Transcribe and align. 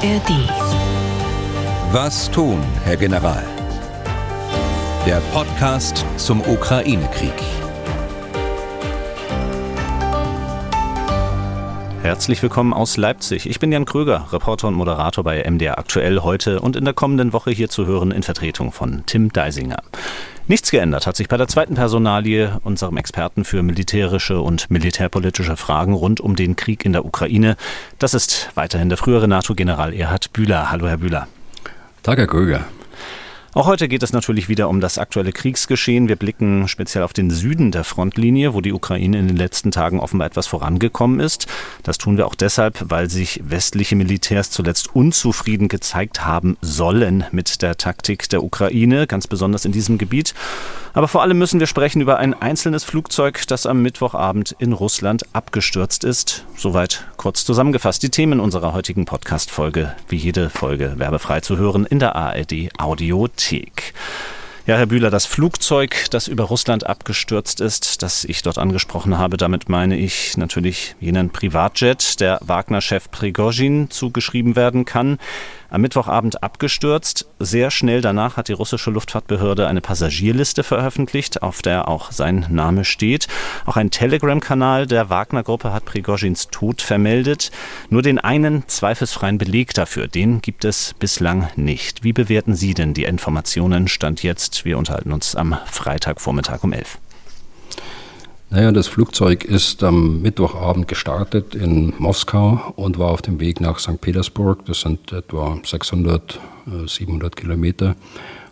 ARD. 0.00 0.30
Was 1.90 2.30
tun, 2.30 2.62
Herr 2.84 2.96
General? 2.96 3.42
Der 5.04 5.20
Podcast 5.32 6.04
zum 6.16 6.40
Ukraine-Krieg. 6.40 7.32
Herzlich 12.02 12.40
willkommen 12.44 12.72
aus 12.72 12.96
Leipzig. 12.96 13.50
Ich 13.50 13.58
bin 13.58 13.72
Jan 13.72 13.86
Kröger, 13.86 14.28
Reporter 14.32 14.68
und 14.68 14.74
Moderator 14.74 15.24
bei 15.24 15.42
MDR 15.42 15.78
Aktuell 15.78 16.20
heute 16.20 16.60
und 16.60 16.76
in 16.76 16.84
der 16.84 16.94
kommenden 16.94 17.32
Woche 17.32 17.50
hier 17.50 17.68
zu 17.68 17.84
hören 17.84 18.12
in 18.12 18.22
Vertretung 18.22 18.70
von 18.70 19.02
Tim 19.06 19.32
Deisinger. 19.32 19.82
Nichts 20.48 20.70
geändert 20.70 21.06
hat 21.06 21.14
sich 21.14 21.28
bei 21.28 21.36
der 21.36 21.46
zweiten 21.46 21.74
Personalie, 21.74 22.58
unserem 22.64 22.96
Experten 22.96 23.44
für 23.44 23.62
militärische 23.62 24.40
und 24.40 24.70
militärpolitische 24.70 25.58
Fragen 25.58 25.92
rund 25.92 26.22
um 26.22 26.36
den 26.36 26.56
Krieg 26.56 26.86
in 26.86 26.94
der 26.94 27.04
Ukraine. 27.04 27.58
Das 27.98 28.14
ist 28.14 28.48
weiterhin 28.54 28.88
der 28.88 28.96
frühere 28.96 29.28
NATO-General 29.28 29.92
Erhard 29.92 30.32
Bühler. 30.32 30.70
Hallo, 30.70 30.88
Herr 30.88 30.96
Bühler. 30.96 31.28
Tag, 32.02 32.16
Herr 32.16 32.26
Kröger. 32.26 32.64
Auch 33.54 33.66
heute 33.66 33.88
geht 33.88 34.02
es 34.02 34.12
natürlich 34.12 34.50
wieder 34.50 34.68
um 34.68 34.80
das 34.80 34.98
aktuelle 34.98 35.32
Kriegsgeschehen. 35.32 36.06
Wir 36.06 36.16
blicken 36.16 36.68
speziell 36.68 37.02
auf 37.02 37.14
den 37.14 37.30
Süden 37.30 37.72
der 37.72 37.82
Frontlinie, 37.82 38.52
wo 38.52 38.60
die 38.60 38.74
Ukraine 38.74 39.18
in 39.18 39.26
den 39.26 39.36
letzten 39.38 39.70
Tagen 39.70 40.00
offenbar 40.00 40.26
etwas 40.26 40.46
vorangekommen 40.46 41.18
ist. 41.18 41.46
Das 41.82 41.96
tun 41.96 42.18
wir 42.18 42.26
auch 42.26 42.34
deshalb, 42.34 42.84
weil 42.90 43.08
sich 43.08 43.40
westliche 43.42 43.96
Militärs 43.96 44.50
zuletzt 44.50 44.94
unzufrieden 44.94 45.68
gezeigt 45.68 46.26
haben 46.26 46.58
sollen 46.60 47.24
mit 47.32 47.62
der 47.62 47.78
Taktik 47.78 48.28
der 48.28 48.44
Ukraine, 48.44 49.06
ganz 49.06 49.26
besonders 49.26 49.64
in 49.64 49.72
diesem 49.72 49.96
Gebiet. 49.96 50.34
Aber 50.92 51.08
vor 51.08 51.22
allem 51.22 51.38
müssen 51.38 51.60
wir 51.60 51.66
sprechen 51.66 52.02
über 52.02 52.18
ein 52.18 52.34
einzelnes 52.34 52.84
Flugzeug, 52.84 53.46
das 53.46 53.66
am 53.66 53.82
Mittwochabend 53.82 54.56
in 54.58 54.72
Russland 54.72 55.24
abgestürzt 55.32 56.04
ist. 56.04 56.44
Soweit 56.56 57.06
kurz 57.16 57.44
zusammengefasst 57.44 58.02
die 58.02 58.10
Themen 58.10 58.40
unserer 58.40 58.72
heutigen 58.72 59.04
Podcast-Folge. 59.04 59.94
Wie 60.08 60.16
jede 60.16 60.50
Folge 60.50 60.94
werbefrei 60.96 61.40
zu 61.40 61.56
hören 61.56 61.86
in 61.86 61.98
der 61.98 62.16
ARD 62.16 62.70
Audiothek. 63.48 63.94
Ja, 64.66 64.76
Herr 64.76 64.86
Bühler, 64.86 65.08
das 65.08 65.24
Flugzeug, 65.24 66.08
das 66.10 66.28
über 66.28 66.44
Russland 66.44 66.84
abgestürzt 66.84 67.62
ist, 67.62 68.02
das 68.02 68.24
ich 68.26 68.42
dort 68.42 68.58
angesprochen 68.58 69.16
habe, 69.16 69.38
damit 69.38 69.70
meine 69.70 69.96
ich 69.96 70.36
natürlich 70.36 70.94
jenen 71.00 71.30
Privatjet, 71.30 72.20
der 72.20 72.38
Wagner-Chef 72.42 73.10
Prigozhin 73.10 73.88
zugeschrieben 73.88 74.56
werden 74.56 74.84
kann 74.84 75.18
am 75.70 75.80
Mittwochabend 75.80 76.42
abgestürzt. 76.42 77.28
Sehr 77.38 77.70
schnell 77.70 78.00
danach 78.00 78.36
hat 78.36 78.48
die 78.48 78.52
russische 78.52 78.90
Luftfahrtbehörde 78.90 79.66
eine 79.66 79.80
Passagierliste 79.80 80.62
veröffentlicht, 80.62 81.42
auf 81.42 81.62
der 81.62 81.88
auch 81.88 82.12
sein 82.12 82.46
Name 82.50 82.84
steht. 82.84 83.28
Auch 83.66 83.76
ein 83.76 83.90
Telegram-Kanal 83.90 84.86
der 84.86 85.10
Wagner-Gruppe 85.10 85.72
hat 85.72 85.84
Prigozhins 85.84 86.48
Tod 86.48 86.82
vermeldet. 86.82 87.50
Nur 87.90 88.02
den 88.02 88.18
einen 88.18 88.66
zweifelsfreien 88.66 89.38
Beleg 89.38 89.74
dafür, 89.74 90.08
den 90.08 90.40
gibt 90.40 90.64
es 90.64 90.94
bislang 90.98 91.48
nicht. 91.56 92.04
Wie 92.04 92.12
bewerten 92.12 92.54
Sie 92.54 92.74
denn 92.74 92.94
die 92.94 93.04
Informationen? 93.04 93.88
Stand 93.88 94.22
jetzt, 94.22 94.64
wir 94.64 94.78
unterhalten 94.78 95.12
uns 95.12 95.34
am 95.34 95.56
Freitagvormittag 95.66 96.62
um 96.64 96.72
11. 96.72 96.98
Naja, 98.50 98.72
das 98.72 98.86
Flugzeug 98.86 99.44
ist 99.44 99.84
am 99.84 100.22
Mittwochabend 100.22 100.88
gestartet 100.88 101.54
in 101.54 101.92
Moskau 101.98 102.72
und 102.76 102.98
war 102.98 103.10
auf 103.10 103.20
dem 103.20 103.40
Weg 103.40 103.60
nach 103.60 103.78
St. 103.78 104.00
Petersburg. 104.00 104.64
Das 104.64 104.80
sind 104.80 105.12
etwa 105.12 105.58
600, 105.62 106.40
700 106.86 107.34
äh, 107.34 107.40
Kilometer. 107.40 107.94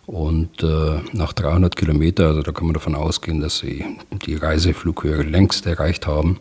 Und 0.05 0.61
äh, 0.61 0.99
nach 1.13 1.33
300 1.33 1.75
Kilometer, 1.75 2.27
also 2.27 2.43
da 2.43 2.51
kann 2.51 2.67
man 2.67 2.75
davon 2.75 2.93
ausgehen, 2.93 3.41
dass 3.41 3.57
sie 3.57 3.85
die 4.11 4.35
Reiseflughöhe 4.35 5.23
längst 5.23 5.65
erreicht 5.65 6.05
haben, 6.05 6.37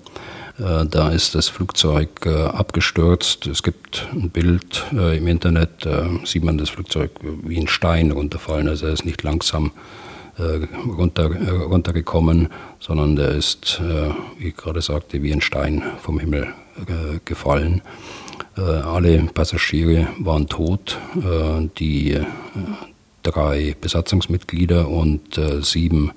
äh, 0.58 0.84
da 0.84 1.08
ist 1.08 1.34
das 1.34 1.48
Flugzeug 1.48 2.26
äh, 2.26 2.44
abgestürzt. 2.44 3.46
Es 3.46 3.62
gibt 3.62 4.06
ein 4.12 4.28
Bild 4.28 4.84
äh, 4.92 5.16
im 5.16 5.26
Internet, 5.28 5.88
sieht 6.24 6.44
man 6.44 6.58
das 6.58 6.68
Flugzeug 6.68 7.10
wie 7.22 7.58
ein 7.58 7.68
Stein 7.68 8.10
runterfallen. 8.10 8.68
Also 8.68 8.86
er 8.86 8.92
ist 8.92 9.06
nicht 9.06 9.22
langsam 9.22 9.68
äh, 9.68 10.05
runter, 10.38 11.30
äh, 11.34 11.50
runtergekommen, 11.50 12.48
sondern 12.80 13.16
der 13.16 13.30
ist, 13.30 13.80
äh, 13.80 14.10
wie 14.38 14.48
ich 14.48 14.56
gerade 14.56 14.82
sagte, 14.82 15.22
wie 15.22 15.32
ein 15.32 15.40
Stein 15.40 15.82
vom 16.00 16.18
Himmel 16.18 16.48
gefallen. 17.24 17.80
alle 18.54 19.22
Passagiere 19.32 20.08
waren 20.18 20.46
tot. 20.46 20.98
die 21.78 22.20
drei 23.22 23.74
Besatzungsmitglieder 23.80 24.86
und 24.86 25.40
sieben 25.62 26.10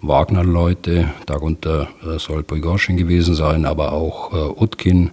Wagner-Leute, 0.00 1.10
darunter 1.26 1.88
soll 2.18 2.44
Prigozhin 2.44 2.96
gewesen 2.96 3.34
sein, 3.34 3.64
aber 3.64 3.92
auch 3.92 4.32
Utkin, 4.56 5.10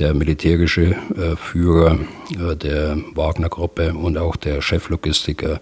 der 0.00 0.12
militärische 0.12 0.96
Führer 1.36 1.98
der 2.60 2.98
Wagner-Gruppe 3.14 3.94
und 3.94 4.18
auch 4.18 4.34
der 4.34 4.60
Cheflogistiker 4.62 5.60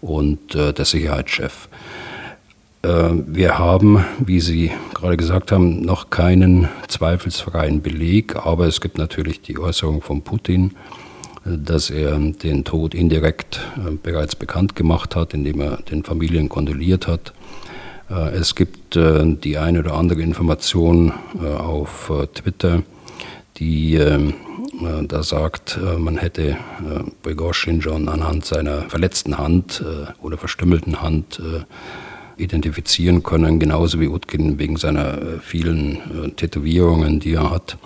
und 0.00 0.54
äh, 0.54 0.72
der 0.72 0.84
Sicherheitschef. 0.84 1.68
Äh, 2.86 3.10
wir 3.26 3.58
haben, 3.58 4.04
wie 4.18 4.40
Sie 4.40 4.70
gerade 4.94 5.16
gesagt 5.16 5.52
haben, 5.52 5.82
noch 5.82 6.10
keinen 6.10 6.68
zweifelsfreien 6.88 7.82
Beleg, 7.82 8.36
aber 8.36 8.66
es 8.66 8.80
gibt 8.80 8.98
natürlich 8.98 9.42
die 9.42 9.58
Äußerung 9.58 10.02
von 10.02 10.22
Putin, 10.22 10.72
äh, 11.44 11.58
dass 11.58 11.90
er 11.90 12.18
den 12.18 12.64
Tod 12.64 12.94
indirekt 12.94 13.60
äh, 13.76 13.90
bereits 13.90 14.36
bekannt 14.36 14.76
gemacht 14.76 15.16
hat, 15.16 15.34
indem 15.34 15.60
er 15.60 15.78
den 15.78 16.04
Familien 16.04 16.48
kondoliert 16.48 17.08
hat. 17.08 17.32
Äh, 18.10 18.36
es 18.36 18.54
gibt 18.54 18.76
die 18.96 19.58
eine 19.58 19.80
oder 19.80 19.94
andere 19.94 20.22
Information 20.22 21.12
auf 21.42 22.10
Twitter, 22.32 22.82
die 23.58 23.94
ähm, 23.96 24.34
äh, 24.80 25.06
da 25.06 25.22
sagt, 25.22 25.78
äh, 25.82 25.98
man 25.98 26.16
hätte 26.16 26.50
äh, 26.50 26.56
Prigozhin 27.22 27.80
schon 27.80 28.08
anhand 28.08 28.44
seiner 28.44 28.82
verletzten 28.82 29.38
Hand 29.38 29.84
oder 30.20 30.36
verstümmelten 30.38 31.00
Hand 31.00 31.40
identifizieren 32.36 33.22
können, 33.22 33.58
genauso 33.58 33.98
wie 34.00 34.08
Utkin 34.08 34.58
wegen 34.58 34.76
seiner 34.76 35.40
vielen 35.40 36.34
Tätowierungen, 36.36 37.18
die 37.20 37.34
er 37.34 37.50
hat. 37.50 37.78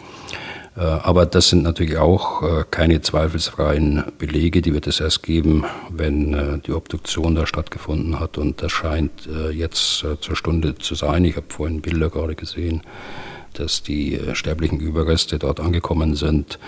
Aber 0.74 1.26
das 1.26 1.50
sind 1.50 1.62
natürlich 1.62 1.98
auch 1.98 2.42
keine 2.70 3.00
zweifelsfreien 3.00 4.04
Belege, 4.18 4.62
die 4.62 4.72
wird 4.72 4.86
es 4.86 5.00
erst 5.00 5.22
geben, 5.22 5.64
wenn 5.90 6.62
die 6.66 6.72
Obduktion 6.72 7.34
da 7.34 7.46
stattgefunden 7.46 8.18
hat. 8.18 8.38
Und 8.38 8.62
das 8.62 8.72
scheint 8.72 9.28
jetzt 9.52 10.04
zur 10.20 10.36
Stunde 10.36 10.76
zu 10.76 10.94
sein. 10.94 11.24
Ich 11.24 11.36
habe 11.36 11.46
vorhin 11.48 11.80
Bilder 11.80 12.10
gerade 12.10 12.34
gesehen 12.34 12.82
dass 13.54 13.82
die 13.82 14.14
äh, 14.14 14.34
sterblichen 14.34 14.80
Überreste 14.80 15.38
dort 15.38 15.60
angekommen 15.60 16.14
sind 16.14 16.58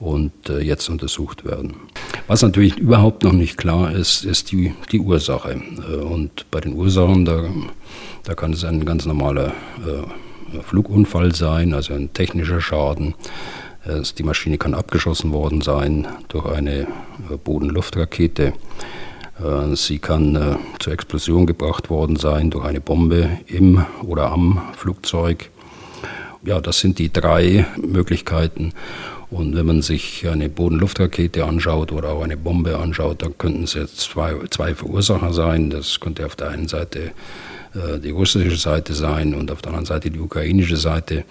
und 0.00 0.32
äh, 0.48 0.60
jetzt 0.60 0.88
untersucht 0.88 1.44
werden. 1.44 1.76
Was 2.26 2.42
natürlich 2.42 2.76
überhaupt 2.76 3.22
noch 3.22 3.32
nicht 3.32 3.56
klar 3.56 3.92
ist, 3.92 4.24
ist 4.24 4.52
die, 4.52 4.74
die 4.92 5.00
Ursache. 5.00 5.52
Äh, 5.52 5.96
und 5.96 6.50
bei 6.50 6.60
den 6.60 6.74
Ursachen, 6.74 7.24
da, 7.24 7.48
da 8.24 8.34
kann 8.34 8.52
es 8.52 8.64
ein 8.64 8.84
ganz 8.84 9.06
normaler 9.06 9.52
Flugunfall 10.62 11.34
sein, 11.34 11.74
also 11.74 11.94
ein 11.94 12.12
technischer 12.12 12.60
Schaden. 12.60 13.14
Die 14.16 14.22
Maschine 14.22 14.56
kann 14.56 14.72
abgeschossen 14.72 15.32
worden 15.32 15.60
sein 15.60 16.06
durch 16.28 16.46
eine 16.46 16.86
Bodenluftrakete. 17.44 18.54
Sie 19.74 19.98
kann 19.98 20.58
zur 20.78 20.92
Explosion 20.92 21.44
gebracht 21.44 21.90
worden 21.90 22.16
sein 22.16 22.50
durch 22.50 22.64
eine 22.64 22.80
Bombe 22.80 23.28
im 23.46 23.84
oder 24.02 24.30
am 24.30 24.62
Flugzeug 24.74 25.50
ja, 26.46 26.60
das 26.60 26.80
sind 26.80 26.98
die 26.98 27.12
drei 27.12 27.66
Möglichkeiten. 27.76 28.72
Und 29.30 29.56
wenn 29.56 29.66
man 29.66 29.82
sich 29.82 30.28
eine 30.28 30.48
Bodenluftrakete 30.48 31.44
anschaut 31.44 31.90
oder 31.90 32.10
auch 32.10 32.22
eine 32.22 32.36
Bombe 32.36 32.78
anschaut, 32.78 33.22
dann 33.22 33.36
könnten 33.36 33.64
es 33.64 33.74
jetzt 33.74 33.98
zwei, 33.98 34.34
zwei 34.50 34.74
Verursacher 34.74 35.32
sein. 35.32 35.70
Das 35.70 35.98
könnte 35.98 36.24
auf 36.24 36.36
der 36.36 36.50
einen 36.50 36.68
Seite 36.68 37.12
äh, 37.74 37.98
die 37.98 38.10
russische 38.10 38.56
Seite 38.56 38.94
sein 38.94 39.34
und 39.34 39.50
auf 39.50 39.60
der 39.60 39.70
anderen 39.70 39.86
Seite 39.86 40.10
die 40.10 40.20
ukrainische 40.20 40.76
Seite. 40.76 41.24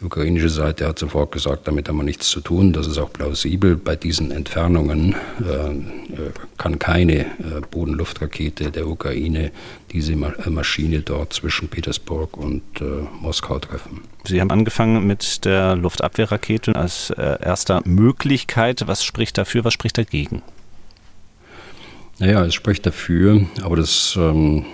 Die 0.00 0.04
ukrainische 0.04 0.48
Seite 0.48 0.86
hat 0.86 0.98
sofort 0.98 1.32
gesagt, 1.32 1.68
damit 1.68 1.88
haben 1.88 1.96
wir 1.96 2.02
nichts 2.02 2.28
zu 2.28 2.40
tun. 2.40 2.72
Das 2.72 2.86
ist 2.86 2.98
auch 2.98 3.12
plausibel. 3.12 3.76
Bei 3.76 3.96
diesen 3.96 4.30
Entfernungen 4.30 5.14
äh, 5.40 5.70
äh 5.70 6.30
kann 6.56 6.78
keine 6.78 7.20
äh, 7.20 7.26
Bodenluftrakete 7.70 8.70
der 8.70 8.86
Ukraine 8.86 9.50
diese 9.92 10.12
äh, 10.12 10.50
Maschine 10.50 11.00
dort 11.00 11.32
zwischen 11.32 11.68
Petersburg 11.68 12.36
und 12.36 12.62
äh, 12.80 12.84
Moskau 13.20 13.58
treffen. 13.58 14.02
Sie 14.24 14.40
haben 14.40 14.50
angefangen 14.50 15.06
mit 15.06 15.44
der 15.44 15.76
Luftabwehrrakete 15.76 16.74
als 16.74 17.10
erster 17.10 17.82
Möglichkeit. 17.84 18.86
Was 18.86 19.04
spricht 19.04 19.36
dafür, 19.36 19.64
was 19.64 19.74
spricht 19.74 19.98
dagegen? 19.98 20.42
Naja, 22.18 22.44
es 22.44 22.54
spricht 22.54 22.86
dafür, 22.86 23.46
aber 23.62 23.76
das 23.76 24.14
ähm, 24.16 24.64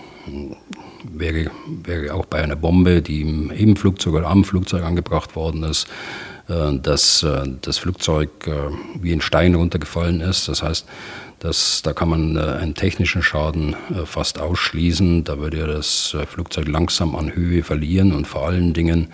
wäre, 1.04 1.50
wäre 1.84 2.14
auch 2.14 2.26
bei 2.26 2.42
einer 2.42 2.56
Bombe, 2.56 3.02
die 3.02 3.22
im, 3.22 3.50
im 3.50 3.76
Flugzeug 3.76 4.14
oder 4.14 4.28
am 4.28 4.44
Flugzeug 4.44 4.84
angebracht 4.84 5.36
worden 5.36 5.62
ist, 5.62 5.86
äh, 6.48 6.78
dass 6.78 7.22
äh, 7.22 7.42
das 7.60 7.78
Flugzeug 7.78 8.46
äh, 8.46 8.52
wie 9.00 9.12
ein 9.12 9.20
Stein 9.20 9.54
runtergefallen 9.54 10.20
ist. 10.20 10.48
Das 10.48 10.62
heißt, 10.62 10.86
dass, 11.38 11.82
da 11.82 11.94
kann 11.94 12.10
man 12.10 12.36
einen 12.36 12.74
technischen 12.74 13.22
Schaden 13.22 13.74
fast 14.04 14.38
ausschließen. 14.38 15.24
Da 15.24 15.38
würde 15.38 15.66
das 15.66 16.14
Flugzeug 16.28 16.68
langsam 16.68 17.16
an 17.16 17.34
Höhe 17.34 17.62
verlieren 17.62 18.12
und 18.12 18.26
vor 18.26 18.46
allen 18.46 18.74
Dingen 18.74 19.08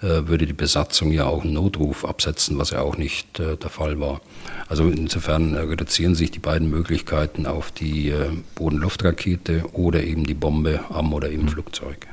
würde 0.00 0.46
die 0.46 0.52
Besatzung 0.52 1.10
ja 1.10 1.24
auch 1.26 1.42
einen 1.42 1.54
Notruf 1.54 2.04
absetzen, 2.04 2.58
was 2.58 2.70
ja 2.70 2.82
auch 2.82 2.96
nicht 2.96 3.40
äh, 3.40 3.56
der 3.56 3.70
Fall 3.70 3.98
war. 3.98 4.20
Also 4.68 4.88
insofern 4.88 5.54
äh, 5.54 5.60
reduzieren 5.60 6.14
sich 6.14 6.30
die 6.30 6.38
beiden 6.38 6.68
Möglichkeiten 6.68 7.46
auf 7.46 7.70
die 7.70 8.10
äh, 8.10 8.30
Bodenluftrakete 8.54 9.64
oder 9.72 10.02
eben 10.02 10.24
die 10.24 10.34
Bombe 10.34 10.80
am 10.90 11.12
oder 11.12 11.30
im. 11.30 11.48
Flugzeug. 11.48 12.06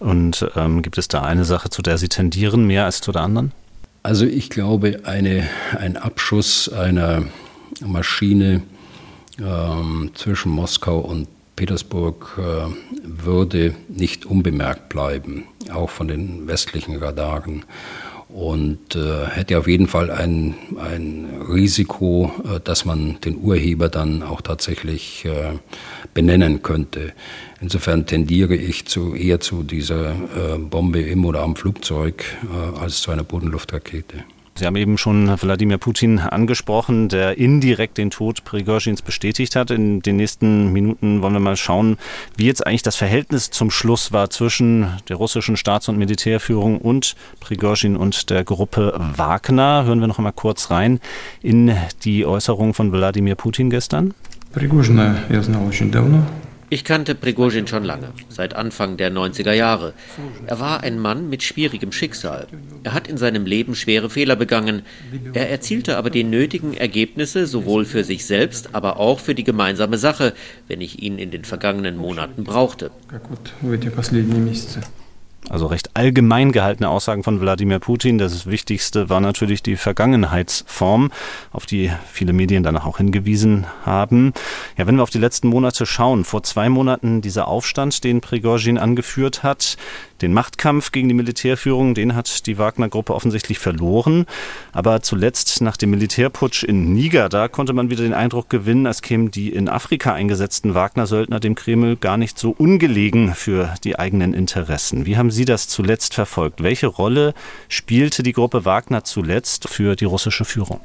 Und 0.00 0.46
ähm, 0.56 0.82
gibt 0.82 0.98
es 0.98 1.08
da 1.08 1.22
eine 1.22 1.44
Sache, 1.44 1.70
zu 1.70 1.82
der 1.82 1.98
Sie 1.98 2.08
tendieren, 2.08 2.66
mehr 2.66 2.86
als 2.86 3.00
zu 3.00 3.12
der 3.12 3.22
anderen? 3.22 3.52
Also 4.02 4.24
ich 4.24 4.50
glaube, 4.50 5.00
eine, 5.04 5.48
ein 5.78 5.96
Abschuss 5.96 6.70
einer 6.70 7.24
Maschine 7.84 8.62
ähm, 9.38 10.10
zwischen 10.14 10.52
Moskau 10.52 10.98
und 10.98 11.28
Petersburg 11.60 12.38
äh, 12.38 12.72
würde 13.04 13.74
nicht 13.86 14.24
unbemerkt 14.24 14.88
bleiben, 14.88 15.44
auch 15.70 15.90
von 15.90 16.08
den 16.08 16.46
westlichen 16.46 16.96
Radaren. 16.96 17.66
Und 18.30 18.96
äh, 18.96 19.26
hätte 19.26 19.58
auf 19.58 19.68
jeden 19.68 19.86
Fall 19.86 20.10
ein, 20.10 20.54
ein 20.78 21.28
Risiko, 21.52 22.32
äh, 22.44 22.60
dass 22.60 22.86
man 22.86 23.20
den 23.20 23.36
Urheber 23.36 23.90
dann 23.90 24.22
auch 24.22 24.40
tatsächlich 24.40 25.28
benennen 26.14 26.62
könnte. 26.62 27.12
Insofern 27.60 28.06
tendiere 28.06 28.56
ich 28.56 28.86
zu, 28.86 29.14
eher 29.14 29.40
zu 29.40 29.62
dieser 29.62 30.14
Bombe 30.58 31.02
im 31.02 31.26
oder 31.26 31.42
am 31.42 31.56
Flugzeug 31.56 32.24
als 32.80 33.02
zu 33.02 33.10
einer 33.10 33.22
Bodenluftrakete. 33.22 34.24
Sie 34.59 34.65
haben 34.65 34.77
eben 34.77 34.97
schon 34.97 35.27
Wladimir 35.41 35.77
Putin 35.77 36.17
angesprochen, 36.17 37.09
der 37.09 37.37
indirekt 37.37 37.97
den 37.97 38.09
Tod 38.09 38.45
Prigozhins 38.45 39.01
bestätigt 39.01 39.53
hat. 39.53 39.69
In 39.69 40.01
den 40.01 40.15
nächsten 40.15 40.71
Minuten 40.71 41.21
wollen 41.21 41.33
wir 41.33 41.41
mal 41.41 41.57
schauen, 41.57 41.97
wie 42.37 42.45
jetzt 42.45 42.65
eigentlich 42.65 42.81
das 42.81 42.95
Verhältnis 42.95 43.49
zum 43.49 43.69
Schluss 43.69 44.13
war 44.13 44.29
zwischen 44.29 44.87
der 45.09 45.17
russischen 45.17 45.57
Staats- 45.57 45.89
und 45.89 45.97
Militärführung 45.97 46.79
und 46.79 47.17
Prigozhin 47.41 47.97
und 47.97 48.29
der 48.29 48.45
Gruppe 48.45 48.97
Wagner. 49.17 49.83
Hören 49.83 49.99
wir 49.99 50.07
noch 50.07 50.19
einmal 50.19 50.31
kurz 50.31 50.71
rein 50.71 51.01
in 51.41 51.75
die 52.05 52.25
Äußerung 52.25 52.73
von 52.73 52.93
Wladimir 52.93 53.35
Putin 53.35 53.69
gestern. 53.69 54.13
Prigozhina 54.53 55.15
я 55.29 55.41
знал 55.41 55.67
очень 55.67 55.91
давно. 55.91 56.23
Ich 56.72 56.84
kannte 56.84 57.16
Prigozhin 57.16 57.66
schon 57.66 57.82
lange, 57.82 58.12
seit 58.28 58.54
Anfang 58.54 58.96
der 58.96 59.10
90er 59.10 59.52
Jahre. 59.52 59.92
Er 60.46 60.60
war 60.60 60.84
ein 60.84 61.00
Mann 61.00 61.28
mit 61.28 61.42
schwierigem 61.42 61.90
Schicksal. 61.90 62.46
Er 62.84 62.94
hat 62.94 63.08
in 63.08 63.16
seinem 63.16 63.44
Leben 63.44 63.74
schwere 63.74 64.08
Fehler 64.08 64.36
begangen. 64.36 64.82
Er 65.32 65.50
erzielte 65.50 65.96
aber 65.96 66.10
die 66.10 66.22
nötigen 66.22 66.74
Ergebnisse 66.74 67.48
sowohl 67.48 67.84
für 67.84 68.04
sich 68.04 68.24
selbst, 68.24 68.72
aber 68.72 68.98
auch 68.98 69.18
für 69.18 69.34
die 69.34 69.42
gemeinsame 69.42 69.98
Sache, 69.98 70.32
wenn 70.68 70.80
ich 70.80 71.02
ihn 71.02 71.18
in 71.18 71.32
den 71.32 71.44
vergangenen 71.44 71.96
Monaten 71.96 72.44
brauchte. 72.44 72.92
Also 75.48 75.66
recht 75.66 75.90
allgemein 75.94 76.52
gehaltene 76.52 76.88
Aussagen 76.88 77.22
von 77.22 77.40
Wladimir 77.40 77.78
Putin. 77.78 78.18
Das 78.18 78.46
Wichtigste 78.46 79.08
war 79.08 79.20
natürlich 79.20 79.62
die 79.62 79.76
Vergangenheitsform, 79.76 81.10
auf 81.50 81.66
die 81.66 81.90
viele 82.12 82.32
Medien 82.32 82.62
danach 82.62 82.86
auch 82.86 82.98
hingewiesen 82.98 83.66
haben. 83.84 84.32
Ja, 84.76 84.86
wenn 84.86 84.96
wir 84.96 85.02
auf 85.02 85.10
die 85.10 85.18
letzten 85.18 85.48
Monate 85.48 85.86
schauen, 85.86 86.24
vor 86.24 86.42
zwei 86.42 86.68
Monaten 86.68 87.20
dieser 87.20 87.48
Aufstand, 87.48 88.04
den 88.04 88.20
Prigozhin 88.20 88.78
angeführt 88.78 89.42
hat, 89.42 89.76
den 90.22 90.32
Machtkampf 90.32 90.92
gegen 90.92 91.08
die 91.08 91.14
Militärführung, 91.14 91.94
den 91.94 92.14
hat 92.14 92.46
die 92.46 92.58
Wagner-Gruppe 92.58 93.14
offensichtlich 93.14 93.58
verloren. 93.58 94.26
Aber 94.72 95.02
zuletzt 95.02 95.60
nach 95.60 95.76
dem 95.76 95.90
Militärputsch 95.90 96.64
in 96.64 96.92
Niger, 96.92 97.28
da 97.28 97.48
konnte 97.48 97.72
man 97.72 97.90
wieder 97.90 98.02
den 98.02 98.14
Eindruck 98.14 98.50
gewinnen, 98.50 98.86
als 98.86 99.02
kämen 99.02 99.30
die 99.30 99.52
in 99.52 99.68
Afrika 99.68 100.12
eingesetzten 100.14 100.74
Wagner-Söldner 100.74 101.40
dem 101.40 101.54
Kreml 101.54 101.96
gar 101.96 102.16
nicht 102.16 102.38
so 102.38 102.50
ungelegen 102.50 103.34
für 103.34 103.74
die 103.84 103.98
eigenen 103.98 104.34
Interessen. 104.34 105.06
Wie 105.06 105.16
haben 105.16 105.30
Sie 105.30 105.44
das 105.44 105.68
zuletzt 105.68 106.14
verfolgt? 106.14 106.62
Welche 106.62 106.86
Rolle 106.86 107.34
spielte 107.68 108.22
die 108.22 108.32
Gruppe 108.32 108.64
Wagner 108.64 109.04
zuletzt 109.04 109.68
für 109.68 109.96
die 109.96 110.04
russische 110.04 110.44
Führung? 110.44 110.80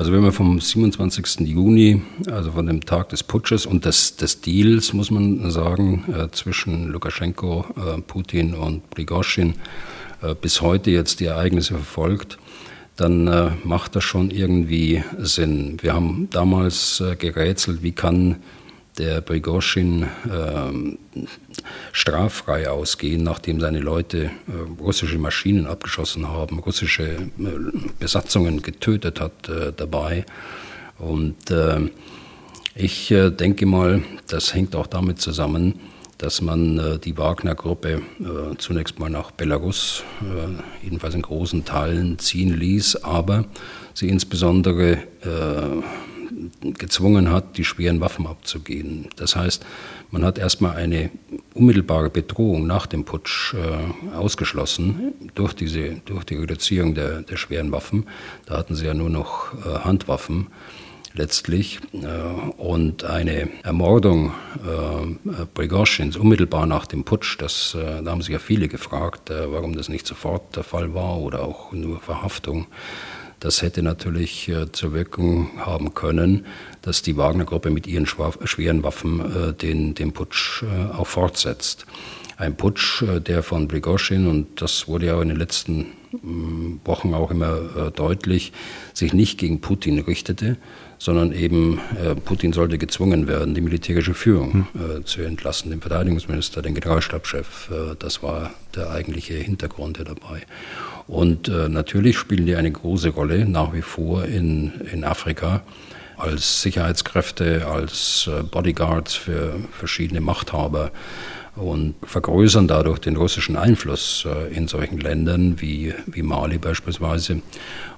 Also 0.00 0.12
wenn 0.14 0.22
wir 0.22 0.32
vom 0.32 0.58
27. 0.58 1.40
Juni, 1.40 2.00
also 2.30 2.52
von 2.52 2.64
dem 2.64 2.80
Tag 2.80 3.10
des 3.10 3.22
Putsches 3.22 3.66
und 3.66 3.84
des, 3.84 4.16
des 4.16 4.40
Deals, 4.40 4.94
muss 4.94 5.10
man 5.10 5.50
sagen, 5.50 6.06
äh, 6.10 6.30
zwischen 6.30 6.88
Lukaschenko, 6.88 7.66
äh, 7.76 8.00
Putin 8.00 8.54
und 8.54 8.88
Prigozhin 8.88 9.56
äh, 10.22 10.34
bis 10.34 10.62
heute 10.62 10.90
jetzt 10.90 11.20
die 11.20 11.26
Ereignisse 11.26 11.74
verfolgt, 11.74 12.38
dann 12.96 13.26
äh, 13.26 13.50
macht 13.62 13.94
das 13.94 14.04
schon 14.04 14.30
irgendwie 14.30 15.04
Sinn. 15.18 15.76
Wir 15.82 15.92
haben 15.92 16.28
damals 16.30 17.00
äh, 17.00 17.14
gerätselt, 17.14 17.82
wie 17.82 17.92
kann 17.92 18.36
der 19.00 19.22
Prigozhin 19.22 20.02
äh, 20.02 21.26
straffrei 21.92 22.68
ausgehen, 22.68 23.22
nachdem 23.22 23.58
seine 23.58 23.80
Leute 23.80 24.24
äh, 24.24 24.30
russische 24.78 25.18
Maschinen 25.18 25.66
abgeschossen 25.66 26.28
haben, 26.28 26.58
russische 26.58 27.04
äh, 27.04 27.28
Besatzungen 27.98 28.60
getötet 28.60 29.18
hat 29.18 29.48
äh, 29.48 29.72
dabei. 29.74 30.26
Und 30.98 31.50
äh, 31.50 31.88
ich 32.74 33.08
denke 33.08 33.66
mal, 33.66 34.02
das 34.28 34.54
hängt 34.54 34.76
auch 34.76 34.86
damit 34.86 35.20
zusammen, 35.20 35.80
dass 36.18 36.40
man 36.40 37.00
die 37.00 37.18
Wagner-Gruppe 37.18 38.00
zunächst 38.58 38.98
mal 39.00 39.10
nach 39.10 39.32
Belarus, 39.32 40.04
jedenfalls 40.80 41.14
in 41.16 41.22
großen 41.22 41.64
Teilen, 41.64 42.18
ziehen 42.20 42.56
ließ, 42.56 43.02
aber 43.02 43.44
sie 43.92 44.08
insbesondere 44.08 44.98
gezwungen 46.78 47.30
hat, 47.30 47.56
die 47.56 47.64
schweren 47.64 48.00
Waffen 48.00 48.26
abzugehen. 48.26 49.08
Das 49.16 49.36
heißt, 49.36 49.64
man 50.10 50.24
hat 50.24 50.38
erstmal 50.38 50.76
eine 50.76 51.10
unmittelbare 51.54 52.10
Bedrohung 52.10 52.66
nach 52.66 52.86
dem 52.86 53.04
Putsch 53.04 53.54
äh, 53.54 54.14
ausgeschlossen 54.14 55.12
durch, 55.34 55.54
diese, 55.54 56.00
durch 56.04 56.24
die 56.24 56.36
Reduzierung 56.36 56.94
der, 56.94 57.22
der 57.22 57.36
schweren 57.36 57.72
Waffen. 57.72 58.06
Da 58.46 58.56
hatten 58.56 58.74
sie 58.74 58.86
ja 58.86 58.94
nur 58.94 59.10
noch 59.10 59.54
äh, 59.64 59.80
Handwaffen 59.80 60.48
letztlich 61.14 61.80
äh, 61.92 62.06
und 62.56 63.04
eine 63.04 63.48
Ermordung 63.62 64.32
äh, 64.64 65.46
Prigozhins 65.54 66.16
unmittelbar 66.16 66.66
nach 66.66 66.86
dem 66.86 67.04
Putsch, 67.04 67.36
das, 67.38 67.74
äh, 67.74 68.02
da 68.02 68.10
haben 68.10 68.22
sich 68.22 68.32
ja 68.32 68.38
viele 68.38 68.68
gefragt, 68.68 69.30
äh, 69.30 69.50
warum 69.50 69.74
das 69.74 69.88
nicht 69.88 70.06
sofort 70.06 70.56
der 70.56 70.64
Fall 70.64 70.94
war 70.94 71.18
oder 71.18 71.42
auch 71.42 71.72
nur 71.72 72.00
Verhaftung. 72.00 72.66
Das 73.40 73.62
hätte 73.62 73.82
natürlich 73.82 74.50
äh, 74.50 74.70
zur 74.70 74.92
Wirkung 74.92 75.50
haben 75.56 75.94
können, 75.94 76.44
dass 76.82 77.00
die 77.00 77.16
Wagner-Gruppe 77.16 77.70
mit 77.70 77.86
ihren 77.86 78.06
schweren 78.06 78.82
Waffen 78.82 79.20
äh, 79.20 79.52
den, 79.54 79.94
den 79.94 80.12
Putsch 80.12 80.62
äh, 80.62 80.94
auch 80.94 81.06
fortsetzt. 81.06 81.86
Ein 82.36 82.56
Putsch, 82.56 83.02
der 83.26 83.42
von 83.42 83.68
Prigozhin, 83.68 84.26
und 84.26 84.62
das 84.62 84.88
wurde 84.88 85.06
ja 85.06 85.20
in 85.20 85.28
den 85.28 85.36
letzten 85.36 85.86
mm, 86.22 86.80
Wochen 86.84 87.12
auch 87.12 87.30
immer 87.30 87.90
deutlich, 87.94 88.52
sich 88.94 89.12
nicht 89.12 89.38
gegen 89.38 89.60
Putin 89.60 89.98
richtete, 89.98 90.56
sondern 91.00 91.32
eben 91.32 91.80
äh, 92.00 92.14
Putin 92.14 92.52
sollte 92.52 92.78
gezwungen 92.78 93.26
werden, 93.26 93.54
die 93.54 93.62
militärische 93.62 94.14
Führung 94.14 94.68
hm. 94.72 95.06
zu 95.06 95.22
entlassen, 95.22 95.70
den 95.70 95.80
Verteidigungsminister, 95.80 96.62
den 96.62 96.74
Generalstabschef. 96.74 97.70
das 97.98 98.22
war 98.22 98.50
der 98.76 98.90
eigentliche 98.90 99.34
Hintergrund 99.34 99.98
dabei. 99.98 100.42
Und 101.10 101.48
äh, 101.48 101.68
natürlich 101.68 102.18
spielen 102.18 102.46
die 102.46 102.54
eine 102.54 102.70
große 102.70 103.08
Rolle 103.08 103.44
nach 103.44 103.72
wie 103.72 103.82
vor 103.82 104.26
in, 104.26 104.72
in 104.92 105.02
Afrika 105.02 105.62
als 106.16 106.62
Sicherheitskräfte, 106.62 107.66
als 107.66 108.28
äh, 108.30 108.42
Bodyguards 108.42 109.14
für 109.14 109.54
verschiedene 109.72 110.20
Machthaber 110.20 110.92
und 111.56 111.94
vergrößern 112.02 112.68
dadurch 112.68 112.98
den 112.98 113.16
russischen 113.16 113.56
Einfluss 113.56 114.26
äh, 114.26 114.54
in 114.54 114.68
solchen 114.68 114.98
Ländern 114.98 115.60
wie, 115.60 115.94
wie 116.06 116.22
Mali 116.22 116.58
beispielsweise 116.58 117.42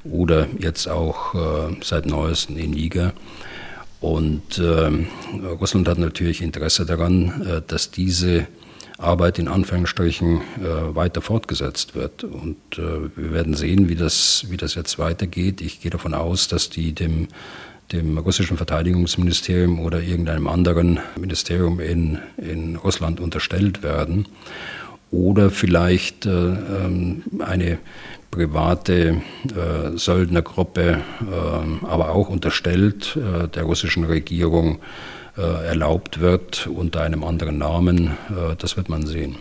oder 0.04 0.46
jetzt 0.58 0.88
auch 0.88 1.34
äh, 1.34 1.76
seit 1.82 2.06
neuestem 2.06 2.56
in 2.56 2.70
Niger. 2.70 3.12
Und 4.00 4.58
äh, 4.58 4.90
Russland 5.46 5.86
hat 5.86 5.98
natürlich 5.98 6.42
Interesse 6.42 6.84
daran, 6.84 7.42
äh, 7.46 7.62
dass 7.66 7.90
diese 7.90 8.46
Arbeit 8.98 9.38
in 9.38 9.48
Anführungsstrichen 9.48 10.40
äh, 10.60 10.94
weiter 10.94 11.20
fortgesetzt 11.20 11.94
wird. 11.94 12.24
Und 12.24 12.56
äh, 12.78 13.16
wir 13.16 13.32
werden 13.32 13.54
sehen, 13.54 13.88
wie 13.88 13.94
das, 13.94 14.46
wie 14.48 14.56
das 14.56 14.74
jetzt 14.74 14.98
weitergeht. 14.98 15.60
Ich 15.60 15.80
gehe 15.80 15.90
davon 15.90 16.14
aus, 16.14 16.48
dass 16.48 16.70
die 16.70 16.92
dem, 16.92 17.28
dem 17.92 18.18
russischen 18.18 18.56
Verteidigungsministerium 18.56 19.80
oder 19.80 20.00
irgendeinem 20.00 20.48
anderen 20.48 21.00
Ministerium 21.18 21.80
in, 21.80 22.18
in 22.36 22.76
Russland 22.76 23.20
unterstellt 23.20 23.82
werden. 23.82 24.26
Oder 25.10 25.50
vielleicht 25.50 26.24
äh, 26.24 26.30
ähm, 26.30 27.22
eine 27.40 27.78
private 28.30 29.20
äh, 29.54 29.96
Söldnergruppe, 29.96 31.00
äh, 31.20 31.86
aber 31.86 32.10
auch 32.12 32.30
unterstellt 32.30 33.16
äh, 33.16 33.46
der 33.48 33.64
russischen 33.64 34.04
Regierung, 34.04 34.78
äh, 35.36 35.66
erlaubt 35.66 36.20
wird 36.20 36.66
unter 36.66 37.02
einem 37.02 37.24
anderen 37.24 37.58
Namen, 37.58 38.08
äh, 38.28 38.54
das 38.58 38.76
wird 38.76 38.88
man 38.88 39.06
sehen. 39.06 39.36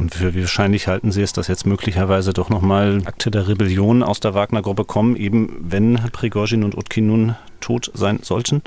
Und 0.00 0.14
für 0.14 0.34
wie 0.34 0.40
wahrscheinlich 0.40 0.88
halten 0.88 1.12
Sie 1.12 1.20
es, 1.20 1.34
dass 1.34 1.46
jetzt 1.46 1.66
möglicherweise 1.66 2.32
doch 2.32 2.48
nochmal 2.48 3.02
Akte 3.04 3.30
der 3.30 3.48
Rebellion 3.48 4.02
aus 4.02 4.18
der 4.18 4.32
Wagner-Gruppe 4.32 4.86
kommen, 4.86 5.14
eben 5.14 5.58
wenn 5.60 5.96
Prigozhin 6.10 6.64
und 6.64 6.74
Utkin 6.74 7.06
nun 7.06 7.36
tot 7.60 7.90
sein 7.92 8.20
sollten? 8.22 8.62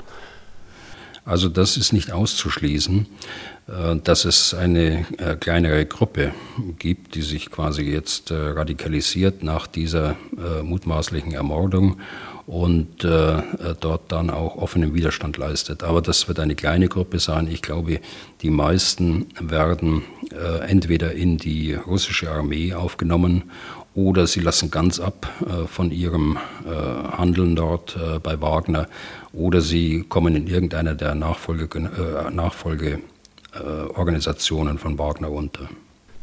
Also 1.24 1.48
das 1.48 1.76
ist 1.76 1.92
nicht 1.92 2.12
auszuschließen. 2.12 3.06
äh, 3.66 3.96
dass 3.96 4.26
es 4.26 4.52
eine 4.52 5.06
äh, 5.18 5.36
kleinere 5.36 5.86
Gruppe 5.86 6.32
gibt, 6.78 7.14
die 7.14 7.22
sich 7.22 7.50
quasi 7.50 7.82
jetzt 7.82 8.30
äh, 8.30 8.34
radikalisiert 8.34 9.42
nach 9.42 9.66
dieser 9.66 10.16
mutmaßlichen 10.62 11.32
Ermordung 11.32 11.96
und 12.46 13.04
dort 13.04 14.12
dann 14.12 14.30
auch 14.30 14.56
offenen 14.56 14.94
Widerstand 14.94 15.36
leistet. 15.38 15.82
Aber 15.82 16.02
das 16.02 16.28
wird 16.28 16.38
eine 16.38 16.54
kleine 16.54 16.88
Gruppe 16.88 17.18
sein. 17.18 17.48
Ich 17.48 17.62
glaube, 17.62 18.00
die 18.42 18.50
meisten 18.50 19.26
werden 19.40 20.02
entweder 20.66 21.12
in 21.12 21.38
die 21.38 21.74
russische 21.74 22.30
Armee 22.30 22.74
aufgenommen 22.74 23.44
oder 23.94 24.26
sie 24.26 24.40
lassen 24.40 24.70
ganz 24.70 25.00
ab 25.00 25.30
von 25.66 25.90
ihrem 25.90 26.38
Handeln 27.16 27.56
dort 27.56 27.98
bei 28.22 28.40
Wagner 28.40 28.88
oder 29.32 29.60
sie 29.60 30.04
kommen 30.08 30.36
in 30.36 30.46
irgendeiner 30.46 30.94
der 30.94 31.14
Nachfolge, 31.14 33.00
äh, 33.54 33.58
Organisationen 33.94 34.78
von 34.78 34.98
Wagner 34.98 35.30
unter. 35.30 35.68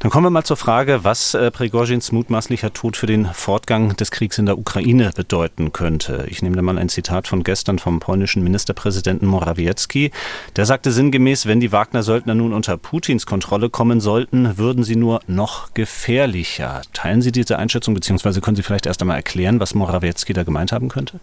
Dann 0.02 0.10
kommen 0.10 0.26
wir 0.26 0.32
mal 0.32 0.44
zur 0.44 0.58
Frage, 0.58 1.04
was 1.04 1.36
äh, 1.36 1.52
Prigozhins 1.52 2.12
mutmaßlicher 2.12 2.74
Tod 2.74 2.98
für 2.98 3.06
den 3.06 3.28
Fortgang 3.28 3.96
des 3.98 4.10
Kriegs 4.10 4.40
in 4.40 4.48
der 4.48 4.58
Ukraine 4.58 5.12
bedeuten 5.16 5.74
könnte. 5.74 6.26
Ich 6.28 6.42
nehme 6.42 6.56
da 6.56 6.64
mal 6.64 6.80
ein 6.80 6.90
Zitat 6.90 7.28
von 7.28 7.44
gestern 7.44 7.78
vom 7.78 8.00
polnischen 8.00 8.44
Ministerpräsidenten 8.44 9.28
Morawiecki. 9.28 10.10
Der 10.56 10.66
sagte 10.66 10.92
sinngemäß, 10.92 11.46
wenn 11.46 11.60
die 11.60 11.72
Wagner-Söldner 11.72 12.34
nun 12.34 12.52
unter 12.52 12.78
Putins 12.78 13.28
Kontrolle 13.28 13.70
kommen 13.70 14.02
sollten, 14.02 14.58
würden 14.58 14.84
sie 14.84 14.96
nur 14.96 15.20
noch 15.28 15.72
gefährlicher. 15.76 16.82
Teilen 16.94 17.22
Sie 17.22 17.32
diese 17.32 17.60
Einschätzung, 17.60 17.94
beziehungsweise 17.94 18.42
können 18.42 18.56
Sie 18.56 18.64
vielleicht 18.64 18.88
erst 18.88 19.04
einmal 19.04 19.18
erklären, 19.18 19.60
was 19.60 19.76
Morawiecki 19.76 20.34
da 20.34 20.42
gemeint 20.42 20.72
haben 20.72 20.90
könnte? 20.90 21.20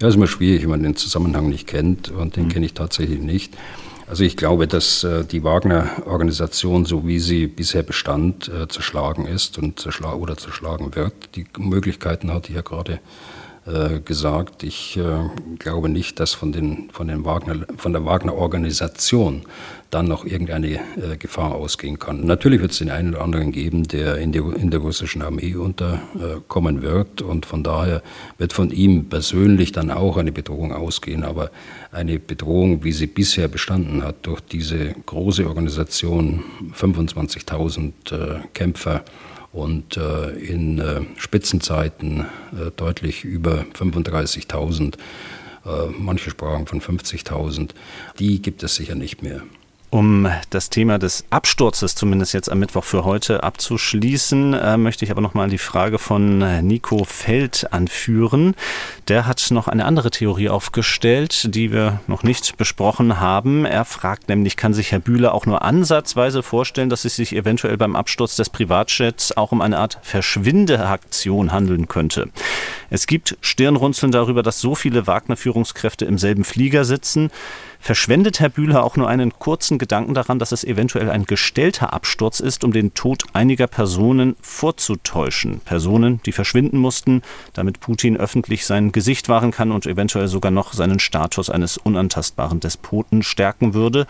Ja, 0.00 0.06
ist 0.06 0.14
immer 0.14 0.28
schwierig, 0.28 0.62
wenn 0.62 0.70
man 0.70 0.84
den 0.84 0.94
Zusammenhang 0.94 1.48
nicht 1.48 1.66
kennt 1.66 2.10
und 2.10 2.36
den 2.36 2.44
mhm. 2.44 2.48
kenne 2.50 2.66
ich 2.66 2.74
tatsächlich 2.74 3.18
nicht. 3.18 3.56
Also 4.08 4.22
ich 4.22 4.36
glaube, 4.36 4.68
dass 4.68 5.02
äh, 5.02 5.24
die 5.24 5.42
Wagner-Organisation, 5.42 6.84
so 6.84 7.06
wie 7.06 7.18
sie 7.18 7.48
bisher 7.48 7.82
bestand, 7.82 8.48
äh, 8.48 8.68
zerschlagen 8.68 9.26
ist 9.26 9.58
und 9.58 9.80
zerschla 9.80 10.14
oder 10.14 10.36
zerschlagen 10.36 10.94
wird. 10.94 11.12
Die 11.34 11.44
Möglichkeiten 11.58 12.32
hatte 12.32 12.50
ich 12.50 12.56
ja 12.56 12.62
gerade 12.62 13.00
gesagt. 14.04 14.62
Ich 14.62 14.96
äh, 14.96 15.28
glaube 15.58 15.88
nicht, 15.88 16.20
dass 16.20 16.34
von, 16.34 16.52
den, 16.52 16.88
von, 16.92 17.08
den 17.08 17.24
Wagner, 17.24 17.66
von 17.76 17.92
der 17.92 18.04
Wagner-Organisation 18.04 19.42
dann 19.90 20.08
noch 20.08 20.24
irgendeine 20.24 20.74
äh, 20.74 21.16
Gefahr 21.18 21.54
ausgehen 21.54 21.98
kann. 21.98 22.24
Natürlich 22.24 22.60
wird 22.60 22.72
es 22.72 22.78
den 22.78 22.90
einen 22.90 23.14
oder 23.14 23.22
anderen 23.22 23.52
geben, 23.52 23.84
der 23.84 24.18
in, 24.18 24.32
die, 24.32 24.38
in 24.38 24.70
der 24.70 24.80
russischen 24.80 25.22
Armee 25.22 25.54
unterkommen 25.54 26.82
wird 26.82 27.22
und 27.22 27.46
von 27.46 27.62
daher 27.62 28.02
wird 28.38 28.52
von 28.52 28.70
ihm 28.70 29.08
persönlich 29.08 29.72
dann 29.72 29.90
auch 29.90 30.16
eine 30.16 30.32
Bedrohung 30.32 30.72
ausgehen. 30.72 31.24
Aber 31.24 31.50
eine 31.92 32.18
Bedrohung, 32.18 32.84
wie 32.84 32.92
sie 32.92 33.06
bisher 33.06 33.48
bestanden 33.48 34.02
hat, 34.02 34.16
durch 34.22 34.40
diese 34.40 34.94
große 35.06 35.46
Organisation, 35.46 36.42
25.000 36.72 37.92
äh, 38.12 38.40
Kämpfer, 38.54 39.04
und 39.56 39.96
äh, 39.96 40.30
in 40.30 40.78
äh, 40.78 41.00
Spitzenzeiten 41.16 42.20
äh, 42.20 42.70
deutlich 42.76 43.24
über 43.24 43.64
35.000, 43.74 44.94
manche 45.98 46.30
sprachen 46.30 46.66
von 46.66 46.80
50.000, 46.80 47.70
die 48.20 48.40
gibt 48.40 48.62
es 48.62 48.76
sicher 48.76 48.94
nicht 48.94 49.24
mehr. 49.24 49.42
Um 49.96 50.28
das 50.50 50.68
Thema 50.68 50.98
des 50.98 51.24
Absturzes 51.30 51.94
zumindest 51.94 52.34
jetzt 52.34 52.52
am 52.52 52.58
Mittwoch 52.58 52.84
für 52.84 53.06
heute 53.06 53.42
abzuschließen, 53.42 54.52
äh, 54.52 54.76
möchte 54.76 55.06
ich 55.06 55.10
aber 55.10 55.22
nochmal 55.22 55.48
die 55.48 55.56
Frage 55.56 55.98
von 55.98 56.40
Nico 56.66 57.04
Feld 57.04 57.72
anführen. 57.72 58.54
Der 59.08 59.26
hat 59.26 59.50
noch 59.50 59.68
eine 59.68 59.86
andere 59.86 60.10
Theorie 60.10 60.50
aufgestellt, 60.50 61.54
die 61.54 61.72
wir 61.72 62.00
noch 62.08 62.24
nicht 62.24 62.58
besprochen 62.58 63.20
haben. 63.20 63.64
Er 63.64 63.86
fragt 63.86 64.28
nämlich, 64.28 64.58
kann 64.58 64.74
sich 64.74 64.92
Herr 64.92 64.98
Bühler 64.98 65.32
auch 65.32 65.46
nur 65.46 65.62
ansatzweise 65.62 66.42
vorstellen, 66.42 66.90
dass 66.90 67.06
es 67.06 67.16
sich 67.16 67.34
eventuell 67.34 67.78
beim 67.78 67.96
Absturz 67.96 68.36
des 68.36 68.50
Privatjets 68.50 69.34
auch 69.34 69.50
um 69.50 69.62
eine 69.62 69.78
Art 69.78 69.98
Verschwindeaktion 70.02 71.52
handeln 71.52 71.88
könnte? 71.88 72.28
Es 72.90 73.06
gibt 73.06 73.38
Stirnrunzeln 73.40 74.12
darüber, 74.12 74.42
dass 74.42 74.60
so 74.60 74.74
viele 74.74 75.06
Wagner-Führungskräfte 75.06 76.04
im 76.04 76.18
selben 76.18 76.44
Flieger 76.44 76.84
sitzen. 76.84 77.30
Verschwendet 77.86 78.40
Herr 78.40 78.48
Bühler 78.48 78.82
auch 78.82 78.96
nur 78.96 79.08
einen 79.08 79.38
kurzen 79.38 79.78
Gedanken 79.78 80.12
daran, 80.12 80.40
dass 80.40 80.50
es 80.50 80.64
eventuell 80.64 81.08
ein 81.08 81.24
gestellter 81.24 81.92
Absturz 81.92 82.40
ist, 82.40 82.64
um 82.64 82.72
den 82.72 82.94
Tod 82.94 83.22
einiger 83.32 83.68
Personen 83.68 84.34
vorzutäuschen? 84.40 85.60
Personen, 85.60 86.20
die 86.26 86.32
verschwinden 86.32 86.78
mussten, 86.78 87.22
damit 87.52 87.78
Putin 87.78 88.16
öffentlich 88.16 88.66
sein 88.66 88.90
Gesicht 88.90 89.28
wahren 89.28 89.52
kann 89.52 89.70
und 89.70 89.86
eventuell 89.86 90.26
sogar 90.26 90.50
noch 90.50 90.72
seinen 90.72 90.98
Status 90.98 91.48
eines 91.48 91.76
unantastbaren 91.76 92.58
Despoten 92.58 93.22
stärken 93.22 93.72
würde? 93.72 94.08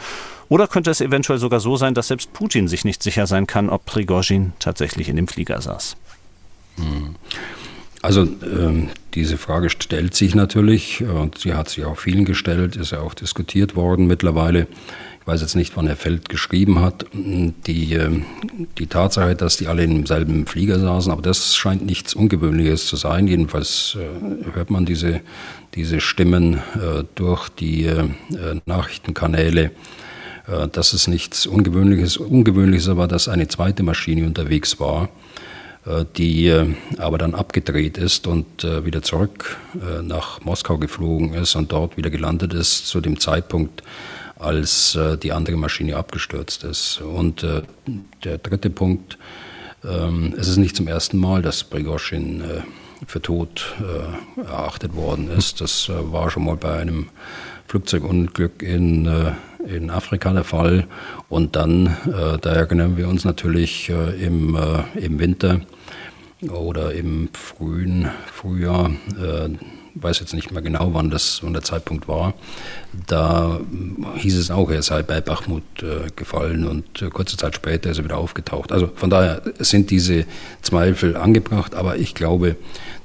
Oder 0.48 0.68
könnte 0.68 0.90
es 0.90 1.02
eventuell 1.02 1.38
sogar 1.38 1.60
so 1.60 1.76
sein, 1.76 1.92
dass 1.92 2.08
selbst 2.08 2.32
Putin 2.32 2.68
sich 2.68 2.86
nicht 2.86 3.02
sicher 3.02 3.26
sein 3.26 3.46
kann, 3.46 3.68
ob 3.68 3.84
Prigozhin 3.84 4.54
tatsächlich 4.58 5.10
in 5.10 5.16
dem 5.16 5.28
Flieger 5.28 5.60
saß? 5.60 5.98
Hm. 6.76 7.16
Also 8.02 8.22
ähm, 8.22 8.88
diese 9.14 9.38
Frage 9.38 9.70
stellt 9.70 10.14
sich 10.14 10.34
natürlich 10.34 11.02
und 11.02 11.38
sie 11.38 11.54
hat 11.54 11.68
sich 11.68 11.84
auch 11.84 11.98
vielen 11.98 12.24
gestellt, 12.24 12.76
ist 12.76 12.92
ja 12.92 13.00
auch 13.00 13.14
diskutiert 13.14 13.74
worden 13.74 14.06
mittlerweile. 14.06 14.66
Ich 15.20 15.26
weiß 15.26 15.40
jetzt 15.40 15.56
nicht, 15.56 15.76
wann 15.76 15.88
Herr 15.88 15.96
Feld 15.96 16.28
geschrieben 16.28 16.80
hat, 16.80 17.06
die, 17.12 17.94
äh, 17.94 18.22
die 18.78 18.86
Tatsache, 18.86 19.34
dass 19.34 19.56
die 19.56 19.66
alle 19.66 19.82
im 19.82 20.06
selben 20.06 20.46
Flieger 20.46 20.78
saßen, 20.78 21.10
aber 21.10 21.22
das 21.22 21.56
scheint 21.56 21.84
nichts 21.84 22.14
Ungewöhnliches 22.14 22.86
zu 22.86 22.96
sein. 22.96 23.26
Jedenfalls 23.26 23.96
äh, 23.98 24.54
hört 24.54 24.70
man 24.70 24.86
diese, 24.86 25.20
diese 25.74 26.00
Stimmen 26.00 26.54
äh, 26.54 27.02
durch 27.16 27.48
die 27.48 27.86
äh, 27.86 28.04
Nachrichtenkanäle 28.66 29.72
äh, 30.46 30.68
dass 30.68 30.92
es 30.92 31.08
nichts 31.08 31.46
Ungewöhnliches, 31.46 32.18
Ungewöhnliches 32.18 32.94
war, 32.96 33.08
dass 33.08 33.28
eine 33.28 33.48
zweite 33.48 33.82
Maschine 33.82 34.26
unterwegs 34.26 34.78
war 34.78 35.04
äh, 35.04 35.08
die 36.16 36.48
äh, 36.48 36.74
aber 36.98 37.18
dann 37.18 37.34
abgedreht 37.34 37.96
ist 37.96 38.26
und 38.26 38.64
äh, 38.64 38.84
wieder 38.84 39.02
zurück 39.02 39.56
nach 40.02 40.40
Moskau 40.40 40.78
geflogen 40.78 41.34
ist 41.34 41.54
und 41.54 41.70
dort 41.70 41.96
wieder 41.96 42.10
gelandet 42.10 42.54
ist 42.54 42.86
zu 42.86 43.00
dem 43.00 43.20
Zeitpunkt, 43.20 43.82
als 44.38 44.98
die 45.22 45.32
andere 45.32 45.56
Maschine 45.56 45.96
abgestürzt 45.96 46.64
ist. 46.64 47.00
Und 47.00 47.46
der 48.24 48.38
dritte 48.38 48.70
Punkt, 48.70 49.18
ähm, 49.84 50.34
es 50.38 50.48
ist 50.48 50.56
nicht 50.56 50.76
zum 50.76 50.88
ersten 50.88 51.18
Mal, 51.18 51.42
dass 51.42 51.64
Prigozhin 51.64 52.42
für 53.06 53.20
tot 53.20 53.74
erachtet 54.36 54.94
worden 54.94 55.30
ist. 55.30 55.60
Das 55.60 55.90
war 55.90 56.30
schon 56.30 56.44
mal 56.44 56.56
bei 56.56 56.78
einem 56.78 57.08
Flugzeugunglück 57.66 58.62
in 58.62 59.36
in 59.66 59.90
Afrika 59.90 60.32
der 60.32 60.44
Fall. 60.44 60.86
Und 61.28 61.56
dann, 61.56 61.86
äh, 62.06 62.38
da 62.40 62.50
erinnern 62.52 62.96
wir 62.96 63.08
uns 63.08 63.24
natürlich 63.24 63.88
äh, 63.90 64.24
im, 64.24 64.56
äh, 64.56 64.98
im 64.98 65.18
Winter 65.18 65.60
oder 66.42 66.92
im 66.92 67.30
frühen 67.32 68.10
Frühjahr, 68.32 68.90
äh, 69.20 69.48
weiß 69.94 70.20
jetzt 70.20 70.34
nicht 70.34 70.50
mehr 70.50 70.60
genau, 70.60 70.92
wann 70.92 71.10
das 71.10 71.42
wann 71.42 71.54
der 71.54 71.62
Zeitpunkt 71.62 72.06
war, 72.06 72.34
da 73.06 73.60
hieß 74.16 74.36
es 74.36 74.50
auch, 74.50 74.70
er 74.70 74.82
sei 74.82 75.02
bei 75.02 75.20
Bachmut 75.22 75.62
äh, 75.82 76.10
gefallen 76.14 76.66
und 76.66 77.00
äh, 77.00 77.08
kurze 77.08 77.38
Zeit 77.38 77.54
später 77.54 77.90
ist 77.90 77.98
er 77.98 78.04
wieder 78.04 78.18
aufgetaucht. 78.18 78.72
Also 78.72 78.90
von 78.94 79.08
daher 79.08 79.42
sind 79.58 79.90
diese 79.90 80.26
Zweifel 80.60 81.16
angebracht, 81.16 81.74
aber 81.74 81.96
ich 81.96 82.14
glaube, 82.14 82.56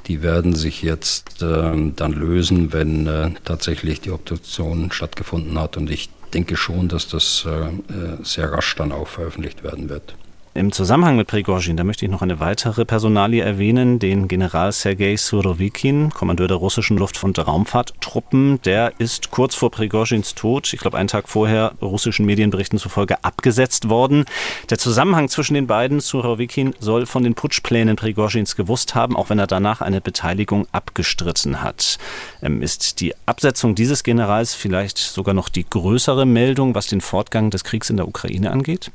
die 0.08 0.22
werden 0.22 0.54
sich 0.54 0.82
jetzt 0.82 1.42
äh, 1.42 1.92
dann 1.96 2.12
lösen, 2.12 2.74
wenn 2.74 3.08
äh, 3.08 3.32
tatsächlich 3.46 4.02
die 4.02 4.12
Obduktion 4.12 4.92
stattgefunden 4.92 5.58
hat 5.58 5.78
und 5.78 5.90
ich 5.90 6.10
denke 6.34 6.58
schon, 6.58 6.88
dass 6.88 7.08
das 7.08 7.46
äh, 7.48 7.68
äh, 7.68 8.18
sehr 8.24 8.52
rasch 8.52 8.76
dann 8.76 8.92
auch 8.92 9.08
veröffentlicht 9.08 9.64
werden 9.64 9.90
wird. 9.90 10.16
Im 10.54 10.74
Zusammenhang 10.74 11.16
mit 11.16 11.28
Prigozhin, 11.28 11.78
da 11.78 11.86
möchte 11.86 12.04
ich 12.04 12.12
noch 12.12 12.22
eine 12.22 12.42
weitere 12.42 12.84
Personalie 12.84 13.42
erwähnen, 13.42 14.00
den 14.00 14.28
General 14.28 14.74
Sergei 14.74 15.16
Surovikin, 15.16 16.10
Kommandeur 16.10 16.50
der 16.50 16.58
russischen 16.58 16.98
Luft- 16.98 17.24
und 17.24 17.40
Raumfahrttruppen. 17.40 18.62
Der 18.64 18.92
ist 19.00 19.32
kurz 19.32 19.56
vor 19.56 19.72
Prigozhins 19.72 20.36
Tod, 20.36 20.74
ich 20.74 20.82
glaube 20.82 20.98
einen 20.98 21.08
Tag 21.08 21.30
vorher, 21.30 21.72
russischen 21.82 22.26
Medienberichten 22.26 22.80
zufolge 22.80 23.24
abgesetzt 23.24 23.88
worden. 23.88 24.26
Der 24.70 24.78
Zusammenhang 24.78 25.30
zwischen 25.30 25.54
den 25.54 25.68
beiden, 25.68 26.02
Surovikin 26.02 26.76
soll 26.80 27.06
von 27.06 27.24
den 27.24 27.34
Putschplänen 27.34 27.96
Prigozhins 27.96 28.58
gewusst 28.58 28.94
haben, 28.94 29.16
auch 29.16 29.30
wenn 29.30 29.40
er 29.40 29.48
danach 29.48 29.80
eine 29.80 30.02
Beteiligung 30.02 30.68
abgestritten 30.74 31.62
hat. 31.62 31.98
Ähm, 32.42 32.62
ist 32.62 33.00
die 33.00 33.14
Absetzung 33.26 33.74
dieses 33.74 34.04
Generals 34.04 34.54
vielleicht 34.54 34.98
sogar 34.98 35.34
noch 35.34 35.48
die 35.48 35.66
größere 35.70 36.26
Meldung, 36.26 36.76
was 36.76 36.88
den 36.88 37.00
Fortgang 37.00 37.52
des 37.52 37.64
Kriegs 37.64 37.90
in 37.90 37.96
der 37.96 38.10
Ukraine 38.10 38.52
angeht? 38.52 38.92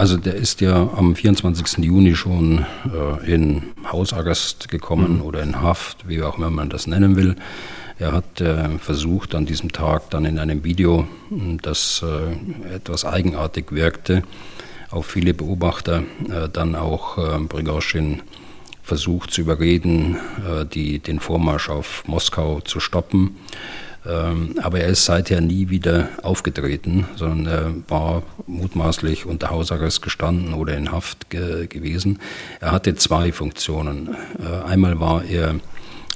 Also 0.00 0.16
der 0.16 0.34
ist 0.34 0.62
ja 0.62 0.88
am 0.96 1.14
24. 1.14 1.84
Juni 1.84 2.16
schon 2.16 2.64
äh, 2.86 3.30
in 3.30 3.64
Hausarrest 3.92 4.70
gekommen 4.70 5.16
mhm. 5.16 5.22
oder 5.22 5.42
in 5.42 5.60
Haft, 5.60 6.08
wie 6.08 6.22
auch 6.22 6.38
immer 6.38 6.48
man 6.48 6.70
das 6.70 6.86
nennen 6.86 7.16
will. 7.16 7.36
Er 7.98 8.12
hat 8.12 8.40
äh, 8.40 8.78
versucht, 8.78 9.34
an 9.34 9.44
diesem 9.44 9.72
Tag 9.72 10.08
dann 10.08 10.24
in 10.24 10.38
einem 10.38 10.64
Video, 10.64 11.06
hm, 11.28 11.60
das 11.60 12.02
äh, 12.02 12.74
etwas 12.74 13.04
eigenartig 13.04 13.72
wirkte, 13.72 14.22
auf 14.90 15.04
viele 15.04 15.34
Beobachter 15.34 16.04
äh, 16.30 16.48
dann 16.50 16.76
auch 16.76 17.18
äh, 17.18 17.38
Prigozhin 17.44 18.22
versucht 18.82 19.32
zu 19.32 19.42
überreden, 19.42 20.16
äh, 20.48 20.64
die, 20.64 21.00
den 21.00 21.20
Vormarsch 21.20 21.68
auf 21.68 22.04
Moskau 22.06 22.62
zu 22.62 22.80
stoppen. 22.80 23.36
Ähm, 24.06 24.54
aber 24.62 24.80
er 24.80 24.88
ist 24.88 25.04
seither 25.04 25.40
nie 25.40 25.68
wieder 25.68 26.08
aufgetreten, 26.22 27.06
sondern 27.16 27.46
er 27.46 27.74
war 27.88 28.22
mutmaßlich 28.46 29.26
unter 29.26 29.50
Hausarrest 29.50 30.00
gestanden 30.00 30.54
oder 30.54 30.74
in 30.76 30.90
Haft 30.90 31.28
ge 31.28 31.66
gewesen. 31.66 32.18
Er 32.60 32.72
hatte 32.72 32.94
zwei 32.94 33.30
Funktionen. 33.30 34.16
Äh, 34.38 34.66
einmal 34.66 35.00
war 35.00 35.24
er 35.24 35.56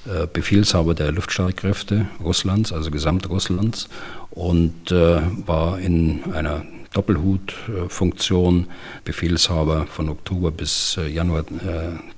äh, 0.07 0.27
Befehlshaber 0.33 0.95
der 0.95 1.13
Luftstreitkräfte 1.13 2.07
Russlands, 2.23 2.73
also 2.73 2.91
Gesamtrusslands, 2.91 3.89
und 4.31 4.91
äh, 4.91 5.21
war 5.47 5.79
in 5.79 6.33
einer 6.33 6.63
Doppelhutfunktion 6.95 8.69
Befehlshaber 9.05 9.87
von 9.89 10.09
Oktober 10.09 10.53
bis 10.53 10.97
Januar 11.13 11.45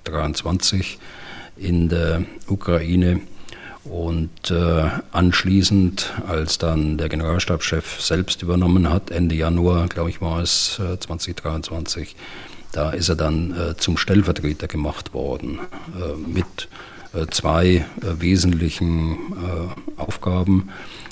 23 0.04 0.99
in 1.56 1.88
der 1.88 2.25
Ukraine 2.46 3.20
und 3.90 4.50
äh, 4.50 4.90
anschließend, 5.12 6.12
als 6.28 6.59
dann 6.59 6.99
der 6.99 7.09
Generalstabschef 7.09 8.00
selbst 8.00 8.43
übernommen 8.43 8.90
hat, 8.90 9.11
Ende 9.11 9.35
Januar, 9.35 9.87
glaube 9.88 10.11
ich, 10.11 10.21
war 10.21 10.40
es 10.40 10.78
äh, 10.78 10.99
2023, 10.99 12.16
da 12.73 12.90
ist 12.90 13.09
er 13.09 13.16
dann 13.16 13.55
äh, 13.57 13.76
zum 13.76 13.97
Stellvertreter 13.97 14.66
gemacht 14.66 15.14
worden 15.14 15.61
äh, 15.95 16.16
mit 16.28 16.69
äh, 17.14 17.26
zwei 17.31 17.66
äh, 17.66 17.85
wesentlichen 18.21 19.16
Aufgaben. 19.97 20.69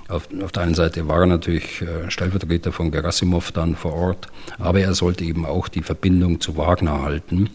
Auf, 0.08 0.28
auf, 0.42 0.52
der 0.52 0.64
einen 0.64 0.74
Seite 0.74 1.08
war 1.08 1.20
er 1.20 1.26
natürlich 1.26 1.82
Stellvertreter 2.08 2.72
von 2.72 2.90
Gerasimov 2.90 3.52
dann 3.52 3.74
vor 3.74 3.94
Ort, 3.94 4.28
aber 4.58 4.80
er 4.80 4.92
sollte 4.92 5.24
eben 5.24 5.46
auch 5.46 5.68
die 5.68 5.82
Verbindung 5.82 6.40
zu 6.40 6.58
Wagner 6.58 7.00
halten. 7.00 7.48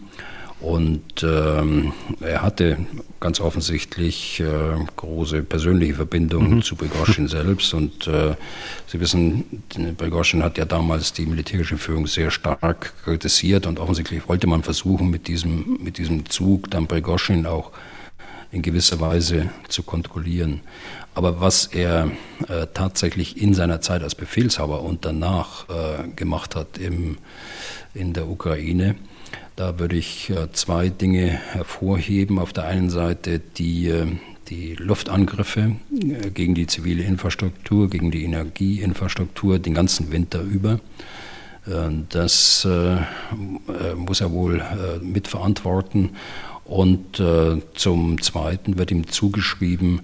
Und 0.60 1.22
ähm, 1.22 1.92
er 2.20 2.42
hatte 2.42 2.76
ganz 3.18 3.40
offensichtlich 3.40 4.40
äh, 4.40 4.84
große 4.96 5.42
persönliche 5.42 5.94
Verbindungen 5.94 6.56
mhm. 6.56 6.62
zu 6.62 6.76
Prigozhin 6.76 7.28
selbst. 7.28 7.72
Und 7.72 8.06
äh, 8.06 8.34
Sie 8.86 9.00
wissen, 9.00 9.62
Prigozhin 9.96 10.42
hat 10.42 10.58
ja 10.58 10.66
damals 10.66 11.14
die 11.14 11.24
militärische 11.24 11.78
Führung 11.78 12.06
sehr 12.06 12.30
stark 12.30 12.92
kritisiert 13.04 13.66
und 13.66 13.78
offensichtlich 13.78 14.28
wollte 14.28 14.46
man 14.46 14.62
versuchen, 14.62 15.10
mit 15.10 15.28
diesem, 15.28 15.78
mit 15.82 15.96
diesem 15.96 16.28
Zug 16.28 16.70
dann 16.70 16.86
Prigozhin 16.86 17.46
auch 17.46 17.72
in 18.52 18.62
gewisser 18.62 19.00
Weise 19.00 19.50
zu 19.68 19.82
kontrollieren. 19.82 20.60
Aber 21.14 21.40
was 21.40 21.66
er 21.66 22.10
äh, 22.48 22.66
tatsächlich 22.72 23.40
in 23.40 23.54
seiner 23.54 23.80
Zeit 23.80 24.02
als 24.02 24.14
Befehlshaber 24.14 24.82
und 24.82 25.04
danach 25.04 25.68
äh, 25.68 26.08
gemacht 26.14 26.54
hat 26.54 26.78
im, 26.78 27.18
in 27.94 28.12
der 28.12 28.28
Ukraine, 28.28 28.96
da 29.60 29.78
würde 29.78 29.96
ich 29.96 30.30
äh, 30.30 30.50
zwei 30.52 30.88
Dinge 30.88 31.26
hervorheben. 31.26 32.38
Auf 32.38 32.54
der 32.54 32.64
einen 32.64 32.88
Seite 32.88 33.40
die, 33.58 33.88
äh, 33.88 34.06
die 34.48 34.74
Luftangriffe 34.74 35.76
äh, 35.92 36.30
gegen 36.30 36.54
die 36.54 36.66
zivile 36.66 37.02
Infrastruktur, 37.02 37.90
gegen 37.90 38.10
die 38.10 38.24
Energieinfrastruktur 38.24 39.58
den 39.58 39.74
ganzen 39.74 40.12
Winter 40.12 40.40
über. 40.40 40.80
Das 42.08 42.66
muss 43.96 44.20
er 44.22 44.32
wohl 44.32 44.62
mitverantworten. 45.02 46.16
Und 46.64 47.22
zum 47.74 48.22
Zweiten 48.22 48.78
wird 48.78 48.90
ihm 48.90 49.06
zugeschrieben, 49.06 50.00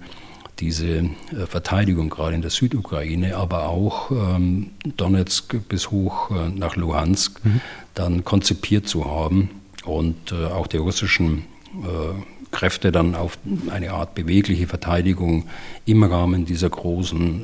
diese 0.59 1.09
Verteidigung 1.47 2.09
gerade 2.09 2.35
in 2.35 2.41
der 2.41 2.51
Südukraine, 2.51 3.35
aber 3.35 3.69
auch 3.69 4.11
ähm, 4.11 4.71
Donetsk 4.97 5.55
bis 5.69 5.91
hoch 5.91 6.31
nach 6.55 6.75
Luhansk, 6.75 7.43
mhm 7.43 7.61
dann 7.97 8.23
konzipiert 8.23 8.87
zu 8.87 9.05
haben 9.05 9.49
und 9.83 10.31
äh, 10.31 10.45
auch 10.45 10.67
die 10.67 10.77
russischen 10.77 11.45
äh, 11.83 12.13
Kräfte 12.51 12.91
dann 12.91 13.15
auf 13.15 13.37
eine 13.69 13.91
Art 13.91 14.15
bewegliche 14.15 14.67
Verteidigung 14.67 15.47
im 15.85 16.03
Rahmen 16.03 16.45
dieser 16.45 16.69
großen 16.69 17.41
äh, 17.41 17.43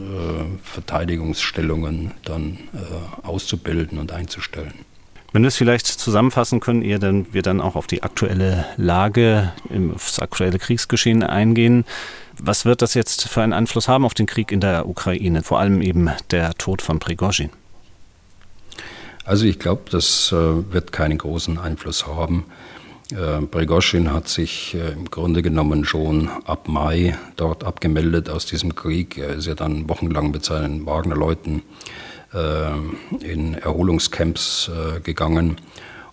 Verteidigungsstellungen 0.64 2.12
dann 2.24 2.58
äh, 2.74 3.28
auszubilden 3.28 3.98
und 3.98 4.12
einzustellen. 4.12 4.74
Wenn 5.34 5.42
wir 5.42 5.48
es 5.48 5.58
vielleicht 5.58 5.88
zusammenfassen 5.88 6.60
können, 6.60 6.84
ehe 6.84 7.00
dann 7.00 7.26
wir 7.34 7.42
dann 7.42 7.60
auch 7.60 7.76
auf 7.76 7.88
die 7.88 8.04
aktuelle 8.04 8.66
Lage, 8.78 9.52
auf 9.96 10.06
das 10.06 10.20
aktuelle 10.20 10.60
Kriegsgeschehen 10.60 11.24
eingehen. 11.24 11.86
Was 12.40 12.66
wird 12.66 12.82
das 12.82 12.94
jetzt 12.94 13.28
für 13.30 13.42
einen 13.42 13.54
Einfluss 13.54 13.88
haben 13.88 14.06
auf 14.06 14.14
den 14.14 14.26
Krieg 14.26 14.52
in 14.52 14.60
der 14.60 14.88
Ukraine? 14.88 15.44
Vor 15.44 15.60
allem 15.60 15.82
eben 15.82 16.10
der 16.32 16.54
Tod 16.56 16.82
von 16.82 17.00
Prigozhin. 17.00 17.50
Also 19.26 19.46
ich 19.46 19.60
glaube, 19.60 19.84
das 19.90 20.32
äh, 20.32 20.36
wird 20.74 20.92
keinen 20.92 21.18
großen 21.18 21.58
Einfluss 21.58 22.06
haben. 22.08 22.46
Äh, 23.12 23.42
Prigozhin 23.46 24.12
hat 24.12 24.28
sich 24.28 24.76
äh, 24.76 24.92
im 24.92 25.10
Grunde 25.10 25.42
genommen 25.42 25.86
schon 25.86 26.30
ab 26.46 26.68
Mai 26.68 27.18
dort 27.38 27.64
abgemeldet 27.64 28.30
aus 28.30 28.46
diesem 28.46 28.76
Krieg. 28.76 29.18
Er 29.18 29.30
ist 29.30 29.48
ja 29.48 29.56
dann 29.56 29.88
wochenlang 29.88 30.32
mit 30.32 30.44
seinen 30.44 30.86
Wagner-Leuten 30.86 31.64
in 33.20 33.54
Erholungscamps 33.54 34.72
gegangen. 35.04 35.58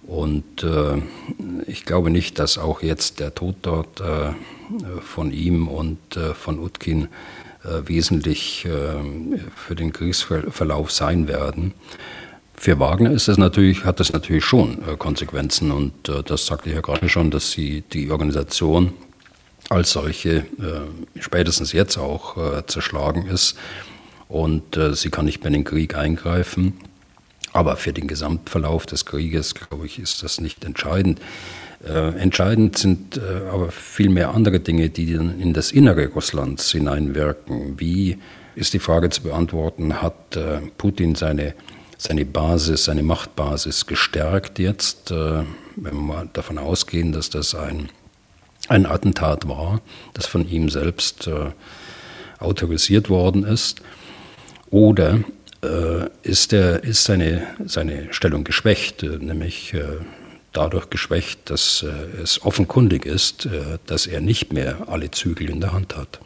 Und 0.03 0.67
ich 1.67 1.87
glaube 1.87 2.11
nicht, 2.11 2.39
dass 2.39 2.59
auch 2.59 2.83
jetzt 2.83 3.21
der 3.21 3.35
Tod 3.35 3.57
dort 3.63 4.03
von 5.01 5.33
ihm 5.33 5.69
und 5.69 5.99
von 6.35 6.59
Utkin 6.59 7.09
wesentlich 7.63 8.67
für 9.57 9.75
den 9.75 9.93
Kriegsverlauf 9.93 10.91
sein 10.91 11.29
werden. 11.29 11.75
Für 12.61 12.79
Wagner 12.79 13.11
ist 13.11 13.27
das 13.27 13.39
natürlich, 13.39 13.87
hat 13.87 14.01
das 14.01 14.13
natürlich 14.13 14.45
schon 14.45 14.87
äh, 14.87 14.95
Konsequenzen 14.99 15.71
und 15.71 16.11
äh, 16.11 16.23
das 16.23 16.45
sagte 16.45 16.69
ich 16.69 16.75
ja 16.75 16.83
gerade 16.83 17.09
schon, 17.09 17.31
dass 17.31 17.53
sie 17.53 17.83
die 17.91 18.11
Organisation 18.11 18.93
als 19.71 19.93
solche 19.93 20.41
äh, 20.41 21.21
spätestens 21.21 21.73
jetzt 21.73 21.97
auch 21.97 22.37
äh, 22.37 22.67
zerschlagen 22.67 23.27
ist 23.29 23.57
und 24.29 24.77
äh, 24.77 24.93
sie 24.95 25.09
kann 25.09 25.25
nicht 25.25 25.39
mehr 25.39 25.47
in 25.47 25.55
den 25.55 25.65
Krieg 25.65 25.97
eingreifen. 25.97 26.75
Aber 27.55 27.77
für 27.77 27.95
den 27.95 28.07
Gesamtverlauf 28.07 28.85
des 28.85 29.07
Krieges, 29.07 29.55
glaube 29.55 29.87
ich, 29.87 29.99
ist 29.99 30.23
das 30.23 30.39
nicht 30.39 30.63
entscheidend. 30.63 31.19
Äh, 31.85 32.19
entscheidend 32.19 32.77
sind 32.79 33.21
aber 33.51 33.71
viel 33.71 34.11
mehr 34.11 34.35
andere 34.35 34.61
Dinge, 34.61 34.91
die 34.91 35.15
dann 35.15 35.41
in 35.41 35.55
das 35.55 35.73
Innere 35.73 36.09
Russlands 36.09 36.71
hineinwirken. 36.73 37.81
Wie 37.81 38.19
ist 38.55 38.75
die 38.75 38.79
Frage 38.79 39.11
zu 39.11 39.23
beantworten, 39.23 40.03
hat 40.03 40.39
Putin 40.77 41.15
seine 41.15 41.55
seine 42.01 42.25
Basis, 42.25 42.85
seine 42.85 43.03
Machtbasis 43.03 43.87
gestärkt 43.87 44.59
jetzt, 44.59 45.11
äh, 45.11 45.43
wenn 45.77 46.07
wir 46.07 46.29
davon 46.33 46.57
ausgehen, 46.57 47.13
dass 47.13 47.29
das 47.29 47.55
ein, 47.55 47.91
ein 48.69 48.87
Attentat 48.87 49.47
war, 49.49 49.83
das 50.15 50.27
von 50.27 50.49
ihm 50.49 50.71
selbst 50.71 51.27
äh, 51.27 51.51
autorisiert 52.39 53.11
worden 53.11 53.45
ist. 53.45 53.83
Oder 54.71 55.21
äh, 55.63 56.09
ist, 56.23 56.53
der, 56.53 56.83
ist 56.85 57.05
seine, 57.05 57.47
seine 57.67 58.13
Stellung 58.15 58.45
geschwächt, 58.45 59.03
nämlich 59.03 59.75
dadurch 60.53 60.91
geschwächt, 60.91 61.51
dass 61.51 61.85
es 62.23 62.43
offenkundig 62.43 63.07
ist, 63.07 63.49
dass 63.87 64.07
er 64.07 64.21
nicht 64.21 64.53
mehr 64.53 64.89
alle 64.89 65.11
Zügel 65.11 65.49
in 65.51 65.61
der 65.61 65.73
Hand 65.73 65.97
hat. 65.97 66.21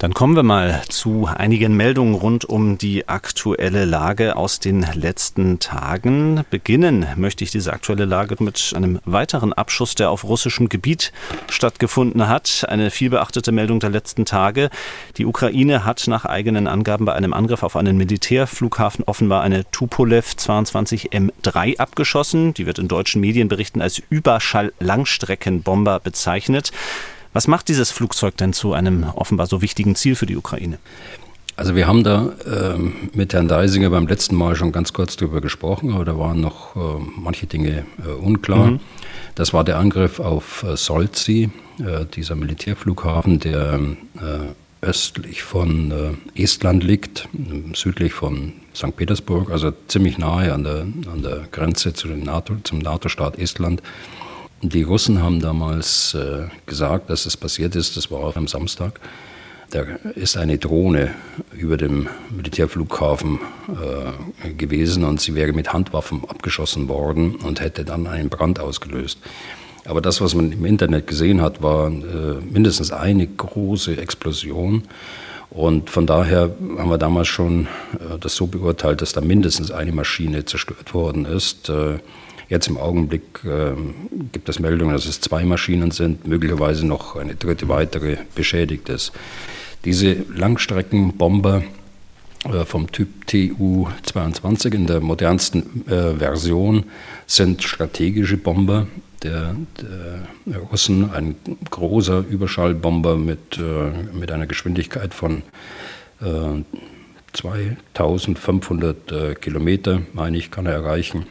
Dann 0.00 0.14
kommen 0.14 0.34
wir 0.34 0.42
mal 0.42 0.80
zu 0.88 1.26
einigen 1.26 1.76
Meldungen 1.76 2.14
rund 2.14 2.46
um 2.46 2.78
die 2.78 3.06
aktuelle 3.06 3.84
Lage 3.84 4.34
aus 4.34 4.58
den 4.58 4.86
letzten 4.94 5.58
Tagen. 5.58 6.42
Beginnen 6.48 7.06
möchte 7.16 7.44
ich 7.44 7.50
diese 7.50 7.74
aktuelle 7.74 8.06
Lage 8.06 8.42
mit 8.42 8.72
einem 8.74 8.98
weiteren 9.04 9.52
Abschuss, 9.52 9.94
der 9.94 10.10
auf 10.10 10.24
russischem 10.24 10.70
Gebiet 10.70 11.12
stattgefunden 11.50 12.28
hat. 12.28 12.64
Eine 12.66 12.90
vielbeachtete 12.90 13.52
Meldung 13.52 13.78
der 13.78 13.90
letzten 13.90 14.24
Tage. 14.24 14.70
Die 15.18 15.26
Ukraine 15.26 15.84
hat 15.84 16.06
nach 16.06 16.24
eigenen 16.24 16.66
Angaben 16.66 17.04
bei 17.04 17.12
einem 17.12 17.34
Angriff 17.34 17.62
auf 17.62 17.76
einen 17.76 17.98
Militärflughafen 17.98 19.04
offenbar 19.04 19.42
eine 19.42 19.70
Tupolev 19.70 20.34
22 20.34 21.10
M3 21.12 21.76
abgeschossen. 21.76 22.54
Die 22.54 22.64
wird 22.64 22.78
in 22.78 22.88
deutschen 22.88 23.20
Medienberichten 23.20 23.82
als 23.82 24.00
Überschall-Langstreckenbomber 24.08 26.00
bezeichnet. 26.00 26.72
Was 27.32 27.46
macht 27.46 27.68
dieses 27.68 27.90
Flugzeug 27.90 28.36
denn 28.36 28.52
zu 28.52 28.72
einem 28.72 29.04
offenbar 29.04 29.46
so 29.46 29.62
wichtigen 29.62 29.94
Ziel 29.94 30.16
für 30.16 30.26
die 30.26 30.36
Ukraine? 30.36 30.78
Also 31.56 31.76
wir 31.76 31.86
haben 31.86 32.02
da 32.04 32.32
ähm, 32.46 33.10
mit 33.12 33.34
Herrn 33.34 33.46
Deisinger 33.46 33.90
beim 33.90 34.06
letzten 34.06 34.34
Mal 34.34 34.56
schon 34.56 34.72
ganz 34.72 34.92
kurz 34.94 35.16
drüber 35.16 35.40
gesprochen, 35.40 35.92
aber 35.92 36.06
da 36.06 36.18
waren 36.18 36.40
noch 36.40 36.74
äh, 36.74 36.80
manche 37.16 37.46
Dinge 37.46 37.84
äh, 38.02 38.10
unklar. 38.12 38.72
Mhm. 38.72 38.80
Das 39.34 39.52
war 39.52 39.62
der 39.62 39.78
Angriff 39.78 40.20
auf 40.20 40.62
äh, 40.62 40.76
Solzi, 40.76 41.50
äh, 41.78 42.06
dieser 42.06 42.34
Militärflughafen, 42.34 43.40
der 43.40 43.78
äh, 44.16 44.86
östlich 44.86 45.42
von 45.42 46.18
äh, 46.34 46.42
Estland 46.42 46.82
liegt, 46.82 47.28
südlich 47.74 48.14
von 48.14 48.54
St. 48.74 48.96
Petersburg, 48.96 49.50
also 49.50 49.72
ziemlich 49.88 50.16
nahe 50.16 50.54
an 50.54 50.64
der, 50.64 50.86
an 51.12 51.22
der 51.22 51.42
Grenze 51.52 51.92
zu 51.92 52.08
NATO, 52.08 52.56
zum 52.64 52.78
NATO-Staat 52.78 53.38
Estland. 53.38 53.82
Die 54.62 54.82
Russen 54.82 55.22
haben 55.22 55.40
damals 55.40 56.12
äh, 56.12 56.48
gesagt, 56.66 57.08
dass 57.08 57.24
es 57.24 57.34
passiert 57.34 57.74
ist, 57.76 57.96
das 57.96 58.10
war 58.10 58.36
am 58.36 58.46
Samstag. 58.46 59.00
Da 59.70 59.82
ist 60.14 60.36
eine 60.36 60.58
Drohne 60.58 61.14
über 61.56 61.78
dem 61.78 62.08
Militärflughafen 62.28 63.38
äh, 63.68 64.50
gewesen 64.52 65.04
und 65.04 65.18
sie 65.18 65.34
wäre 65.34 65.54
mit 65.54 65.72
Handwaffen 65.72 66.24
abgeschossen 66.28 66.88
worden 66.88 67.36
und 67.36 67.60
hätte 67.60 67.86
dann 67.86 68.06
einen 68.06 68.28
Brand 68.28 68.60
ausgelöst. 68.60 69.18
Aber 69.86 70.02
das, 70.02 70.20
was 70.20 70.34
man 70.34 70.52
im 70.52 70.66
Internet 70.66 71.06
gesehen 71.06 71.40
hat, 71.40 71.62
war 71.62 71.86
äh, 71.86 72.40
mindestens 72.50 72.92
eine 72.92 73.26
große 73.26 73.96
Explosion. 73.96 74.82
Und 75.48 75.88
von 75.88 76.06
daher 76.06 76.54
haben 76.76 76.90
wir 76.90 76.98
damals 76.98 77.28
schon 77.28 77.66
äh, 77.94 78.18
das 78.20 78.36
so 78.36 78.46
beurteilt, 78.46 79.00
dass 79.00 79.14
da 79.14 79.22
mindestens 79.22 79.70
eine 79.70 79.92
Maschine 79.92 80.44
zerstört 80.44 80.92
worden 80.92 81.24
ist. 81.24 81.72
Jetzt 82.50 82.66
im 82.66 82.78
Augenblick 82.78 83.44
äh, 83.44 83.74
gibt 84.32 84.48
es 84.48 84.58
Meldungen, 84.58 84.92
dass 84.92 85.06
es 85.06 85.20
zwei 85.20 85.44
Maschinen 85.44 85.92
sind, 85.92 86.26
möglicherweise 86.26 86.84
noch 86.84 87.14
eine 87.14 87.36
dritte 87.36 87.68
weitere 87.68 88.16
beschädigt 88.34 88.88
ist. 88.88 89.12
Diese 89.84 90.16
Langstreckenbomber 90.34 91.62
äh, 92.44 92.64
vom 92.64 92.90
Typ 92.90 93.28
Tu-22 93.28 94.74
in 94.74 94.88
der 94.88 95.00
modernsten 95.00 95.86
äh, 95.86 96.16
Version 96.16 96.86
sind 97.28 97.62
strategische 97.62 98.36
Bomber 98.36 98.88
der, 99.22 99.54
der, 99.80 100.58
Russen, 100.58 101.12
ein 101.12 101.36
großer 101.70 102.24
Überschallbomber 102.28 103.16
mit, 103.16 103.58
äh, 103.58 104.16
mit 104.18 104.32
einer 104.32 104.48
Geschwindigkeit 104.48 105.14
von 105.14 105.42
äh, 106.20 106.62
2500 107.32 109.12
äh, 109.12 109.34
Kilometer, 109.36 110.02
meine 110.14 110.36
ich, 110.36 110.50
kann 110.50 110.66
er 110.66 110.72
erreichen. 110.72 111.26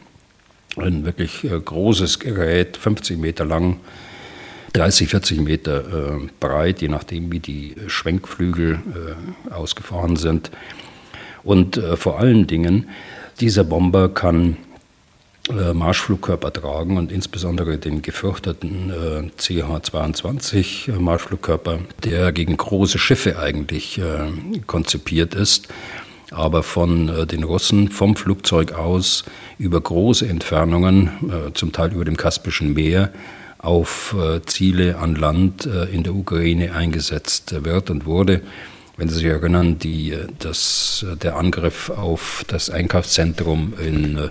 Ein 0.76 1.04
wirklich 1.04 1.44
äh, 1.44 1.58
großes 1.58 2.18
Gerät, 2.18 2.76
50 2.76 3.18
Meter 3.18 3.44
lang, 3.44 3.80
30, 4.72 5.08
40 5.08 5.40
Meter 5.40 6.20
breit, 6.38 6.80
je 6.80 6.86
nachdem, 6.86 7.32
wie 7.32 7.40
die 7.40 7.74
Schwenkflügel 7.88 8.78
ausgefahren 9.50 10.14
sind. 10.14 10.52
Und 11.42 11.76
äh, 11.76 11.96
vor 11.96 12.18
allen 12.18 12.46
Dingen, 12.46 12.88
dieser 13.40 13.64
Bomber 13.64 14.08
kann 14.08 14.56
äh, 15.48 15.72
Marschflugkörper 15.72 16.52
tragen 16.52 16.98
und 16.98 17.10
insbesondere 17.10 17.78
den 17.78 18.02
gefürchteten 18.02 18.90
äh, 18.90 19.30
CH-22 19.40 20.98
Marschflugkörper, 20.98 21.80
der 22.04 22.32
gegen 22.32 22.56
große 22.56 22.98
Schiffe 22.98 23.38
eigentlich 23.38 23.98
äh, 23.98 24.58
konzipiert 24.66 25.34
ist, 25.34 25.68
aber 26.30 26.62
von 26.62 27.08
äh, 27.08 27.26
den 27.26 27.44
Russen 27.44 27.90
vom 27.90 28.16
Flugzeug 28.16 28.72
aus 28.72 29.24
über 29.58 29.80
große 29.80 30.26
Entfernungen, 30.28 31.08
äh, 31.28 31.52
zum 31.54 31.72
Teil 31.72 31.92
über 31.92 32.04
dem 32.04 32.16
Kaspischen 32.16 32.74
Meer, 32.74 33.10
auf 33.58 34.16
Ziele 34.46 34.96
an 34.96 35.16
Land 35.16 35.66
in 35.66 36.02
der 36.02 36.14
Ukraine 36.14 36.74
eingesetzt 36.74 37.62
wird 37.62 37.90
und 37.90 38.06
wurde. 38.06 38.40
Wenn 38.96 39.10
Sie 39.10 39.16
sich 39.16 39.26
erinnern, 39.26 39.78
die, 39.78 40.16
das, 40.38 41.04
der 41.22 41.36
Angriff 41.36 41.90
auf 41.90 42.42
das 42.48 42.70
Einkaufszentrum 42.70 43.74
in 43.78 44.30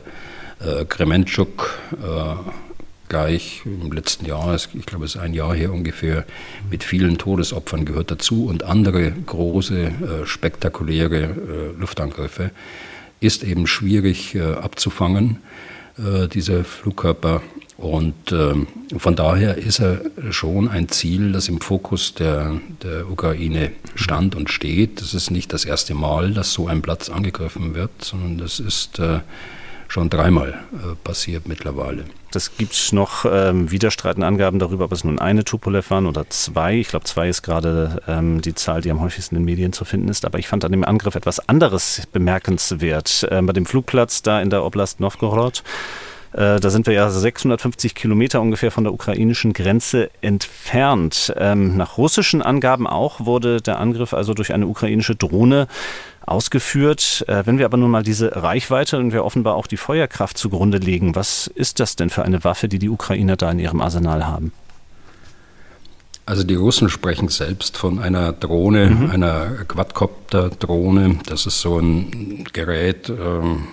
äh, 0.60 0.84
Krementschuk 0.84 1.80
äh, 1.94 2.69
gleich 3.10 3.64
im 3.66 3.92
letzten 3.92 4.26
Jahr, 4.26 4.56
ich 4.56 4.86
glaube 4.86 5.06
es 5.06 5.16
ist 5.16 5.22
ein 5.22 5.34
Jahr 5.34 5.54
her 5.54 5.74
ungefähr, 5.74 6.26
mit 6.70 6.84
vielen 6.84 7.18
Todesopfern 7.18 7.84
gehört 7.84 8.12
dazu 8.12 8.46
und 8.46 8.64
andere 8.64 9.12
große, 9.12 9.82
äh, 9.82 10.26
spektakuläre 10.26 11.24
äh, 11.24 11.80
Luftangriffe, 11.80 12.52
ist 13.20 13.44
eben 13.44 13.68
schwierig 13.68 14.36
äh, 14.36 14.54
abzufangen, 14.54 15.38
dieser 16.34 16.64
Flugkörper 16.64 17.42
und 17.76 18.32
äh, 18.32 18.54
von 18.98 19.18
daher 19.18 19.58
ist 19.58 19.80
er 19.80 20.00
schon 20.32 20.70
ein 20.70 20.88
Ziel, 20.88 21.34
das 21.34 21.50
im 21.50 21.60
Fokus 21.60 22.14
der, 22.14 22.62
der 22.82 23.12
Ukraine 23.12 23.72
stand 23.96 24.34
und 24.34 24.50
steht. 24.50 25.02
Das 25.02 25.14
ist 25.14 25.30
nicht 25.30 25.52
das 25.52 25.66
erste 25.66 25.94
Mal, 25.96 26.32
dass 26.34 26.54
so 26.54 26.68
ein 26.68 26.82
Platz 26.82 27.10
angegriffen 27.10 27.76
wird, 27.76 27.92
sondern 28.02 28.38
das 28.38 28.62
ist 28.62 29.02
schon 29.90 30.10
dreimal 30.10 30.64
passiert 31.04 31.50
mittlerweile. 31.50 32.06
Das 32.32 32.58
gibt 32.58 32.94
noch 32.94 33.26
ähm, 33.26 33.72
widerstreitende 33.72 34.28
Angaben 34.28 34.60
darüber, 34.60 34.86
ob 34.86 34.92
es 34.92 35.04
nun 35.04 35.20
eine 35.20 35.44
Tupolev 35.44 35.90
waren 35.90 36.06
oder 36.06 36.30
zwei. 36.30 36.76
Ich 36.76 36.90
glaube, 36.90 37.06
zwei 37.06 37.28
ist 37.28 37.42
gerade 37.42 38.02
ähm, 38.08 38.42
die 38.42 38.54
Zahl, 38.54 38.82
die 38.82 38.92
am 38.92 39.02
häufigsten 39.02 39.36
in 39.36 39.42
den 39.42 39.46
Medien 39.46 39.74
zu 39.74 39.84
finden 39.84 40.10
ist. 40.10 40.26
Aber 40.26 40.38
ich 40.38 40.48
fand 40.48 40.64
an 40.64 40.72
dem 40.72 40.86
Angriff 40.86 41.16
etwas 41.16 41.48
anderes 41.50 42.04
bemerkenswert. 42.12 43.28
Ähm, 43.32 43.48
bei 43.48 43.54
dem 43.54 43.66
Flugplatz 43.66 44.22
da 44.22 44.42
in 44.42 44.50
der 44.52 44.64
Oblast 44.64 45.00
Novgorod 45.00 45.64
äh, 46.34 46.60
da 46.60 46.70
sind 46.70 46.86
wir 46.88 46.94
ja 46.94 47.10
650 47.10 47.96
Kilometer 47.96 48.42
ungefähr 48.42 48.72
von 48.72 48.84
der 48.84 48.94
ukrainischen 48.94 49.54
Grenze 49.54 50.10
entfernt. 50.22 51.34
Ähm, 51.38 51.78
nach 51.78 51.98
russischen 51.98 52.42
Angaben 52.42 52.86
auch 52.88 53.26
wurde 53.26 53.62
der 53.62 53.80
Angriff 53.80 54.14
also 54.14 54.34
durch 54.34 54.54
eine 54.54 54.68
ukrainische 54.68 55.16
Drohne 55.16 55.68
ausgeführt. 56.26 57.26
Äh, 57.28 57.46
wenn 57.46 57.58
wir 57.58 57.66
aber 57.66 57.78
nun 57.78 57.92
mal 57.92 58.04
diese 58.04 58.36
Reichweite 58.36 58.98
und 58.98 59.12
wir 59.12 59.26
offenbar 59.26 59.56
auch 59.56 59.68
die 59.68 59.78
Feuerkraft 59.78 60.38
zugrunde 60.38 60.78
legen, 60.78 61.16
was 61.16 61.48
ist 61.48 61.80
das 61.80 61.96
denn 61.96 62.10
für 62.10 62.24
eine 62.24 62.44
Waffe, 62.44 62.68
die 62.68 62.80
die 62.80 62.90
Ukrainer 62.90 63.36
da 63.36 63.52
in 63.52 63.60
ihrem 63.60 63.82
Arsenal 63.82 64.28
haben? 64.28 64.54
Also 66.28 66.44
die 66.44 66.54
Russen 66.54 66.90
sprechen 66.90 67.30
selbst 67.30 67.76
von 67.76 67.98
einer 67.98 68.32
Drohne, 68.34 68.92
mhm. 68.92 69.10
einer 69.10 69.48
Quadcopter-Drohne. 69.68 71.22
Das 71.26 71.48
ist 71.48 71.60
so 71.60 71.80
ein 71.80 72.44
Gerät, 72.54 73.10
ähm, 73.10 73.64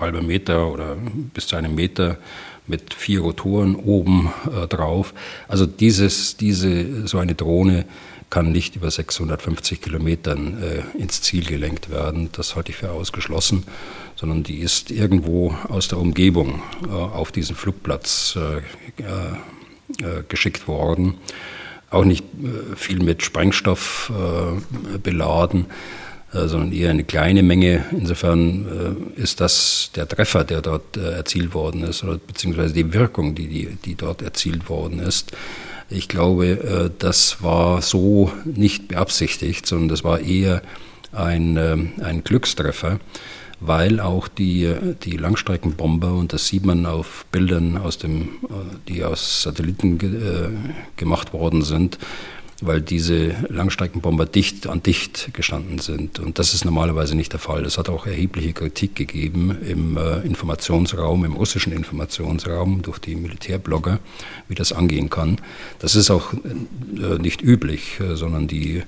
halber 0.00 0.22
Meter 0.22 0.68
oder 0.68 0.96
bis 1.32 1.46
zu 1.46 1.56
einem 1.56 1.74
Meter 1.74 2.18
mit 2.66 2.94
vier 2.94 3.20
Rotoren 3.20 3.76
oben 3.76 4.32
äh, 4.46 4.66
drauf. 4.66 5.14
Also 5.48 5.66
dieses, 5.66 6.36
diese, 6.36 7.06
so 7.06 7.18
eine 7.18 7.34
Drohne 7.34 7.84
kann 8.30 8.52
nicht 8.52 8.76
über 8.76 8.90
650 8.90 9.80
Kilometern 9.80 10.62
äh, 10.62 10.98
ins 10.98 11.20
Ziel 11.20 11.44
gelenkt 11.44 11.90
werden. 11.90 12.30
Das 12.32 12.56
halte 12.56 12.70
ich 12.72 12.76
für 12.76 12.90
ausgeschlossen, 12.90 13.64
sondern 14.16 14.42
die 14.42 14.58
ist 14.58 14.90
irgendwo 14.90 15.54
aus 15.68 15.88
der 15.88 15.98
Umgebung 15.98 16.62
äh, 16.86 16.90
auf 16.90 17.32
diesen 17.32 17.54
Flugplatz 17.54 18.36
äh, 18.36 19.02
äh, 20.02 20.22
geschickt 20.28 20.66
worden. 20.66 21.14
Auch 21.90 22.04
nicht 22.04 22.24
äh, 22.24 22.74
viel 22.76 23.00
mit 23.02 23.22
Sprengstoff 23.22 24.10
beladen 25.02 25.66
äh, 25.66 26.03
sondern 26.34 26.72
eher 26.72 26.90
eine 26.90 27.04
kleine 27.04 27.42
Menge. 27.42 27.84
Insofern 27.92 29.06
äh, 29.16 29.20
ist 29.20 29.40
das 29.40 29.90
der 29.94 30.08
Treffer, 30.08 30.44
der 30.44 30.60
dort 30.60 30.96
äh, 30.96 31.12
erzielt 31.12 31.54
worden 31.54 31.84
ist, 31.84 32.02
oder 32.02 32.18
beziehungsweise 32.18 32.74
die 32.74 32.92
Wirkung, 32.92 33.34
die, 33.34 33.46
die, 33.46 33.76
die 33.84 33.94
dort 33.94 34.22
erzielt 34.22 34.68
worden 34.68 34.98
ist. 34.98 35.32
Ich 35.90 36.08
glaube, 36.08 36.90
das 36.98 37.42
war 37.42 37.82
so 37.82 38.32
nicht 38.46 38.88
beabsichtigt, 38.88 39.66
sondern 39.66 39.90
das 39.90 40.02
war 40.02 40.18
eher 40.18 40.62
ein, 41.12 41.58
ein 41.58 42.24
Glückstreffer, 42.24 43.00
weil 43.60 44.00
auch 44.00 44.26
die, 44.26 44.74
die 45.02 45.18
Langstreckenbomber, 45.18 46.14
und 46.14 46.32
das 46.32 46.48
sieht 46.48 46.64
man 46.64 46.86
auf 46.86 47.26
Bildern, 47.30 47.76
aus 47.76 47.98
dem, 47.98 48.30
die 48.88 49.04
aus 49.04 49.42
Satelliten 49.42 49.98
ge, 49.98 50.48
gemacht 50.96 51.34
worden 51.34 51.60
sind, 51.60 51.98
weil 52.62 52.80
diese 52.80 53.34
Langstreckenbomber 53.48 54.26
dicht 54.26 54.66
an 54.66 54.82
dicht 54.82 55.30
gestanden 55.32 55.78
sind. 55.78 56.18
Und 56.18 56.38
das 56.38 56.54
ist 56.54 56.64
normalerweise 56.64 57.14
nicht 57.14 57.32
der 57.32 57.40
Fall. 57.40 57.64
Es 57.64 57.78
hat 57.78 57.88
auch 57.88 58.06
erhebliche 58.06 58.52
Kritik 58.52 58.94
gegeben 58.94 59.56
im 59.66 59.96
äh, 59.96 60.20
Informationsraum, 60.20 61.24
im 61.24 61.34
russischen 61.34 61.72
Informationsraum 61.72 62.82
durch 62.82 62.98
die 62.98 63.16
Militärblogger, 63.16 63.98
wie 64.48 64.54
das 64.54 64.72
angehen 64.72 65.10
kann. 65.10 65.38
Das 65.78 65.94
ist 65.94 66.10
auch 66.10 66.32
äh, 66.32 67.18
nicht 67.18 67.42
üblich, 67.42 68.00
äh, 68.00 68.16
sondern 68.16 68.46
die 68.46 68.82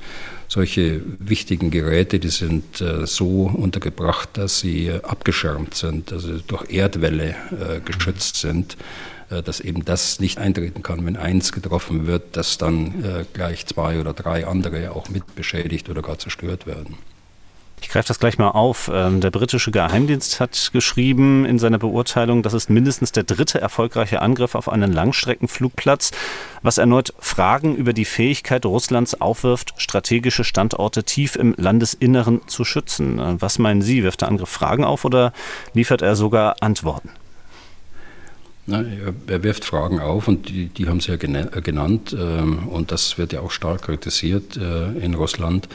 solche 0.48 1.00
wichtigen 1.18 1.70
Geräte, 1.70 2.18
die 2.18 2.28
sind 2.28 2.80
äh, 2.80 3.06
so 3.06 3.46
untergebracht, 3.46 4.30
dass 4.34 4.60
sie 4.60 4.90
abgeschirmt 5.02 5.74
sind, 5.74 6.12
also 6.12 6.38
durch 6.46 6.70
Erdwelle 6.70 7.34
äh, 7.50 7.80
geschützt 7.84 8.36
sind 8.36 8.76
äh, 9.30 9.42
dass 9.42 9.60
eben 9.60 9.84
das 9.84 10.20
nicht 10.20 10.38
eintreten 10.38 10.82
kann, 10.82 11.04
wenn 11.04 11.16
eins 11.16 11.52
getroffen 11.52 12.06
wird, 12.06 12.36
dass 12.36 12.58
dann 12.58 13.04
äh, 13.04 13.24
gleich 13.32 13.66
zwei 13.66 14.00
oder 14.00 14.12
drei 14.12 14.46
andere 14.46 14.92
auch 14.92 15.08
mit 15.08 15.34
beschädigt 15.34 15.88
oder 15.88 16.02
gar 16.02 16.18
zerstört 16.18 16.66
werden. 16.66 16.96
Ich 17.80 17.90
greife 17.90 18.08
das 18.08 18.18
gleich 18.18 18.38
mal 18.38 18.50
auf. 18.50 18.90
Ähm, 18.92 19.20
der 19.20 19.30
britische 19.30 19.70
Geheimdienst 19.70 20.40
hat 20.40 20.70
geschrieben 20.72 21.44
in 21.44 21.58
seiner 21.58 21.78
Beurteilung, 21.78 22.42
das 22.42 22.54
ist 22.54 22.70
mindestens 22.70 23.12
der 23.12 23.24
dritte 23.24 23.60
erfolgreiche 23.60 24.22
Angriff 24.22 24.54
auf 24.54 24.68
einen 24.68 24.92
Langstreckenflugplatz, 24.92 26.10
was 26.62 26.78
erneut 26.78 27.12
Fragen 27.18 27.76
über 27.76 27.92
die 27.92 28.06
Fähigkeit 28.06 28.64
Russlands 28.64 29.20
aufwirft, 29.20 29.74
strategische 29.76 30.44
Standorte 30.44 31.04
tief 31.04 31.36
im 31.36 31.54
Landesinneren 31.58 32.40
zu 32.48 32.64
schützen. 32.64 33.18
Äh, 33.18 33.36
was 33.40 33.58
meinen 33.58 33.82
Sie? 33.82 34.02
Wirft 34.02 34.22
der 34.22 34.28
Angriff 34.28 34.48
Fragen 34.48 34.84
auf 34.84 35.04
oder 35.04 35.32
liefert 35.74 36.02
er 36.02 36.16
sogar 36.16 36.56
Antworten? 36.60 37.10
Na, 38.68 38.84
er 39.28 39.42
wirft 39.44 39.64
Fragen 39.64 40.00
auf 40.00 40.26
und 40.26 40.48
die, 40.48 40.66
die 40.66 40.88
haben 40.88 41.00
Sie 41.00 41.12
ja 41.12 41.14
äh, 41.14 41.60
genannt 41.60 42.16
ähm, 42.18 42.66
und 42.66 42.90
das 42.90 43.16
wird 43.16 43.32
ja 43.32 43.40
auch 43.40 43.52
stark 43.52 43.82
kritisiert 43.82 44.56
äh, 44.56 44.88
in 44.98 45.14
Russland, 45.14 45.68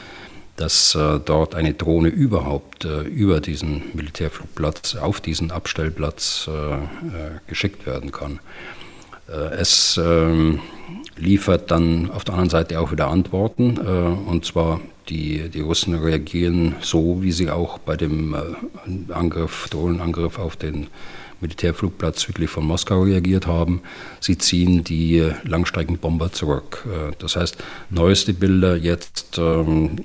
dass 0.56 0.94
äh, 0.94 1.18
dort 1.24 1.54
eine 1.54 1.74
Drohne 1.74 2.08
überhaupt 2.08 2.84
über 2.84 3.40
diesen 3.40 3.82
Militärflugplatz, 3.94 4.96
auf 4.96 5.20
diesen 5.20 5.50
Abstellplatz 5.50 6.50
geschickt 7.46 7.86
werden 7.86 8.10
kann. 8.10 8.40
Es 9.28 9.98
ähm, 10.02 10.60
liefert 11.16 11.70
dann 11.70 12.10
auf 12.10 12.24
der 12.24 12.34
anderen 12.34 12.50
Seite 12.50 12.80
auch 12.80 12.90
wieder 12.90 13.08
Antworten 13.08 13.78
und 13.78 14.44
zwar 14.44 14.80
die, 15.08 15.48
die 15.48 15.60
Russen 15.60 15.94
reagieren 15.94 16.74
so, 16.80 17.22
wie 17.22 17.32
sie 17.32 17.50
auch 17.50 17.78
bei 17.78 17.96
dem 17.96 18.36
Angriff, 19.10 19.68
Drohnenangriff 19.70 20.38
auf 20.38 20.56
den 20.56 20.88
Militärflugplatz 21.42 22.22
südlich 22.22 22.48
von 22.48 22.64
Moskau 22.64 23.02
reagiert 23.02 23.46
haben. 23.46 23.82
Sie 24.20 24.38
ziehen 24.38 24.84
die 24.84 25.30
Langstreckenbomber 25.44 26.32
zurück. 26.32 26.86
Das 27.18 27.36
heißt, 27.36 27.56
neueste 27.90 28.32
Bilder 28.32 28.76
jetzt 28.76 29.38
ähm, 29.38 29.96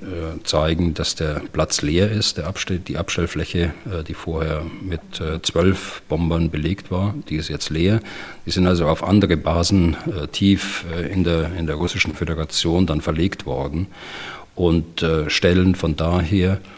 zeigen, 0.44 0.94
dass 0.94 1.14
der 1.14 1.40
Platz 1.52 1.82
leer 1.82 2.10
ist, 2.10 2.40
Abstell, 2.40 2.78
die 2.80 2.98
Abstellfläche, 2.98 3.72
die 4.06 4.14
vorher 4.14 4.62
mit 4.82 5.00
zwölf 5.42 6.02
Bombern 6.08 6.50
belegt 6.50 6.90
war, 6.90 7.14
die 7.28 7.36
ist 7.36 7.48
jetzt 7.48 7.70
leer. 7.70 8.00
Die 8.44 8.50
sind 8.50 8.66
also 8.66 8.86
auf 8.86 9.02
andere 9.02 9.36
Basen 9.36 9.96
tief 10.32 10.84
in 11.12 11.24
der, 11.24 11.52
in 11.56 11.66
der 11.66 11.76
Russischen 11.76 12.14
Föderation 12.14 12.86
dann 12.86 13.00
verlegt 13.00 13.46
worden 13.46 13.86
und 14.54 15.04
stellen 15.28 15.74
von 15.74 15.96
daher 15.96 16.54
äh, 16.54 16.77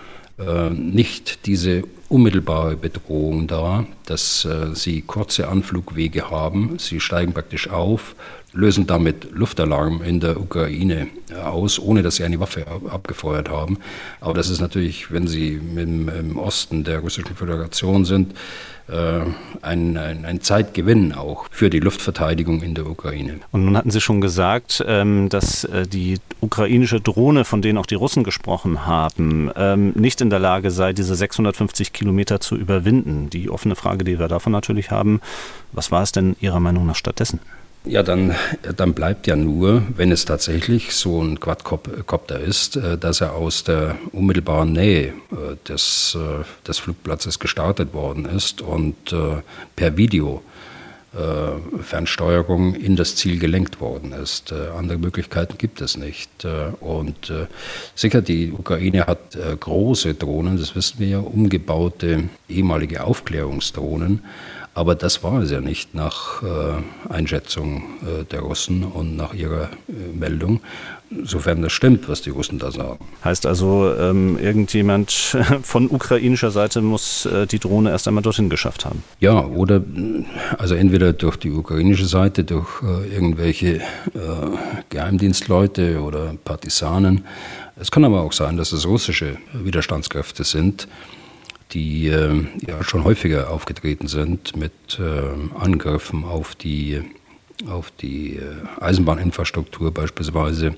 nicht 0.70 1.46
diese 1.46 1.82
unmittelbare 2.10 2.76
Bedrohung 2.76 3.46
dar, 3.46 3.86
dass 4.04 4.44
äh, 4.44 4.74
sie 4.74 5.00
kurze 5.02 5.48
Anflugwege 5.48 6.30
haben. 6.30 6.76
Sie 6.78 6.98
steigen 6.98 7.32
praktisch 7.32 7.70
auf, 7.70 8.16
lösen 8.52 8.86
damit 8.86 9.28
Luftalarm 9.32 10.02
in 10.02 10.20
der 10.20 10.40
Ukraine 10.40 11.08
aus, 11.44 11.78
ohne 11.78 12.02
dass 12.02 12.16
sie 12.16 12.24
eine 12.24 12.40
Waffe 12.40 12.66
abgefeuert 12.66 13.48
haben. 13.48 13.78
Aber 14.20 14.34
das 14.34 14.50
ist 14.50 14.60
natürlich, 14.60 15.12
wenn 15.12 15.26
sie 15.26 15.54
im, 15.54 16.38
Osten 16.38 16.84
der 16.84 17.00
Russischen 17.00 17.36
Föderation 17.36 18.04
sind, 18.04 18.34
äh, 18.88 19.20
ein, 19.62 19.96
ein, 19.96 20.24
ein, 20.24 20.40
Zeitgewinn 20.40 21.12
auch 21.12 21.46
für 21.50 21.70
die 21.70 21.78
Luftverteidigung 21.78 22.62
in 22.62 22.74
der 22.74 22.86
Ukraine. 22.86 23.40
Und 23.52 23.64
nun 23.64 23.76
hatten 23.76 23.90
Sie 23.90 24.00
schon 24.00 24.20
gesagt, 24.20 24.82
ähm, 24.86 25.28
dass 25.28 25.64
äh, 25.64 25.86
die 25.86 26.16
ukrainische 26.40 27.00
Drohne, 27.00 27.44
von 27.44 27.62
denen 27.62 27.78
auch 27.78 27.86
die 27.86 27.94
Russen 27.94 28.24
gesprochen 28.24 28.86
haben, 28.86 29.50
ähm, 29.54 29.92
nicht 29.94 30.20
in 30.20 30.30
der 30.30 30.40
Lage 30.40 30.70
sei, 30.70 30.92
diese 30.92 31.14
650 31.14 31.92
Kilometer 31.92 32.40
zu 32.40 32.56
überwinden. 32.56 33.30
Die 33.30 33.48
offene 33.48 33.76
Frage, 33.76 34.04
die 34.04 34.18
wir 34.18 34.28
davon 34.28 34.52
natürlich 34.52 34.90
haben, 34.90 35.20
was 35.72 35.92
war 35.92 36.02
es 36.02 36.10
denn 36.10 36.34
Ihrer 36.40 36.58
Meinung 36.58 36.86
nach 36.86 36.96
stattdessen? 36.96 37.38
Ja, 37.84 38.02
dann, 38.02 38.34
dann 38.76 38.92
bleibt 38.92 39.26
ja 39.26 39.36
nur, 39.36 39.82
wenn 39.96 40.12
es 40.12 40.26
tatsächlich 40.26 40.94
so 40.94 41.22
ein 41.22 41.40
Quadcopter 41.40 42.38
ist, 42.38 42.76
äh, 42.76 42.98
dass 42.98 43.22
er 43.22 43.32
aus 43.32 43.64
der 43.64 43.96
unmittelbaren 44.12 44.72
Nähe 44.72 45.14
äh, 45.32 45.56
des, 45.66 46.14
äh, 46.14 46.44
des 46.66 46.78
Flugplatzes 46.78 47.38
gestartet 47.38 47.94
worden 47.94 48.26
ist 48.26 48.60
und 48.60 49.14
per 49.76 49.96
Video 49.96 50.42
Fernsteuerung 51.82 52.76
in 52.76 52.94
das 52.94 53.16
Ziel 53.16 53.40
gelenkt 53.40 53.80
worden 53.80 54.12
ist. 54.12 54.52
Andere 54.52 54.96
Möglichkeiten 54.96 55.58
gibt 55.58 55.80
es 55.80 55.96
nicht. 55.96 56.30
Und 56.78 57.32
sicher, 57.96 58.22
die 58.22 58.52
Ukraine 58.52 59.08
hat 59.08 59.36
große 59.58 60.14
Drohnen, 60.14 60.56
das 60.56 60.76
wissen 60.76 61.00
wir 61.00 61.08
ja, 61.08 61.18
umgebaute 61.18 62.28
ehemalige 62.48 63.02
Aufklärungsdrohnen. 63.02 64.22
Aber 64.72 64.94
das 64.94 65.24
war 65.24 65.42
es 65.42 65.50
ja 65.50 65.60
nicht 65.60 65.94
nach 65.94 66.42
äh, 66.42 67.12
Einschätzung 67.12 67.82
äh, 68.02 68.24
der 68.24 68.40
Russen 68.40 68.84
und 68.84 69.16
nach 69.16 69.34
ihrer 69.34 69.64
äh, 69.64 70.16
Meldung, 70.16 70.60
sofern 71.24 71.60
das 71.60 71.72
stimmt, 71.72 72.08
was 72.08 72.22
die 72.22 72.30
Russen 72.30 72.60
da 72.60 72.70
sagen. 72.70 73.04
Heißt 73.24 73.46
also, 73.46 73.92
ähm, 73.98 74.38
irgendjemand 74.38 75.10
von 75.62 75.90
ukrainischer 75.90 76.52
Seite 76.52 76.82
muss 76.82 77.26
äh, 77.26 77.48
die 77.48 77.58
Drohne 77.58 77.90
erst 77.90 78.06
einmal 78.06 78.22
dorthin 78.22 78.48
geschafft 78.48 78.84
haben? 78.84 79.02
Ja, 79.18 79.44
oder 79.44 79.82
also 80.56 80.76
entweder 80.76 81.12
durch 81.12 81.36
die 81.36 81.50
ukrainische 81.50 82.06
Seite, 82.06 82.44
durch 82.44 82.68
äh, 82.82 83.12
irgendwelche 83.12 83.76
äh, 83.76 83.80
Geheimdienstleute 84.88 86.00
oder 86.00 86.34
Partisanen. 86.44 87.24
Es 87.74 87.90
kann 87.90 88.04
aber 88.04 88.20
auch 88.20 88.32
sein, 88.32 88.56
dass 88.56 88.70
es 88.70 88.86
russische 88.86 89.36
Widerstandskräfte 89.52 90.44
sind, 90.44 90.86
die 91.72 92.08
äh, 92.08 92.44
ja 92.66 92.82
schon 92.82 93.04
häufiger 93.04 93.50
aufgetreten 93.50 94.08
sind 94.08 94.56
mit 94.56 94.72
äh, 94.98 95.58
Angriffen 95.58 96.24
auf 96.24 96.54
die, 96.54 97.02
auf 97.68 97.90
die 97.90 98.36
äh, 98.36 98.82
Eisenbahninfrastruktur 98.82 99.92
beispielsweise. 99.92 100.74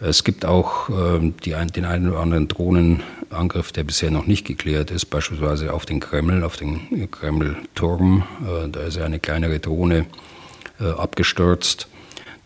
Es 0.00 0.22
gibt 0.22 0.44
auch 0.44 0.88
ähm, 0.90 1.34
die, 1.44 1.54
den 1.74 1.84
einen 1.84 2.08
oder 2.10 2.20
anderen 2.20 2.46
Drohnenangriff, 2.46 3.72
der 3.72 3.82
bisher 3.82 4.12
noch 4.12 4.26
nicht 4.26 4.46
geklärt 4.46 4.92
ist, 4.92 5.06
beispielsweise 5.06 5.72
auf 5.72 5.86
den 5.86 5.98
Kreml, 5.98 6.44
auf 6.44 6.56
den 6.56 7.10
Kreml-Turm. 7.10 8.22
Äh, 8.42 8.68
da 8.68 8.80
ist 8.80 8.96
ja 8.96 9.04
eine 9.04 9.18
kleinere 9.18 9.58
Drohne 9.58 10.06
äh, 10.80 10.84
abgestürzt, 10.84 11.88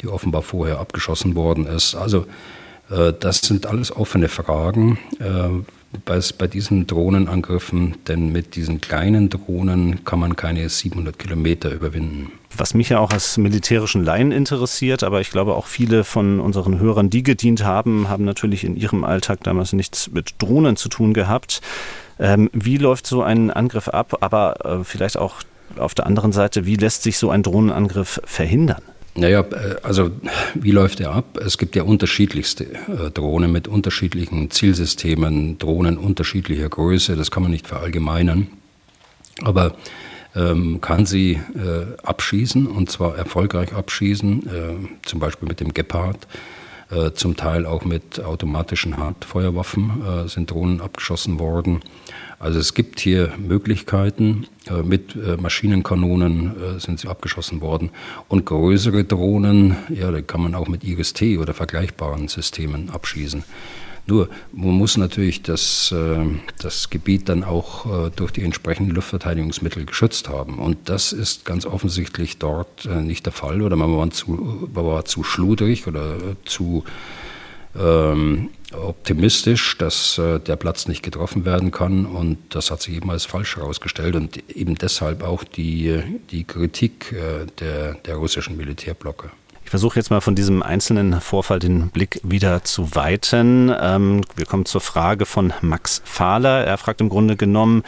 die 0.01 0.09
offenbar 0.09 0.43
vorher 0.43 0.79
abgeschossen 0.79 1.35
worden 1.35 1.67
ist. 1.67 1.95
Also 1.95 2.27
äh, 2.91 3.13
das 3.19 3.41
sind 3.41 3.67
alles 3.67 3.95
offene 3.95 4.29
Fragen 4.29 4.99
bei, 6.05 6.21
bei 6.39 6.47
diesen 6.47 6.87
Drohnenangriffen, 6.87 7.97
denn 8.09 8.33
mit 8.33 8.57
diesen 8.57 8.81
kleinen 8.81 9.31
Drohnen 9.31 10.05
kann 10.05 10.19
man 10.19 10.37
keine 10.37 10.69
700 10.69 11.19
Kilometer 11.19 11.71
überwinden. 11.71 12.33
Was 12.57 12.75
mich 12.75 12.91
ja 12.91 12.99
auch 12.99 13.11
als 13.11 13.39
militärischen 13.39 14.05
Laien 14.05 14.33
interessiert, 14.33 15.03
aber 15.03 15.21
ich 15.21 15.31
glaube 15.31 15.55
auch 15.55 15.67
viele 15.67 16.05
von 16.05 16.41
unseren 16.41 16.79
Hörern, 16.79 17.09
die 17.09 17.23
gedient 17.23 17.65
haben, 17.65 18.09
haben 18.09 18.25
natürlich 18.25 18.65
in 18.65 18.77
ihrem 18.77 19.05
Alltag 19.05 19.43
damals 19.45 19.73
nichts 19.73 20.11
mit 20.11 20.35
Drohnen 20.39 20.77
zu 20.77 20.89
tun 20.89 21.15
gehabt. 21.15 21.63
Ähm, 22.19 22.51
wie 22.53 22.77
läuft 22.77 23.07
so 23.07 23.23
ein 23.23 23.51
Angriff 23.51 23.89
ab? 23.89 24.19
Aber 24.21 24.65
äh, 24.65 24.85
vielleicht 24.85 25.17
auch 25.17 25.37
auf 25.79 25.95
der 25.95 26.07
anderen 26.07 26.33
Seite, 26.33 26.67
wie 26.67 26.77
lässt 26.77 27.03
sich 27.03 27.17
so 27.17 27.31
ein 27.31 27.43
Drohnenangriff 27.43 28.21
verhindern? 28.25 28.83
Naja, 29.15 29.41
äh, 29.41 29.77
also 29.83 30.11
wie 30.55 30.71
läuft 30.71 31.01
er 31.01 31.13
ab? 31.13 31.39
Es 31.39 31.59
gibt 31.59 31.77
ja 31.77 31.83
unterschiedlichste 31.83 32.65
äh, 32.65 33.11
Drohnen 33.13 33.53
mit 33.53 33.69
unterschiedlichen 33.69 34.51
Zielsystemen, 34.51 35.59
Drohnen 35.59 35.99
unterschiedlicher 35.99 36.69
Größe, 36.69 37.17
das 37.17 37.31
kann 37.31 37.43
man 37.43 37.53
nicht 37.53 37.67
verallgemeinern. 37.67 38.49
Aber 39.43 39.77
ähm, 40.35 40.81
kann 40.81 41.05
sie 41.05 41.33
äh, 41.33 41.97
abschießen 42.03 42.67
und 42.67 42.91
zwar 42.91 43.17
erfolgreich 43.17 43.73
abschießen, 43.73 44.47
äh, 44.47 45.07
zum 45.07 45.21
Beispiel 45.21 45.49
mit 45.49 45.61
dem 45.61 45.75
Gepard, 45.75 46.27
äh, 46.93 47.13
zum 47.13 47.37
Teil 47.37 47.67
auch 47.67 47.85
mit 47.85 48.21
automatischen 48.21 48.99
Handfeuerwaffen 48.99 50.03
äh, 50.05 50.29
sind 50.29 50.51
Drohnen 50.51 50.81
abgeschossen 50.81 51.39
worden. 51.39 51.81
Also 52.39 52.59
es 52.59 52.75
gibt 52.75 53.01
hier 53.01 53.33
Möglichkeiten, 53.39 54.47
äh, 54.69 54.83
mit 54.83 55.15
äh, 55.15 55.37
Maschinenkanonen 55.37 56.77
äh, 56.77 56.81
sind 56.81 56.99
sie 57.01 57.09
abgeschossen 57.09 57.61
worden. 57.61 57.91
Und 58.29 58.47
größere 58.47 59.05
Drohnen, 59.05 59.77
ja, 59.89 60.11
da 60.11 60.21
kann 60.23 60.43
man 60.43 60.55
auch 60.55 60.69
mit 60.69 60.85
IRIS-T 60.85 61.39
oder 61.39 61.55
vergleichbaren 61.55 62.29
Systemen 62.29 62.91
abschießen. 62.91 63.45
Nur, 64.07 64.29
man 64.53 64.75
muss 64.75 64.97
natürlich 64.97 65.43
das, 65.43 65.95
das 66.59 66.91
Gebiet 66.91 67.29
dann 67.29 67.45
auch 67.45 68.11
durch 68.11 68.33
die 68.33 68.43
entsprechenden 68.43 68.95
Luftverteidigungsmittel 68.97 69.85
geschützt 69.85 70.29
haben. 70.29 70.59
Und 70.59 70.89
das 70.89 71.13
ist 71.13 71.45
ganz 71.45 71.67
offensichtlich 71.67 72.39
dort 72.39 72.85
nicht 72.85 73.27
der 73.27 73.33
Fall. 73.33 73.63
Oder 73.63 73.77
man 73.77 73.97
war 73.97 74.11
zu, 74.11 74.69
man 74.75 74.85
war 74.85 75.05
zu 75.05 75.23
schludrig 75.23 75.87
oder 75.87 76.17
zu 76.45 76.83
ähm, 77.79 78.51
optimistisch, 78.73 79.79
dass 79.79 80.19
äh, 80.19 80.39
der 80.41 80.57
Platz 80.57 80.89
nicht 80.89 81.03
getroffen 81.03 81.45
werden 81.45 81.71
kann 81.71 82.07
und 82.07 82.39
das 82.51 82.71
hat 82.71 82.83
sich 82.83 82.97
eben 82.97 83.11
als 83.11 83.25
falsch 83.25 83.57
herausgestellt 83.57 84.15
und 84.15 84.51
eben 84.51 84.75
deshalb 84.75 85.23
auch 85.23 85.45
die, 85.45 86.03
die 86.31 86.45
Kritik 86.45 87.13
äh, 87.13 87.47
der, 87.61 87.95
der 87.95 88.17
russischen 88.17 88.57
Militärblocke 88.57 89.31
versuche 89.71 89.99
jetzt 89.99 90.11
mal 90.11 90.21
von 90.21 90.35
diesem 90.35 90.63
einzelnen 90.63 91.21
Vorfall 91.21 91.59
den 91.59 91.91
Blick 91.91 92.21
wieder 92.23 92.65
zu 92.65 92.95
weiten. 92.95 93.73
Ähm, 93.81 94.23
wir 94.37 94.47
kommen 94.47 94.65
zur 94.65 94.81
Frage 94.81 95.27
von 95.27 95.53
Max 95.61 96.03
Fahler. 96.05 96.65
Er 96.65 96.79
fragt 96.79 97.01
im 97.01 97.09
Grunde 97.09 97.37
genommen, 97.37 97.83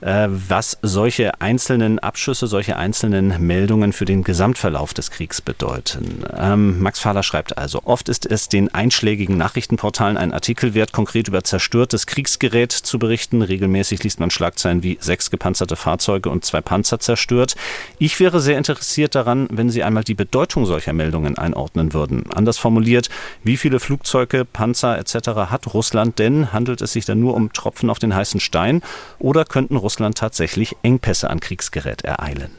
äh, 0.00 0.28
was 0.28 0.78
solche 0.82 1.40
einzelnen 1.40 1.98
Abschüsse, 1.98 2.46
solche 2.46 2.76
einzelnen 2.76 3.46
Meldungen 3.46 3.92
für 3.92 4.04
den 4.04 4.24
Gesamtverlauf 4.24 4.92
des 4.92 5.10
Kriegs 5.10 5.40
bedeuten. 5.40 6.24
Ähm, 6.36 6.80
Max 6.80 6.98
Fahler 7.00 7.22
schreibt 7.22 7.56
also, 7.56 7.82
oft 7.84 8.08
ist 8.08 8.26
es 8.26 8.48
den 8.48 8.74
einschlägigen 8.74 9.36
Nachrichtenportalen 9.36 10.16
ein 10.16 10.32
Artikel 10.32 10.74
wert, 10.74 10.92
konkret 10.92 11.28
über 11.28 11.44
zerstörtes 11.44 12.06
Kriegsgerät 12.06 12.72
zu 12.72 12.98
berichten. 12.98 13.42
Regelmäßig 13.42 14.02
liest 14.02 14.20
man 14.20 14.30
Schlagzeilen 14.30 14.82
wie 14.82 14.98
sechs 15.00 15.30
gepanzerte 15.30 15.76
Fahrzeuge 15.76 16.28
und 16.28 16.44
zwei 16.44 16.60
Panzer 16.60 16.98
zerstört. 16.98 17.56
Ich 17.98 18.18
wäre 18.20 18.40
sehr 18.40 18.58
interessiert 18.58 19.14
daran, 19.14 19.48
wenn 19.50 19.70
Sie 19.70 19.82
einmal 19.82 20.04
die 20.04 20.14
Bedeutung 20.14 20.66
solcher 20.66 20.92
Meldungen 20.92 21.19
Bedingungen 21.20 21.38
einordnen 21.38 21.92
würden. 21.92 22.24
Anders 22.32 22.58
formuliert, 22.58 23.08
wie 23.44 23.56
viele 23.56 23.80
Flugzeuge, 23.80 24.44
Panzer 24.44 24.98
etc. 24.98 25.50
hat 25.50 25.72
Russland 25.74 26.18
denn? 26.18 26.52
Handelt 26.52 26.80
es 26.80 26.92
sich 26.92 27.04
dann 27.04 27.20
nur 27.20 27.34
um 27.34 27.52
Tropfen 27.52 27.90
auf 27.90 27.98
den 27.98 28.14
heißen 28.14 28.40
Stein 28.40 28.82
oder 29.18 29.44
könnten 29.44 29.76
Russland 29.76 30.16
tatsächlich 30.16 30.76
Engpässe 30.82 31.30
an 31.30 31.40
Kriegsgerät 31.40 32.02
ereilen? 32.02 32.50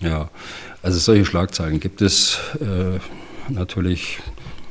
Ja, 0.00 0.28
also 0.82 0.98
solche 0.98 1.24
Schlagzeilen 1.24 1.80
gibt 1.80 2.02
es 2.02 2.38
äh, 2.60 2.98
natürlich 3.52 4.20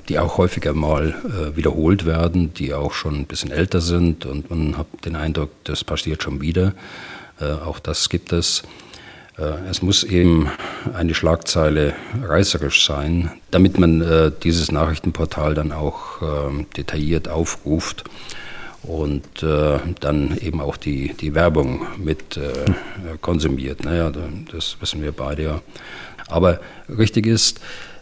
die 0.07 0.19
auch 0.19 0.37
häufiger 0.37 0.75
mal 0.75 1.15
äh, 1.25 1.57
wiederholt 1.57 2.05
werden, 2.05 2.53
die 2.53 2.75
auch 2.75 2.93
schon 2.93 3.15
ein 3.15 3.25
bisschen 3.25 3.49
älter 3.49 3.81
sind 3.81 4.27
und 4.27 4.51
man 4.51 4.77
hat 4.77 4.85
den 5.03 5.15
Eindruck, 5.15 5.49
das 5.63 5.83
passiert 5.83 6.21
schon 6.21 6.41
wieder. 6.41 6.73
Äh, 7.39 7.53
auch 7.53 7.79
das 7.79 8.07
gibt 8.09 8.31
es. 8.31 8.61
Äh, 9.37 9.69
es 9.69 9.81
muss 9.81 10.03
eben 10.03 10.49
eine 10.93 11.13
Schlagzeile 11.13 11.93
reißerisch 12.21 12.85
sein, 12.85 13.31
damit 13.51 13.79
man 13.79 14.01
äh, 14.01 14.31
dieses 14.43 14.71
Nachrichtenportal 14.71 15.53
dann 15.53 15.71
auch 15.71 16.21
ähm, 16.21 16.67
detailliert 16.77 17.27
aufruft. 17.27 18.03
und 18.83 19.41
äh, 19.41 19.79
dann 19.99 20.37
eben 20.37 20.61
auch 20.61 20.77
die, 20.77 21.15
die 21.15 21.33
Werbung 21.33 21.87
mit 21.97 22.39
konsumiert. 23.19 23.83
Naja, 23.83 24.11
das 24.51 24.77
wissen 24.79 25.01
wir 25.01 25.11
beide 25.11 25.43
ja. 25.43 25.61
Aber 26.27 26.59
richtig 26.87 27.25
ist, 27.25 27.59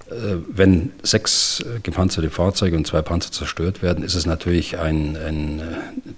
wenn 0.10 0.92
sechs 1.02 1.64
gepanzerte 1.84 2.30
Fahrzeuge 2.30 2.76
und 2.76 2.86
zwei 2.86 3.02
Panzer 3.02 3.32
zerstört 3.32 3.82
werden, 3.82 4.04
ist 4.04 4.16
es 4.16 4.26
natürlich 4.26 4.78
ein, 4.78 5.16
ein 5.16 5.62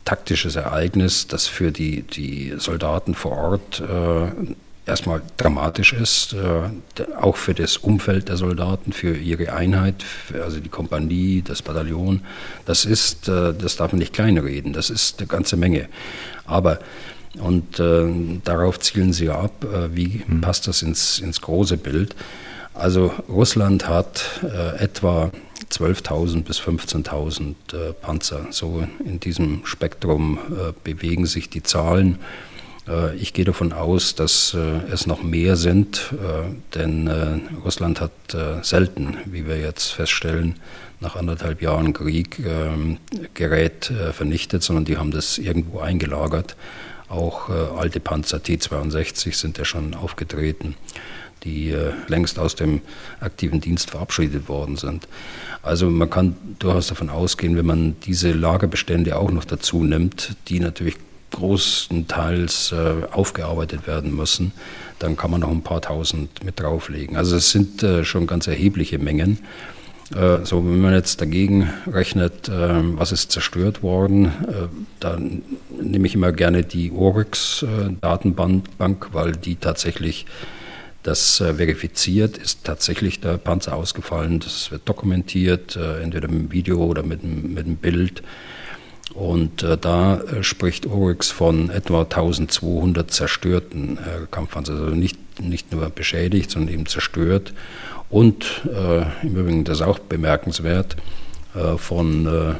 taktisches 0.03 0.55
Ereignis, 0.55 1.27
das 1.27 1.45
für 1.45 1.71
die, 1.71 2.01
die 2.01 2.55
Soldaten 2.57 3.13
vor 3.13 3.33
Ort 3.33 3.81
äh, 3.81 4.55
erstmal 4.85 5.21
dramatisch 5.37 5.93
ist, 5.93 6.33
äh, 6.33 7.03
auch 7.19 7.37
für 7.37 7.53
das 7.53 7.77
Umfeld 7.77 8.29
der 8.29 8.37
Soldaten, 8.37 8.93
für 8.93 9.15
ihre 9.15 9.53
Einheit, 9.53 10.03
für, 10.03 10.43
also 10.43 10.59
die 10.59 10.69
Kompanie, 10.69 11.41
das 11.41 11.61
Bataillon. 11.61 12.21
Das 12.65 12.85
ist, 12.85 13.27
äh, 13.27 13.53
das 13.53 13.77
darf 13.77 13.91
man 13.91 13.99
nicht 13.99 14.13
kleinreden, 14.13 14.73
das 14.73 14.89
ist 14.89 15.19
eine 15.19 15.27
ganze 15.27 15.57
Menge. 15.57 15.87
Aber 16.45 16.79
und 17.39 17.81
äh, 17.81 18.05
darauf 18.45 18.79
zielen 18.79 19.11
sie 19.11 19.29
ab, 19.29 19.65
wie 19.91 20.23
mhm. 20.25 20.39
passt 20.39 20.69
das 20.69 20.81
ins, 20.81 21.19
ins 21.19 21.41
große 21.41 21.75
Bild. 21.75 22.15
Also 22.73 23.11
Russland 23.27 23.89
hat 23.89 24.41
etwa 24.77 25.31
12.000 25.69 26.43
bis 26.43 26.61
15.000 26.61 27.53
äh, 27.73 27.91
Panzer. 27.91 28.47
So 28.51 28.87
in 29.03 29.19
diesem 29.19 29.65
Spektrum 29.65 30.39
bewegen 30.85 31.25
sich 31.25 31.49
die 31.49 31.61
Zahlen. 31.61 32.19
Äh, 32.87 33.15
ich 33.15 33.33
gehe 33.33 33.45
davon 33.45 33.73
aus, 33.73 34.15
dass 34.15 34.53
äh, 34.53 34.91
es 34.91 35.07
noch 35.07 35.23
mehr 35.23 35.55
sind, 35.55 36.13
äh, 36.13 36.75
denn 36.75 37.09
Russland 37.63 38.01
hat 38.01 38.11
selten, 38.61 39.17
wie 39.25 39.47
wir 39.47 39.59
jetzt 39.59 39.91
feststellen, 39.91 40.55
nach 40.99 41.15
anderthalb 41.15 41.61
Jahren 41.61 41.93
Krieg 41.93 42.39
ähm, 42.39 42.97
Gerät 43.33 43.91
vernichtet, 44.13 44.63
sondern 44.63 44.85
die 44.85 44.97
haben 44.97 45.11
das 45.11 45.37
irgendwo 45.37 45.79
eingelagert. 45.79 46.55
Auch 47.07 47.49
alte 47.49 47.99
Panzer 47.99 48.41
T-62 48.41 49.35
sind 49.35 49.57
ja 49.57 49.65
schon 49.65 49.93
aufgetreten, 49.93 50.75
die 51.43 51.75
längst 52.07 52.39
aus 52.39 52.55
dem 52.55 52.81
aktiven 53.19 53.61
Dienst 53.61 53.91
verabschiedet 53.91 54.49
worden 54.49 54.75
sind. 54.75 55.07
Also 55.61 55.89
man 55.89 56.09
kann 56.09 56.35
durchaus 56.57 56.87
davon 56.87 57.09
ausgehen, 57.09 57.55
wenn 57.55 57.65
man 57.65 57.95
diese 58.05 58.31
Lagerbestände 58.31 59.17
auch 59.17 59.31
noch 59.31 59.45
dazu 59.45 59.83
nimmt, 59.83 60.35
die 60.47 60.59
natürlich 60.59 60.95
großenteils 61.31 62.71
äh, 62.71 63.05
aufgearbeitet 63.11 63.87
werden 63.87 64.15
müssen, 64.15 64.53
dann 64.99 65.17
kann 65.17 65.31
man 65.31 65.41
noch 65.41 65.51
ein 65.51 65.63
paar 65.63 65.81
tausend 65.81 66.43
mit 66.43 66.59
drauflegen. 66.59 67.17
Also 67.17 67.35
es 67.35 67.51
sind 67.51 67.83
äh, 67.83 68.05
schon 68.05 68.27
ganz 68.27 68.47
erhebliche 68.47 68.99
Mengen. 68.99 69.39
Äh, 70.13 70.45
so, 70.45 70.63
wenn 70.63 70.81
man 70.81 70.93
jetzt 70.93 71.19
dagegen 71.19 71.73
rechnet, 71.87 72.47
äh, 72.47 72.79
was 72.97 73.11
ist 73.11 73.31
zerstört 73.31 73.81
worden, 73.81 74.25
äh, 74.25 74.67
dann 74.99 75.41
nehme 75.81 76.05
ich 76.07 76.15
immer 76.15 76.31
gerne 76.31 76.63
die 76.63 76.91
Oryx-Datenbank, 76.91 79.09
weil 79.13 79.31
die 79.31 79.55
tatsächlich 79.55 80.27
das 81.01 81.41
äh, 81.41 81.55
verifiziert, 81.55 82.37
ist 82.37 82.63
tatsächlich 82.63 83.19
der 83.19 83.37
Panzer 83.37 83.75
ausgefallen. 83.75 84.39
Das 84.39 84.71
wird 84.71 84.87
dokumentiert, 84.87 85.75
entweder 85.75 86.27
mit 86.27 86.39
einem 86.39 86.51
Video 86.51 86.83
oder 86.83 87.03
mit 87.03 87.23
mit 87.23 87.65
einem 87.65 87.77
Bild. 87.77 88.21
Und 89.13 89.63
äh, 89.63 89.77
da 89.77 90.19
äh, 90.19 90.43
spricht 90.43 90.87
Oryx 90.87 91.29
von 91.29 91.69
etwa 91.69 92.01
1200 92.01 93.11
zerstörten 93.11 93.97
äh, 93.97 94.25
Kampfpanzern, 94.31 94.77
also 94.77 94.95
nicht, 94.95 95.17
nicht 95.39 95.71
nur 95.71 95.89
beschädigt, 95.89 96.51
sondern 96.51 96.73
eben 96.73 96.85
zerstört. 96.85 97.53
Und 98.09 98.63
äh, 98.65 99.03
im 99.25 99.35
Übrigen, 99.35 99.63
das 99.63 99.79
ist 99.79 99.83
auch 99.85 99.99
bemerkenswert, 99.99 100.95
äh, 101.53 101.77
von 101.77 102.57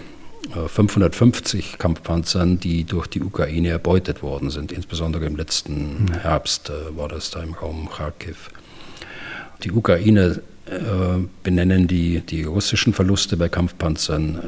550 0.68 1.74
äh, 1.74 1.78
Kampfpanzern, 1.78 2.60
die 2.60 2.84
durch 2.84 3.08
die 3.08 3.22
Ukraine 3.22 3.70
erbeutet 3.70 4.22
worden 4.22 4.50
sind. 4.50 4.72
Insbesondere 4.72 5.26
im 5.26 5.36
letzten. 5.36 6.12
Herbst 6.22 6.72
war 6.96 7.08
das 7.08 7.32
da 7.32 7.42
im 7.42 7.54
Raum 7.54 7.90
Kharkiv. 7.90 8.50
Die 9.64 9.72
Ukraine 9.72 10.42
benennen 11.44 11.88
die, 11.88 12.22
die 12.22 12.44
russischen 12.44 12.94
Verluste 12.94 13.38
bei 13.38 13.50
Kampfpanzern 13.50 14.42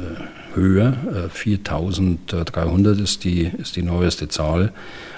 höher. 0.57 1.29
4300 1.31 2.97
äh, 2.97 3.01
ist 3.01 3.23
die, 3.23 3.43
ist 3.43 3.77
die 3.77 3.83
neueste 3.83 4.27
Zahl. 4.27 4.73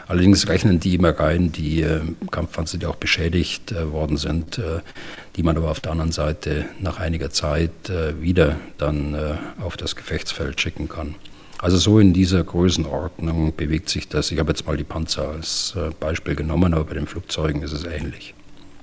Allerdings 0.07 0.47
rechnen 0.47 0.79
die 0.79 0.95
immer 0.95 1.12
rein, 1.12 1.51
die 1.51 1.81
äh, 1.81 2.01
Kampfpanzer, 2.29 2.77
die 2.77 2.85
auch 2.85 2.97
beschädigt 2.97 3.71
äh, 3.71 3.91
worden 3.91 4.17
sind, 4.17 4.62
die 5.35 5.43
man 5.43 5.57
aber 5.57 5.71
auf 5.71 5.79
der 5.79 5.93
anderen 5.93 6.12
Seite 6.12 6.65
nach 6.79 6.99
einiger 6.99 7.29
Zeit 7.29 7.71
wieder 8.19 8.57
dann 8.77 9.15
auf 9.62 9.77
das 9.77 9.95
Gefechtsfeld 9.95 10.59
schicken 10.59 10.89
kann. 10.89 11.15
Also 11.59 11.77
so 11.77 11.99
in 11.99 12.12
dieser 12.12 12.43
Größenordnung 12.43 13.55
bewegt 13.55 13.89
sich 13.89 14.09
das. 14.09 14.31
Ich 14.31 14.39
habe 14.39 14.49
jetzt 14.49 14.67
mal 14.67 14.75
die 14.75 14.83
Panzer 14.83 15.29
als 15.29 15.77
Beispiel 15.99 16.35
genommen, 16.35 16.73
aber 16.73 16.85
bei 16.85 16.95
den 16.95 17.07
Flugzeugen 17.07 17.62
ist 17.62 17.71
es 17.71 17.85
ähnlich. 17.85 18.33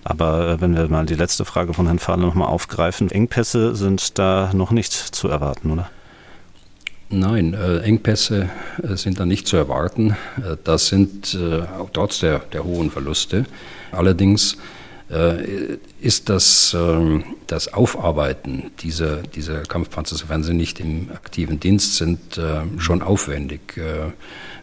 Aber 0.08 0.60
wenn 0.60 0.76
wir 0.76 0.86
mal 0.86 1.04
die 1.04 1.16
letzte 1.16 1.44
Frage 1.44 1.74
von 1.74 1.86
Herrn 1.86 1.98
Fahler 1.98 2.26
nochmal 2.26 2.46
aufgreifen, 2.46 3.10
Engpässe 3.10 3.74
sind 3.74 4.20
da 4.20 4.52
noch 4.54 4.70
nicht 4.70 4.92
zu 4.92 5.26
erwarten, 5.26 5.72
oder? 5.72 5.90
Nein, 7.08 7.54
äh, 7.54 7.80
Engpässe 7.80 8.48
äh, 8.84 8.94
sind 8.94 9.18
da 9.18 9.26
nicht 9.26 9.48
zu 9.48 9.56
erwarten. 9.56 10.16
Äh, 10.38 10.58
das 10.62 10.86
sind 10.86 11.34
äh, 11.34 11.62
auch 11.76 11.90
trotz 11.92 12.20
der, 12.20 12.38
der 12.38 12.62
hohen 12.62 12.92
Verluste. 12.92 13.46
Allerdings 13.90 14.58
äh, 15.10 15.78
ist 16.00 16.28
das, 16.28 16.76
ähm, 16.78 17.24
das 17.48 17.74
Aufarbeiten 17.74 18.70
dieser, 18.78 19.16
dieser 19.24 19.62
Kampfpanzer, 19.62 20.14
sofern 20.14 20.44
sie 20.44 20.54
nicht 20.54 20.78
im 20.78 21.10
aktiven 21.12 21.58
Dienst 21.58 21.96
sind, 21.96 22.38
äh, 22.38 22.60
schon 22.78 23.02
aufwendig. 23.02 23.76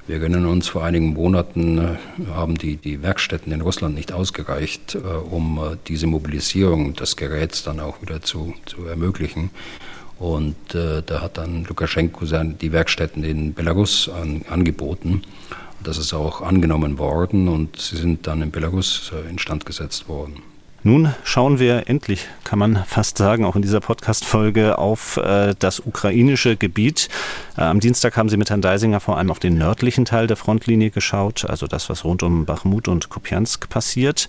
Wir 0.07 0.17
erinnern 0.17 0.45
uns, 0.45 0.67
vor 0.67 0.83
einigen 0.83 1.13
Monaten 1.13 1.97
haben 2.33 2.57
die, 2.57 2.77
die 2.77 3.01
Werkstätten 3.01 3.51
in 3.51 3.61
Russland 3.61 3.95
nicht 3.95 4.11
ausgereicht, 4.11 4.97
um 5.29 5.77
diese 5.87 6.07
Mobilisierung 6.07 6.93
des 6.93 7.15
Geräts 7.15 7.63
dann 7.63 7.79
auch 7.79 8.01
wieder 8.01 8.21
zu, 8.21 8.53
zu 8.65 8.85
ermöglichen. 8.85 9.49
Und 10.19 10.75
äh, 10.75 11.01
da 11.05 11.21
hat 11.21 11.37
dann 11.37 11.65
Lukaschenko 11.65 12.25
seine, 12.25 12.53
die 12.53 12.71
Werkstätten 12.71 13.23
in 13.23 13.53
Belarus 13.53 14.09
an, 14.09 14.43
angeboten. 14.49 15.23
Das 15.83 15.97
ist 15.97 16.13
auch 16.13 16.41
angenommen 16.41 16.97
worden 16.97 17.49
und 17.49 17.77
sie 17.77 17.97
sind 17.97 18.25
dann 18.27 18.41
in 18.41 18.51
Belarus 18.51 19.11
äh, 19.13 19.29
instand 19.29 19.65
gesetzt 19.65 20.07
worden. 20.07 20.41
Nun 20.85 21.13
schauen 21.23 21.59
wir 21.59 21.87
endlich, 21.87 22.27
kann 22.43 22.59
man 22.59 22.83
fast 22.85 23.17
sagen, 23.17 23.45
auch 23.45 23.55
in 23.55 23.61
dieser 23.61 23.79
Podcast-Folge 23.79 24.77
auf 24.77 25.15
äh, 25.15 25.55
das 25.57 25.79
ukrainische 25.79 26.57
Gebiet. 26.57 27.07
Äh, 27.57 27.61
am 27.61 27.79
Dienstag 27.79 28.17
haben 28.17 28.27
Sie 28.27 28.35
mit 28.35 28.49
Herrn 28.49 28.61
Deisinger 28.61 28.99
vor 28.99 29.17
allem 29.17 29.31
auf 29.31 29.39
den 29.39 29.57
nördlichen 29.57 30.03
Teil 30.03 30.27
der 30.27 30.35
Frontlinie 30.35 30.89
geschaut, 30.89 31.45
also 31.45 31.67
das, 31.67 31.89
was 31.89 32.03
rund 32.03 32.21
um 32.21 32.43
Bachmut 32.43 32.89
und 32.89 33.07
Kupiansk 33.07 33.69
passiert. 33.69 34.27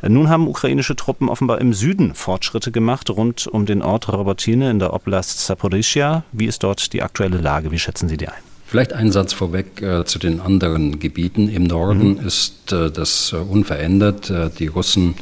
Äh, 0.00 0.08
nun 0.08 0.28
haben 0.28 0.46
ukrainische 0.46 0.94
Truppen 0.94 1.28
offenbar 1.28 1.60
im 1.60 1.72
Süden 1.72 2.14
Fortschritte 2.14 2.70
gemacht, 2.70 3.10
rund 3.10 3.48
um 3.48 3.66
den 3.66 3.82
Ort 3.82 4.08
Robotine 4.08 4.70
in 4.70 4.78
der 4.78 4.92
Oblast 4.92 5.44
Saporischia. 5.44 6.22
Wie 6.30 6.46
ist 6.46 6.62
dort 6.62 6.92
die 6.92 7.02
aktuelle 7.02 7.38
Lage? 7.38 7.72
Wie 7.72 7.80
schätzen 7.80 8.08
Sie 8.08 8.16
die 8.16 8.28
ein? 8.28 8.42
Vielleicht 8.64 8.92
ein 8.92 9.10
Satz 9.10 9.32
vorweg 9.32 9.82
äh, 9.82 10.04
zu 10.04 10.20
den 10.20 10.40
anderen 10.40 11.00
Gebieten. 11.00 11.48
Im 11.48 11.64
Norden 11.64 12.14
mhm. 12.14 12.26
ist 12.26 12.72
äh, 12.72 12.92
das 12.92 13.32
äh, 13.32 13.36
unverändert. 13.36 14.32
die 14.58 14.66
Russen 14.68 15.16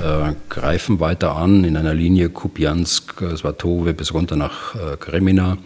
äh, 0.00 0.34
greifen 0.48 1.00
weiter 1.00 1.36
an 1.36 1.64
in 1.64 1.76
einer 1.76 1.94
Linie 1.94 2.30
Kupiansk, 2.30 3.22
Svatove 3.36 3.94
bis 3.94 4.14
runter 4.14 4.36
nach 4.36 4.74
äh, 4.74 4.96
Kremina, 4.96 5.58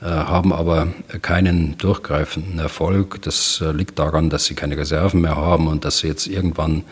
äh, 0.00 0.06
haben 0.06 0.52
aber 0.52 0.88
keinen 1.22 1.76
durchgreifenden 1.78 2.58
Erfolg. 2.58 3.22
Das 3.22 3.60
äh, 3.60 3.72
liegt 3.72 3.98
daran, 3.98 4.30
dass 4.30 4.44
sie 4.44 4.54
keine 4.54 4.76
Reserven 4.76 5.20
mehr 5.20 5.36
haben 5.36 5.66
und 5.66 5.84
dass 5.84 5.98
sie 5.98 6.08
jetzt 6.08 6.26
irgendwann 6.26 6.84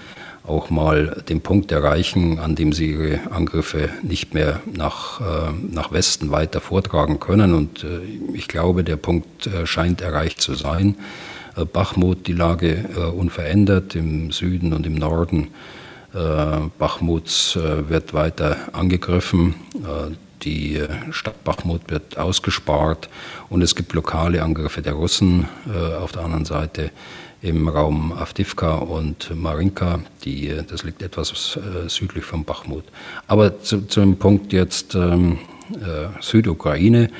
auch 0.45 0.71
mal 0.71 1.23
den 1.29 1.41
Punkt 1.41 1.71
erreichen, 1.71 2.41
an 2.41 2.57
dem 2.57 2.73
sie 2.73 2.91
ihre 2.93 3.21
Angriffe 3.31 3.89
nicht 4.03 4.35
mehr 4.35 4.61
nach, 4.73 5.21
äh, 5.21 5.53
nach 5.71 5.93
Westen 5.93 6.31
weiter 6.31 6.61
vortragen 6.61 7.21
können. 7.21 7.55
Und 7.55 7.85
äh, 7.85 8.01
ich 8.35 8.49
glaube, 8.49 8.83
der 8.83 8.97
Punkt 8.97 9.49
scheint 9.65 10.01
erreicht 10.01 10.41
zu 10.41 10.55
sein. 10.55 10.97
Bachmut, 11.75 12.27
die 12.29 12.33
Lage 12.33 13.13
unverändert 13.15 13.95
im 13.95 14.33
Süden 14.33 14.73
und 14.73 14.87
im 14.87 14.95
Norden 14.95 15.49
äh, 15.49 15.82
Bachmut 16.79 17.57
äh, 17.57 17.89
wird 17.89 18.15
weiter 18.15 18.57
angegriffen. 18.73 19.55
Äh, 19.75 20.15
die 20.43 20.83
Stadt 21.13 21.45
Bachmut 21.45 21.83
wird 21.89 22.19
ausgespart 22.19 23.09
und 23.49 23.63
es 23.63 23.77
gibt 23.77 23.93
lokale 23.93 24.43
Angriffe 24.43 24.83
der 24.83 24.95
Russen 24.95 25.47
auf 26.01 26.11
der 26.11 26.25
anderen 26.25 26.45
Seite 26.45 26.91
im 27.43 27.69
Raum 27.69 28.13
Avdivka 28.13 28.75
und 28.75 29.31
Marinka. 29.37 30.01
Die, 30.25 30.53
das 30.69 30.83
liegt 30.83 31.01
etwas 31.01 31.57
südlich 31.87 32.25
von 32.25 32.43
Bachmut. 32.45 32.83
Aber 33.29 33.61
zu, 33.61 33.87
zu 33.87 34.05
Punkt 34.17 34.53
jetzt 34.53 34.97
ähm, 34.97 35.39
äh, 35.75 36.21
Südukraine, 36.21 37.11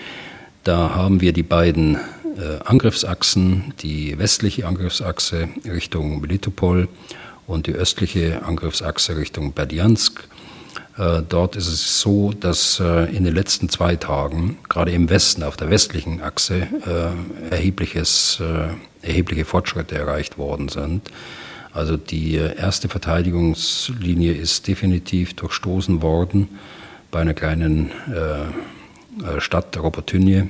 da 0.65 0.95
haben 0.95 1.21
wir 1.21 1.33
die 1.33 1.43
beiden 1.43 1.97
äh, 1.97 2.59
Angriffsachsen, 2.65 3.73
die 3.81 4.19
westliche 4.19 4.67
Angriffsachse 4.67 5.49
Richtung 5.65 6.21
Melitopol 6.21 6.89
und 7.53 7.67
die 7.67 7.73
östliche 7.73 8.43
Angriffsachse 8.45 9.17
Richtung 9.17 9.53
Berdjansk. 9.53 10.25
Äh, 10.99 11.23
dort 11.29 11.55
ist 11.57 11.69
es 11.69 12.01
so, 12.01 12.33
dass 12.33 12.81
äh, 12.81 13.15
in 13.15 13.25
den 13.25 13.35
letzten 13.35 13.69
zwei 13.69 13.97
Tagen, 13.97 14.59
gerade 14.69 14.91
im 14.93 15.09
Westen, 15.11 15.43
auf 15.43 15.57
der 15.57 15.71
westlichen 15.71 16.23
Achse, 16.23 16.67
äh, 16.87 17.55
erhebliches, 17.55 18.43
erhebliche 19.03 19.45
Fortschritte 19.45 19.97
erreicht 19.97 20.39
worden 20.39 20.69
sind. 20.69 21.11
Also 21.75 21.97
die 21.97 22.35
erste 22.35 22.89
Verteidigungslinie 22.89 24.33
ist 24.33 24.69
definitiv 24.69 25.35
durchstoßen 25.35 26.03
worden 26.03 26.49
bei 27.11 27.21
einer 27.21 27.33
kleinen 27.33 27.91
Stadt, 29.39 29.77
Robertynje, 29.79 30.49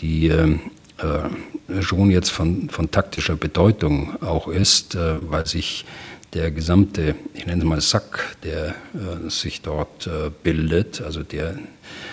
die 0.00 0.30
schon 1.80 2.10
jetzt 2.10 2.30
von, 2.30 2.68
von 2.68 2.90
taktischer 2.90 3.36
Bedeutung 3.36 4.22
auch 4.22 4.48
ist, 4.48 4.98
weil 4.98 5.46
sich 5.46 5.86
der 6.34 6.50
gesamte, 6.50 7.14
ich 7.32 7.46
nenne 7.46 7.62
es 7.62 7.68
mal 7.68 7.80
Sack, 7.80 8.36
der 8.42 8.74
äh, 8.94 9.30
sich 9.30 9.62
dort 9.62 10.06
äh, 10.06 10.30
bildet, 10.42 11.00
also 11.00 11.22
der 11.22 11.56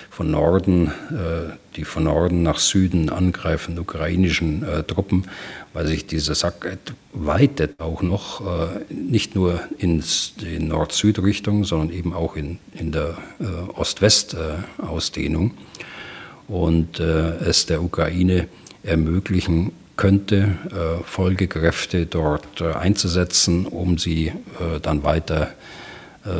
von 0.09 0.29
Norden, 0.29 0.87
äh, 0.87 1.53
die 1.75 1.83
von 1.83 2.03
Norden 2.03 2.43
nach 2.43 2.59
Süden 2.59 3.09
angreifenden 3.09 3.81
ukrainischen 3.81 4.63
äh, 4.63 4.83
Truppen, 4.83 5.27
weil 5.73 5.87
sich 5.87 6.05
dieser 6.05 6.35
Sack 6.35 6.77
weitet 7.13 7.79
auch 7.79 8.01
noch, 8.01 8.41
äh, 8.41 8.93
nicht 8.93 9.35
nur 9.35 9.59
in 9.77 10.03
die 10.41 10.59
Nord-Süd-Richtung, 10.59 11.63
sondern 11.63 11.91
eben 11.91 12.13
auch 12.13 12.35
in, 12.35 12.59
in 12.77 12.91
der 12.91 13.17
äh, 13.39 13.45
Ost-West-Ausdehnung 13.73 15.51
und 16.47 16.99
es 16.99 17.65
der 17.67 17.81
Ukraine 17.81 18.49
ermöglichen 18.83 19.71
könnte, 20.01 20.57
äh, 20.71 21.03
Folgekräfte 21.03 22.07
dort 22.07 22.59
äh, 22.59 22.73
einzusetzen, 22.73 23.67
um 23.67 23.99
sie 23.99 24.29
äh, 24.29 24.79
dann 24.81 25.03
weiter 25.03 25.51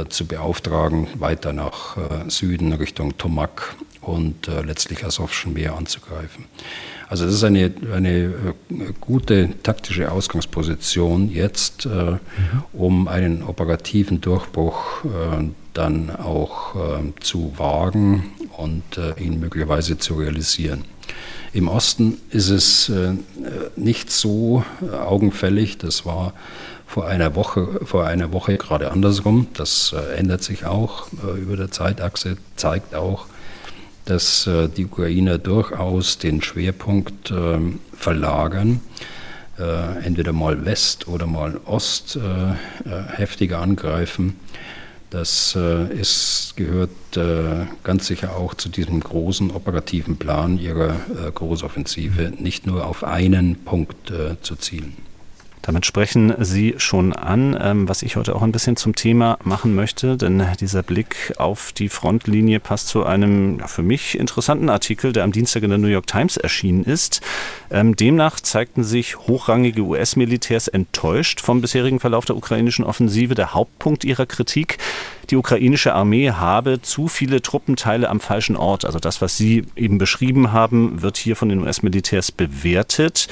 zu 0.10 0.28
beauftragen, 0.28 1.08
weiter 1.16 1.54
nach 1.54 1.98
Süden 2.28 2.72
Richtung 2.72 3.18
Tomak 3.18 3.76
und 4.02 4.46
letztlich 4.46 5.04
Asowschen 5.04 5.54
Meer 5.54 5.76
anzugreifen. 5.76 6.46
Also 7.10 7.26
das 7.26 7.34
ist 7.34 7.44
eine, 7.44 7.74
eine 7.92 8.54
gute 9.00 9.50
taktische 9.64 10.12
Ausgangsposition 10.12 11.32
jetzt, 11.32 11.88
mhm. 11.88 12.20
um 12.74 13.08
einen 13.08 13.42
operativen 13.42 14.22
Durchbruch 14.22 15.04
dann 15.74 16.16
auch 16.16 16.76
zu 17.20 17.54
wagen 17.58 18.34
und 18.58 18.84
ihn 19.18 19.40
möglicherweise 19.40 19.98
zu 19.98 20.14
realisieren. 20.14 20.86
Im 21.54 21.68
Osten 21.68 22.18
ist 22.30 22.50
es 22.50 22.88
äh, 22.88 23.14
nicht 23.76 24.10
so 24.10 24.64
äh, 24.82 24.96
augenfällig. 24.96 25.78
Das 25.78 26.06
war 26.06 26.34
vor 26.88 27.08
einer 27.08 27.36
Woche, 27.36 27.82
vor 27.84 28.06
einer 28.06 28.32
Woche 28.32 28.58
gerade 28.58 28.92
andersrum. 28.92 29.48
Das 29.54 29.94
äh, 29.94 30.16
ändert 30.16 30.44
sich 30.44 30.66
auch 30.66 31.08
über 31.38 31.58
der 31.58 31.70
Zeitachse, 31.70 32.38
zeigt 32.56 32.96
auch, 32.96 33.26
dass 34.06 34.50
die 34.76 34.86
Ukrainer 34.86 35.38
durchaus 35.38 36.18
den 36.18 36.42
Schwerpunkt 36.42 37.30
ähm, 37.32 37.80
verlagern, 37.94 38.82
entweder 40.04 40.34
mal 40.34 40.66
West 40.66 41.08
oder 41.08 41.28
mal 41.28 41.60
Ost 41.66 42.18
heftiger 43.16 43.60
angreifen 43.60 44.40
das 45.12 45.56
äh, 45.58 45.94
ist, 45.94 46.54
gehört 46.56 46.90
äh, 47.18 47.68
ganz 47.84 48.08
sicher 48.08 48.36
auch 48.38 48.54
zu 48.54 48.70
diesem 48.70 49.02
großen 49.02 49.52
operativen 49.52 50.18
Plan 50.18 50.58
ihrer 50.58 50.96
äh, 50.96 51.32
Großoffensive, 51.32 52.34
nicht 52.40 52.66
nur 52.66 52.88
auf 52.88 53.04
einen 53.04 53.64
Punkt 53.64 54.10
äh, 54.10 54.42
zu 54.42 54.56
zielen. 54.56 55.11
Damit 55.62 55.86
sprechen 55.86 56.34
Sie 56.40 56.76
schon 56.78 57.14
an, 57.14 57.58
ähm, 57.62 57.88
was 57.88 58.02
ich 58.02 58.16
heute 58.16 58.36
auch 58.36 58.42
ein 58.42 58.52
bisschen 58.52 58.78
zum 58.78 58.96
Thema 58.96 59.38
machen 59.44 59.76
möchte, 59.76 60.18
denn 60.18 60.44
dieser 60.60 60.82
Blick 60.82 61.34
auf 61.38 61.72
die 61.72 61.90
Frontlinie 61.90 62.60
passt 62.60 62.88
zu 62.88 63.06
einem 63.06 63.60
für 63.68 63.84
mich 63.84 64.18
interessanten 64.18 64.70
Artikel, 64.70 65.14
der 65.14 65.24
am 65.24 65.32
Dienstag 65.32 65.62
in 65.64 65.70
der 65.70 65.78
New 65.78 65.88
York 65.88 66.08
Times 66.08 66.38
erschienen 66.38 66.84
ist. 66.84 67.22
Ähm, 67.70 67.96
demnach 67.96 68.40
zeigten 68.40 68.84
sich 68.84 69.18
hochrangige 69.20 69.84
US-Militärs 69.84 70.68
enttäuscht 70.68 71.42
vom 71.42 71.62
bisherigen 71.62 72.00
Verlauf 72.00 72.26
der 72.26 72.38
ukrainischen 72.38 72.84
Offensive. 72.84 73.36
Der 73.36 73.54
Hauptpunkt 73.54 74.04
ihrer 74.04 74.26
Kritik, 74.26 74.80
die 75.30 75.36
ukrainische 75.36 75.94
Armee 75.94 76.32
habe 76.32 76.82
zu 76.82 77.08
viele 77.08 77.42
Truppenteile 77.42 78.10
am 78.10 78.20
falschen 78.20 78.58
Ort. 78.58 78.84
Also 78.84 79.00
das, 79.00 79.22
was 79.22 79.38
Sie 79.38 79.64
eben 79.76 80.00
beschrieben 80.00 80.52
haben, 80.52 81.04
wird 81.04 81.18
hier 81.18 81.36
von 81.36 81.50
den 81.50 81.60
US-Militärs 81.60 82.32
bewertet. 82.32 83.28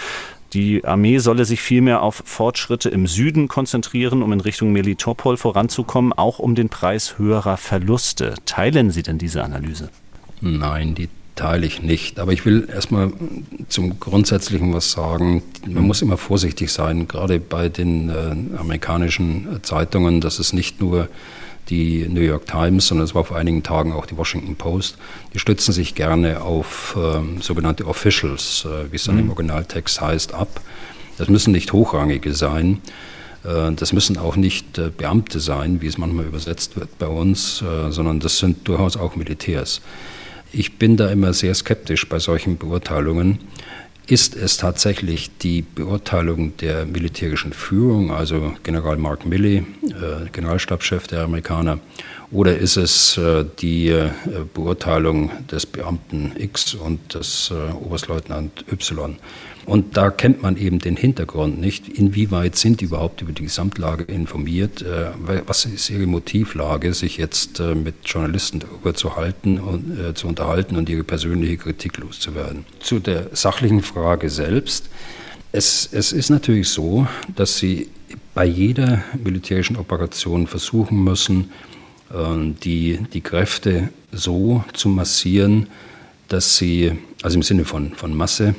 Die 0.53 0.83
Armee 0.83 1.19
solle 1.19 1.45
sich 1.45 1.61
vielmehr 1.61 2.01
auf 2.01 2.23
Fortschritte 2.25 2.89
im 2.89 3.05
Süden 3.05 3.47
konzentrieren, 3.47 4.23
um 4.23 4.33
in 4.33 4.39
Richtung 4.39 4.71
Melitopol 4.71 5.37
voranzukommen, 5.37 6.13
auch 6.13 6.39
um 6.39 6.55
den 6.55 6.69
Preis 6.69 7.17
höherer 7.17 7.57
Verluste. 7.57 8.33
Teilen 8.45 8.89
Sie 8.89 9.03
denn 9.03 9.17
diese 9.17 9.43
Analyse? 9.43 9.89
Nein, 10.41 10.95
die 10.95 11.09
teile 11.35 11.65
ich 11.65 11.81
nicht. 11.81 12.19
Aber 12.19 12.33
ich 12.33 12.45
will 12.45 12.67
erstmal 12.71 13.13
zum 13.69 13.99
Grundsätzlichen 13.99 14.73
was 14.73 14.91
sagen. 14.91 15.41
Man 15.65 15.83
muss 15.83 16.01
immer 16.01 16.17
vorsichtig 16.17 16.71
sein, 16.71 17.07
gerade 17.07 17.39
bei 17.39 17.69
den 17.69 18.09
äh, 18.09 18.57
amerikanischen 18.57 19.59
Zeitungen, 19.61 20.19
dass 20.19 20.39
es 20.39 20.51
nicht 20.51 20.81
nur 20.81 21.07
die 21.69 22.07
New 22.09 22.21
York 22.21 22.47
Times, 22.47 22.87
sondern 22.87 23.05
es 23.05 23.15
war 23.15 23.23
vor 23.23 23.37
einigen 23.37 23.63
Tagen 23.63 23.93
auch 23.93 24.05
die 24.05 24.17
Washington 24.17 24.55
Post, 24.55 24.97
die 25.33 25.39
stützen 25.39 25.73
sich 25.73 25.95
gerne 25.95 26.41
auf 26.41 26.97
ähm, 26.97 27.41
sogenannte 27.41 27.85
Officials, 27.85 28.65
äh, 28.65 28.91
wie 28.91 28.95
es 28.95 29.03
dann 29.03 29.15
mhm. 29.15 29.21
im 29.21 29.29
Originaltext 29.29 30.01
heißt, 30.01 30.33
ab. 30.33 30.61
Das 31.17 31.27
müssen 31.27 31.51
nicht 31.51 31.73
Hochrangige 31.73 32.33
sein. 32.33 32.81
Äh, 33.43 33.71
das 33.73 33.93
müssen 33.93 34.17
auch 34.17 34.35
nicht 34.35 34.77
äh, 34.77 34.89
Beamte 34.95 35.39
sein, 35.39 35.81
wie 35.81 35.87
es 35.87 35.97
manchmal 35.97 36.25
übersetzt 36.25 36.75
wird 36.77 36.97
bei 36.97 37.07
uns, 37.07 37.61
äh, 37.61 37.91
sondern 37.91 38.19
das 38.19 38.39
sind 38.39 38.67
durchaus 38.67 38.97
auch 38.97 39.15
Militärs. 39.15 39.81
Ich 40.51 40.77
bin 40.77 40.97
da 40.97 41.09
immer 41.09 41.33
sehr 41.33 41.53
skeptisch 41.53 42.09
bei 42.09 42.17
solchen 42.17 42.57
Beurteilungen 42.57 43.39
ist 44.09 44.35
es 44.35 44.57
tatsächlich 44.57 45.29
die 45.37 45.61
Beurteilung 45.61 46.57
der 46.57 46.85
militärischen 46.85 47.53
Führung, 47.53 48.11
also 48.11 48.53
General 48.63 48.97
Mark 48.97 49.25
Milley, 49.25 49.57
äh, 49.83 50.29
Generalstabschef 50.31 51.07
der 51.07 51.21
Amerikaner, 51.21 51.79
oder 52.31 52.57
ist 52.57 52.77
es 52.77 53.17
äh, 53.17 53.45
die 53.59 53.89
äh, 53.89 54.09
Beurteilung 54.53 55.31
des 55.47 55.65
Beamten 55.65 56.31
X 56.37 56.73
und 56.73 57.13
des 57.13 57.51
Oberstleutnant 57.51 58.65
Y? 58.71 59.17
Und 59.69 59.97
da 59.97 60.09
kennt 60.09 60.41
man 60.41 60.57
eben 60.57 60.79
den 60.79 60.95
Hintergrund 60.95 61.61
nicht. 61.61 61.87
Inwieweit 61.87 62.55
sind 62.55 62.81
die 62.81 62.85
überhaupt 62.85 63.21
über 63.21 63.33
die 63.33 63.43
Gesamtlage 63.43 64.03
informiert? 64.03 64.81
Äh, 64.81 65.11
was 65.45 65.65
ist 65.65 65.91
ihre 65.91 66.07
Motivlage, 66.07 66.95
sich 66.95 67.17
jetzt 67.17 67.59
äh, 67.59 67.75
mit 67.75 67.93
Journalisten 68.03 68.61
darüber 68.61 68.95
zu 68.95 69.15
halten 69.15 69.59
und 69.59 69.99
äh, 69.99 70.15
zu 70.15 70.27
unterhalten 70.27 70.75
und 70.75 70.89
ihre 70.89 71.03
persönliche 71.03 71.57
Kritik 71.57 71.99
loszuwerden? 71.99 72.65
Zu 72.79 72.99
der 72.99 73.27
sachlichen 73.33 73.83
Frage 73.83 74.31
selbst. 74.31 74.89
Es, 75.51 75.87
es 75.91 76.13
ist 76.13 76.31
natürlich 76.31 76.69
so, 76.69 77.05
dass 77.35 77.59
sie 77.59 77.89
bei 78.33 78.45
jeder 78.45 79.03
militärischen 79.23 79.75
Operation 79.75 80.47
versuchen 80.47 81.03
müssen, 81.03 81.51
die, 82.63 82.99
die 83.13 83.21
Kräfte 83.21 83.89
so 84.11 84.63
zu 84.73 84.89
massieren, 84.89 85.67
dass 86.27 86.57
sie, 86.57 86.93
also 87.21 87.37
im 87.37 87.43
Sinne 87.43 87.65
von, 87.65 87.93
von 87.93 88.15
Masse, 88.15 88.55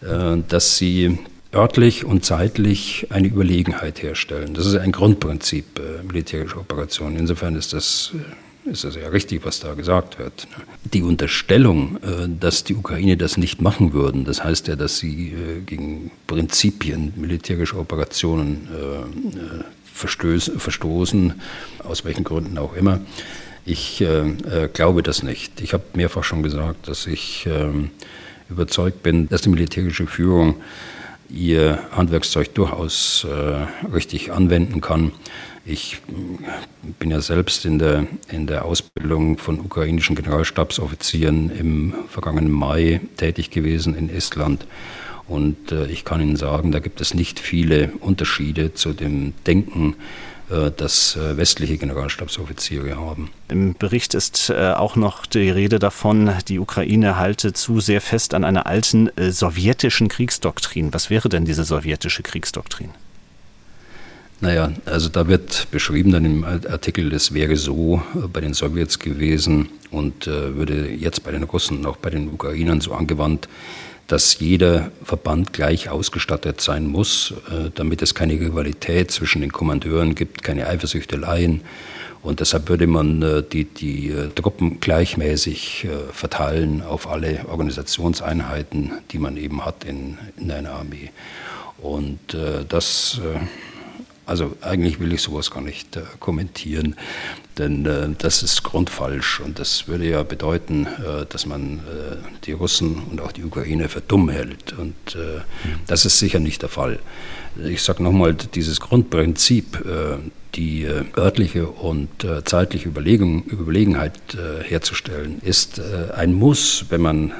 dass 0.00 0.76
sie 0.76 1.18
örtlich 1.56 2.04
und 2.04 2.24
zeitlich 2.24 3.06
eine 3.10 3.28
Überlegenheit 3.28 4.02
herstellen. 4.02 4.54
Das 4.54 4.66
ist 4.66 4.76
ein 4.76 4.92
Grundprinzip 4.92 5.78
äh, 5.78 6.02
militärischer 6.04 6.58
Operationen. 6.58 7.16
Insofern 7.16 7.56
ist 7.56 7.72
das, 7.72 8.12
äh, 8.66 8.70
ist 8.70 8.84
das 8.84 8.94
ja 8.96 9.08
richtig, 9.08 9.44
was 9.44 9.60
da 9.60 9.74
gesagt 9.74 10.18
wird. 10.18 10.46
Die 10.84 11.02
Unterstellung, 11.02 11.96
äh, 12.02 12.28
dass 12.28 12.64
die 12.64 12.74
Ukraine 12.74 13.16
das 13.16 13.38
nicht 13.38 13.62
machen 13.62 13.92
würden, 13.92 14.24
das 14.24 14.44
heißt 14.44 14.68
ja, 14.68 14.76
dass 14.76 14.98
sie 14.98 15.30
äh, 15.30 15.60
gegen 15.64 16.10
Prinzipien 16.26 17.14
militärischer 17.16 17.78
Operationen 17.78 18.68
äh, 18.72 19.64
verstoßen, 19.94 21.40
aus 21.84 22.04
welchen 22.04 22.22
Gründen 22.24 22.58
auch 22.58 22.76
immer. 22.76 23.00
Ich 23.64 24.04
glaube 24.74 25.02
das 25.02 25.22
nicht. 25.24 25.60
Ich 25.62 25.72
habe 25.72 25.82
mehrfach 25.94 26.22
schon 26.22 26.42
gesagt, 26.42 26.86
dass 26.86 27.06
ich 27.06 27.48
ähm, 27.50 27.90
überzeugt 28.48 29.02
bin, 29.02 29.28
dass 29.28 29.42
die 29.42 29.48
militärische 29.48 30.06
Führung 30.06 30.56
ihr 31.28 31.80
Handwerkszeug 31.92 32.54
durchaus 32.54 33.24
äh, 33.24 33.86
richtig 33.92 34.32
anwenden 34.32 34.80
kann. 34.80 35.12
Ich 35.64 35.98
bin 37.00 37.10
ja 37.10 37.20
selbst 37.20 37.64
in 37.64 37.80
der, 37.80 38.06
in 38.30 38.46
der 38.46 38.64
Ausbildung 38.64 39.36
von 39.36 39.58
ukrainischen 39.58 40.14
Generalstabsoffizieren 40.14 41.50
im 41.50 41.94
vergangenen 42.08 42.52
Mai 42.52 43.00
tätig 43.16 43.50
gewesen 43.50 43.96
in 43.96 44.08
Estland. 44.08 44.64
Und 45.26 45.72
äh, 45.72 45.86
ich 45.86 46.04
kann 46.04 46.20
Ihnen 46.20 46.36
sagen, 46.36 46.70
da 46.70 46.78
gibt 46.78 47.00
es 47.00 47.14
nicht 47.14 47.40
viele 47.40 47.90
Unterschiede 47.98 48.74
zu 48.74 48.92
dem 48.92 49.32
Denken 49.44 49.94
äh, 49.94 50.35
das 50.48 51.16
äh, 51.16 51.36
westliche 51.36 51.76
Generalstabsoffiziere 51.76 52.96
haben. 52.96 53.30
Im 53.48 53.74
Bericht 53.74 54.14
ist 54.14 54.50
äh, 54.50 54.72
auch 54.72 54.94
noch 54.96 55.26
die 55.26 55.50
Rede 55.50 55.78
davon, 55.78 56.32
die 56.48 56.58
Ukraine 56.58 57.16
halte 57.16 57.52
zu 57.52 57.80
sehr 57.80 58.00
fest 58.00 58.34
an 58.34 58.44
einer 58.44 58.66
alten 58.66 59.10
sowjetischen 59.16 60.08
Kriegsdoktrin. 60.08 60.94
Was 60.94 61.10
wäre 61.10 61.28
denn 61.28 61.44
diese 61.44 61.64
sowjetische 61.64 62.22
Kriegsdoktrin? 62.22 62.90
Naja, 64.40 64.70
also 64.84 65.08
da 65.08 65.28
wird 65.28 65.68
beschrieben 65.70 66.12
dann 66.12 66.24
im 66.26 66.44
Artikel, 66.44 67.08
das 67.08 67.32
wäre 67.32 67.56
so 67.56 68.02
bei 68.32 68.42
den 68.42 68.52
Sowjets 68.52 68.98
gewesen 68.98 69.70
und 69.90 70.26
äh, 70.26 70.54
würde 70.54 70.90
jetzt 70.90 71.24
bei 71.24 71.32
den 71.32 71.44
Russen 71.44 71.78
und 71.78 71.86
auch 71.86 71.96
bei 71.96 72.10
den 72.10 72.28
Ukrainern 72.28 72.82
so 72.82 72.92
angewandt, 72.92 73.48
dass 74.06 74.38
jeder 74.38 74.90
Verband 75.02 75.52
gleich 75.52 75.88
ausgestattet 75.88 76.60
sein 76.60 76.86
muss, 76.86 77.34
äh, 77.50 77.70
damit 77.74 78.02
es 78.02 78.14
keine 78.14 78.34
Rivalität 78.34 79.10
zwischen 79.10 79.40
den 79.40 79.52
Kommandeuren 79.52 80.14
gibt, 80.14 80.42
keine 80.42 80.68
Eifersüchteleien. 80.68 81.62
Und 82.22 82.40
deshalb 82.40 82.68
würde 82.68 82.86
man 82.86 83.22
äh, 83.22 83.42
die, 83.42 83.64
die 83.64 84.10
äh, 84.10 84.28
Truppen 84.28 84.80
gleichmäßig 84.80 85.88
verteilen 86.12 86.82
auf 86.82 87.08
alle 87.08 87.46
Organisationseinheiten, 87.48 88.92
die 89.10 89.18
man 89.18 89.36
eben 89.36 89.64
hat 89.64 89.84
in, 89.84 90.18
in 90.36 90.50
einer 90.50 90.72
Armee. 90.72 91.10
Und 91.78 92.34
das 92.70 93.20
also 94.26 94.56
eigentlich 94.60 94.98
will 94.98 95.12
ich 95.12 95.22
sowas 95.22 95.50
gar 95.52 95.62
nicht 95.62 95.96
äh, 95.96 96.02
kommentieren, 96.18 96.96
denn 97.58 97.86
äh, 97.86 98.08
das 98.18 98.42
ist 98.42 98.64
grundfalsch 98.64 99.40
und 99.40 99.60
das 99.60 99.86
würde 99.86 100.08
ja 100.08 100.24
bedeuten, 100.24 100.86
äh, 100.86 101.24
dass 101.28 101.46
man 101.46 101.78
äh, 101.78 102.16
die 102.44 102.52
Russen 102.52 103.02
und 103.10 103.20
auch 103.20 103.30
die 103.30 103.44
Ukraine 103.44 103.88
für 103.88 104.00
dumm 104.00 104.28
hält 104.28 104.72
und 104.76 105.14
äh, 105.14 105.40
das 105.86 106.04
ist 106.04 106.18
sicher 106.18 106.40
nicht 106.40 106.62
der 106.62 106.68
Fall. 106.68 106.98
Ich 107.64 107.82
sage 107.82 108.02
nochmal, 108.02 108.34
dieses 108.34 108.80
Grundprinzip, 108.80 109.76
äh, 109.86 110.18
die 110.54 110.86
örtliche 111.18 111.66
und 111.66 112.26
zeitliche 112.46 112.88
Überlegung, 112.88 113.44
Überlegenheit 113.44 114.14
herzustellen, 114.62 115.38
ist 115.42 115.78
ein 116.16 116.32
Muss, 116.32 116.86
wenn 116.88 117.02
man 117.02 117.30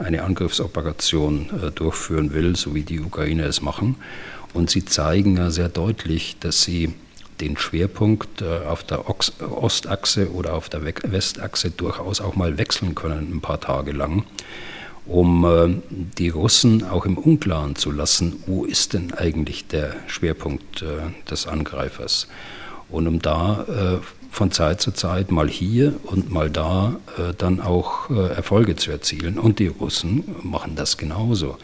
eine 0.00 0.22
Angriffsoperation 0.22 1.72
durchführen 1.74 2.32
will, 2.32 2.54
so 2.54 2.72
wie 2.76 2.82
die 2.82 3.00
Ukrainer 3.00 3.46
es 3.46 3.60
machen. 3.60 3.96
Und 4.54 4.70
sie 4.70 4.84
zeigen 4.84 5.36
ja 5.36 5.50
sehr 5.50 5.68
deutlich, 5.68 6.36
dass 6.40 6.62
sie 6.62 6.94
den 7.40 7.56
Schwerpunkt 7.56 8.42
äh, 8.42 8.66
auf 8.66 8.84
der 8.84 9.04
Ostachse 9.08 10.32
oder 10.32 10.54
auf 10.54 10.68
der 10.68 10.84
Westachse 10.84 11.70
durchaus 11.70 12.20
auch 12.20 12.36
mal 12.36 12.58
wechseln 12.58 12.94
können, 12.94 13.32
ein 13.34 13.40
paar 13.40 13.60
Tage 13.60 13.92
lang, 13.92 14.24
um 15.06 15.44
äh, 15.44 15.74
die 15.90 16.28
Russen 16.28 16.84
auch 16.84 17.04
im 17.04 17.18
Unklaren 17.18 17.76
zu 17.76 17.90
lassen, 17.90 18.42
wo 18.46 18.64
ist 18.64 18.92
denn 18.92 19.12
eigentlich 19.12 19.66
der 19.66 19.94
Schwerpunkt 20.06 20.82
äh, 20.82 21.30
des 21.30 21.46
Angreifers. 21.46 22.28
Und 22.90 23.08
um 23.08 23.20
da 23.20 24.00
von 24.30 24.52
Zeit 24.52 24.80
zu 24.80 24.92
Zeit 24.92 25.30
mal 25.30 25.48
hier 25.48 25.94
und 26.04 26.30
mal 26.30 26.50
da 26.50 26.96
dann 27.38 27.60
auch 27.60 28.10
Erfolge 28.10 28.76
zu 28.76 28.90
erzielen. 28.92 29.38
Und 29.38 29.58
die 29.58 29.68
Russen 29.68 30.36
machen 30.42 30.76
das 30.76 30.98
genauso. 30.98 31.56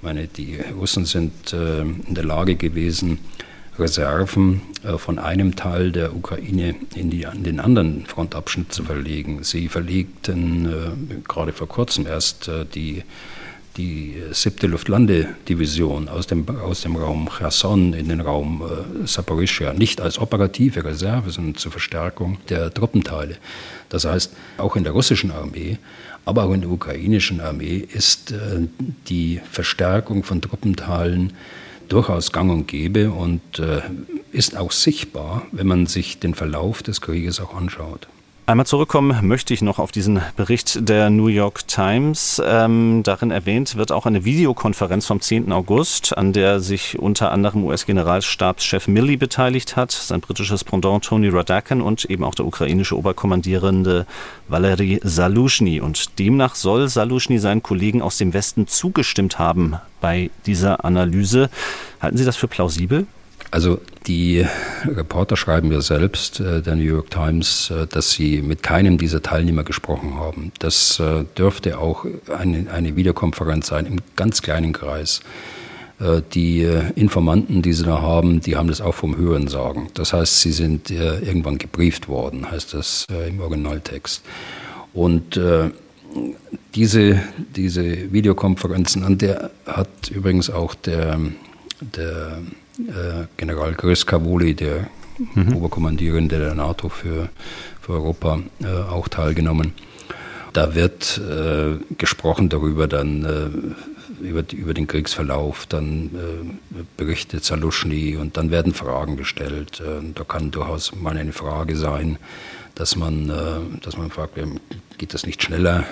Ich 0.00 0.04
meine, 0.04 0.28
die 0.28 0.56
Russen 0.74 1.04
sind 1.04 1.52
äh, 1.52 1.82
in 1.82 2.14
der 2.14 2.24
Lage 2.24 2.56
gewesen, 2.56 3.18
Reserven 3.78 4.62
äh, 4.82 4.96
von 4.96 5.18
einem 5.18 5.56
Teil 5.56 5.92
der 5.92 6.16
Ukraine 6.16 6.74
in, 6.94 7.10
die, 7.10 7.26
in, 7.30 7.42
den 7.42 7.60
anderen 7.60 8.06
Frontabschnitt 8.06 8.72
zu 8.72 8.82
verlegen. 8.82 9.44
Sie 9.44 9.68
verlegten 9.68 10.64
äh, 10.64 11.28
gerade 11.28 11.52
vor 11.52 11.68
kurzem 11.68 12.06
erst 12.06 12.50
die, 12.74 13.02
die 13.76 14.16
siebte 14.32 14.68
Luftlandedivision 14.68 16.08
aus 16.08 16.26
dem, 16.26 16.48
aus 16.48 16.80
dem 16.80 16.96
Raum 16.96 17.28
Cherson 17.36 17.92
in 17.92 18.08
den 18.08 18.22
Raum 18.22 18.62
äh, 18.62 19.06
Saporischia, 19.06 19.74
nicht 19.74 20.00
als 20.00 20.18
operative 20.18 20.82
Reserve, 20.82 21.30
sondern 21.30 21.56
zur 21.56 21.72
Verstärkung 21.72 22.38
der 22.48 22.72
Truppenteile. 22.72 23.36
Das 23.90 24.06
heißt, 24.06 24.32
auch 24.56 24.76
in 24.76 24.84
der 24.84 24.94
russischen 24.94 25.30
Armee 25.30 25.76
aber 26.24 26.44
auch 26.44 26.52
in 26.52 26.60
der 26.60 26.70
ukrainischen 26.70 27.40
Armee 27.40 27.86
ist 27.92 28.32
äh, 28.32 28.66
die 29.08 29.40
Verstärkung 29.50 30.22
von 30.22 30.40
Truppenteilen 30.40 31.32
durchaus 31.88 32.32
gang 32.32 32.50
und 32.50 32.68
gäbe 32.68 33.10
und 33.10 33.58
äh, 33.58 33.80
ist 34.32 34.56
auch 34.56 34.72
sichtbar, 34.72 35.46
wenn 35.52 35.66
man 35.66 35.86
sich 35.86 36.20
den 36.20 36.34
Verlauf 36.34 36.82
des 36.82 37.00
Krieges 37.00 37.40
auch 37.40 37.54
anschaut. 37.54 38.06
Einmal 38.50 38.66
zurückkommen 38.66 39.28
möchte 39.28 39.54
ich 39.54 39.62
noch 39.62 39.78
auf 39.78 39.92
diesen 39.92 40.20
Bericht 40.34 40.88
der 40.88 41.08
New 41.08 41.28
York 41.28 41.68
Times. 41.68 42.42
Ähm, 42.44 43.04
darin 43.04 43.30
erwähnt 43.30 43.76
wird 43.76 43.92
auch 43.92 44.06
eine 44.06 44.24
Videokonferenz 44.24 45.06
vom 45.06 45.20
10. 45.20 45.52
August, 45.52 46.18
an 46.18 46.32
der 46.32 46.58
sich 46.58 46.98
unter 46.98 47.30
anderem 47.30 47.62
US-Generalstabschef 47.62 48.88
Milley 48.88 49.16
beteiligt 49.16 49.76
hat, 49.76 49.92
sein 49.92 50.20
britisches 50.20 50.64
Pendant 50.64 51.04
Tony 51.04 51.28
Radakan 51.28 51.80
und 51.80 52.06
eben 52.06 52.24
auch 52.24 52.34
der 52.34 52.44
ukrainische 52.44 52.98
Oberkommandierende 52.98 54.04
Valery 54.48 54.98
Salushny. 55.04 55.80
Und 55.80 56.18
demnach 56.18 56.56
soll 56.56 56.88
Salushny 56.88 57.38
seinen 57.38 57.62
Kollegen 57.62 58.02
aus 58.02 58.18
dem 58.18 58.32
Westen 58.34 58.66
zugestimmt 58.66 59.38
haben 59.38 59.76
bei 60.00 60.28
dieser 60.46 60.84
Analyse. 60.84 61.50
Halten 62.00 62.16
Sie 62.16 62.24
das 62.24 62.34
für 62.34 62.48
plausibel? 62.48 63.06
Also 63.50 63.80
die 64.06 64.46
Reporter 64.86 65.36
schreiben 65.36 65.72
ja 65.72 65.80
selbst, 65.80 66.40
äh, 66.40 66.62
der 66.62 66.76
New 66.76 66.84
York 66.84 67.10
Times, 67.10 67.70
äh, 67.70 67.86
dass 67.86 68.12
sie 68.12 68.42
mit 68.42 68.62
keinem 68.62 68.96
dieser 68.96 69.22
Teilnehmer 69.22 69.64
gesprochen 69.64 70.14
haben. 70.14 70.52
Das 70.60 71.00
äh, 71.00 71.24
dürfte 71.36 71.78
auch 71.78 72.04
eine, 72.36 72.70
eine 72.70 72.94
Videokonferenz 72.96 73.66
sein, 73.66 73.86
im 73.86 73.98
ganz 74.16 74.42
kleinen 74.42 74.72
Kreis. 74.72 75.20
Die 76.32 76.62
Informanten, 76.94 77.60
die 77.60 77.74
sie 77.74 77.84
da 77.84 78.00
haben, 78.00 78.40
die 78.40 78.56
haben 78.56 78.68
das 78.68 78.80
auch 78.80 78.94
vom 78.94 79.18
Hören 79.18 79.48
sagen. 79.48 79.88
Das 79.92 80.14
heißt, 80.14 80.40
sie 80.40 80.52
sind 80.52 80.90
irgendwann 80.90 81.58
gebrieft 81.58 82.08
worden, 82.08 82.50
heißt 82.50 82.72
das 82.72 83.06
im 83.28 83.38
Originaltext. 83.38 84.22
Und 84.94 85.38
diese, 86.74 87.20
diese 87.54 88.12
Videokonferenzen, 88.14 89.04
an 89.04 89.18
der 89.18 89.50
hat 89.66 90.10
übrigens 90.10 90.48
auch 90.48 90.74
der, 90.74 91.20
der 91.80 92.38
äh, 92.38 92.54
General 93.36 93.74
Chris 93.74 94.06
Cavoli, 94.06 94.54
der 94.54 94.88
mhm. 95.34 95.56
Oberkommandierende 95.56 96.38
der 96.38 96.54
NATO 96.54 96.88
für, 96.88 97.28
für 97.80 97.92
Europa, 97.92 98.40
äh, 98.62 98.66
auch 98.66 99.08
teilgenommen. 99.08 99.72
Da 100.52 100.74
wird 100.74 101.18
äh, 101.18 101.76
gesprochen 101.96 102.48
darüber 102.48 102.88
dann, 102.88 103.24
äh, 103.24 104.24
über, 104.24 104.42
über 104.52 104.74
den 104.74 104.86
Kriegsverlauf, 104.86 105.66
dann 105.66 106.06
äh, 106.06 106.82
berichtet 106.96 107.44
Saluschny 107.44 108.16
und 108.16 108.36
dann 108.36 108.50
werden 108.50 108.74
Fragen 108.74 109.16
gestellt. 109.16 109.80
Äh, 109.80 110.02
da 110.14 110.24
kann 110.24 110.50
durchaus 110.50 110.94
mal 110.96 111.16
eine 111.16 111.32
Frage 111.32 111.76
sein, 111.76 112.18
dass 112.74 112.96
man, 112.96 113.30
dass 113.82 113.98
man 113.98 114.10
fragt, 114.10 114.38
geht 114.96 115.12
das 115.12 115.26
nicht 115.26 115.42
schneller? 115.42 115.84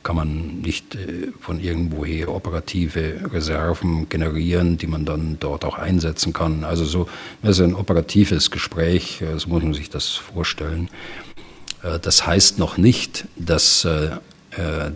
Äh, 0.00 0.02
kann 0.02 0.16
man 0.16 0.60
nicht 0.60 0.94
äh, 0.94 1.28
von 1.40 1.60
irgendwoher 1.60 2.28
operative 2.28 3.30
Reserven 3.32 4.08
generieren, 4.08 4.76
die 4.78 4.86
man 4.86 5.04
dann 5.04 5.36
dort 5.40 5.64
auch 5.64 5.78
einsetzen 5.78 6.32
kann? 6.32 6.64
Also 6.64 6.84
so 6.84 7.08
also 7.42 7.64
ein 7.64 7.74
operatives 7.74 8.50
Gespräch, 8.50 9.22
äh, 9.22 9.38
so 9.38 9.48
muss 9.48 9.62
man 9.62 9.74
sich 9.74 9.90
das 9.90 10.08
vorstellen. 10.08 10.88
Das 12.02 12.26
heißt 12.26 12.58
noch 12.58 12.76
nicht, 12.76 13.24
dass 13.36 13.88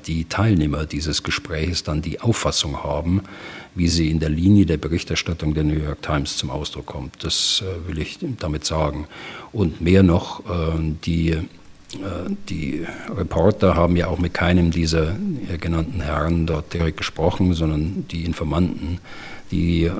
die 0.07 0.25
Teilnehmer 0.27 0.85
dieses 0.85 1.23
Gesprächs 1.23 1.83
dann 1.83 2.03
die 2.03 2.21
Auffassung 2.21 2.83
haben, 2.85 3.23
wie 3.75 3.89
sie 3.89 4.11
in 4.11 4.21
der 4.21 4.29
Linie 4.29 4.67
der 4.67 4.77
Berichterstattung 4.77 5.55
der 5.55 5.65
New 5.65 5.83
York 5.83 6.03
Times 6.03 6.37
zum 6.37 6.51
Ausdruck 6.51 6.85
kommt. 6.85 7.25
Das 7.25 7.65
will 7.87 7.99
ich 7.99 8.19
damit 8.39 8.67
sagen. 8.67 9.07
Und 9.51 9.81
mehr 9.81 10.03
noch, 10.03 10.43
die 11.07 11.31
äh, 11.31 11.45
die 12.49 12.87
Reporter 13.15 13.77
haben 13.77 13.97
ja 13.97 14.09
auch 14.09 14.19
mit 14.19 14.35
keinem 14.35 14.71
dieser 14.71 15.13
äh, 15.13 15.59
genannten 15.59 16.01
Herren 16.01 16.47
dort 16.47 16.73
direkt 16.73 16.99
gesprochen, 16.99 17.55
sondern 17.55 18.07
die 18.11 18.25
Informanten, 18.25 18.99
die 19.51 19.85
äh, 19.85 19.93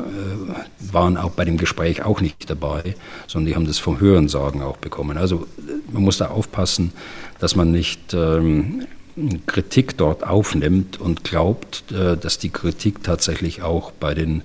waren 0.93 1.17
auch 1.17 1.31
bei 1.31 1.45
dem 1.45 1.57
Gespräch 1.57 2.03
auch 2.05 2.21
nicht 2.21 2.49
dabei, 2.51 2.95
sondern 3.27 3.47
die 3.49 3.55
haben 3.55 3.67
das 3.67 3.79
vom 3.79 4.01
Hörensagen 4.01 4.63
auch 4.63 4.77
bekommen. 4.77 5.17
Also 5.17 5.47
man 5.93 6.03
muss 6.03 6.19
da 6.19 6.29
aufpassen, 6.29 6.93
dass 7.39 7.57
man 7.57 7.71
nicht 7.71 8.15
ähm, 8.15 8.87
Kritik 9.47 9.97
dort 9.97 10.27
aufnimmt 10.27 11.01
und 11.01 11.23
glaubt, 11.23 11.85
dass 11.93 12.39
die 12.39 12.49
Kritik 12.49 13.05
tatsächlich 13.05 13.63
auch 13.63 13.93
bei 13.93 14.13
den 14.13 14.43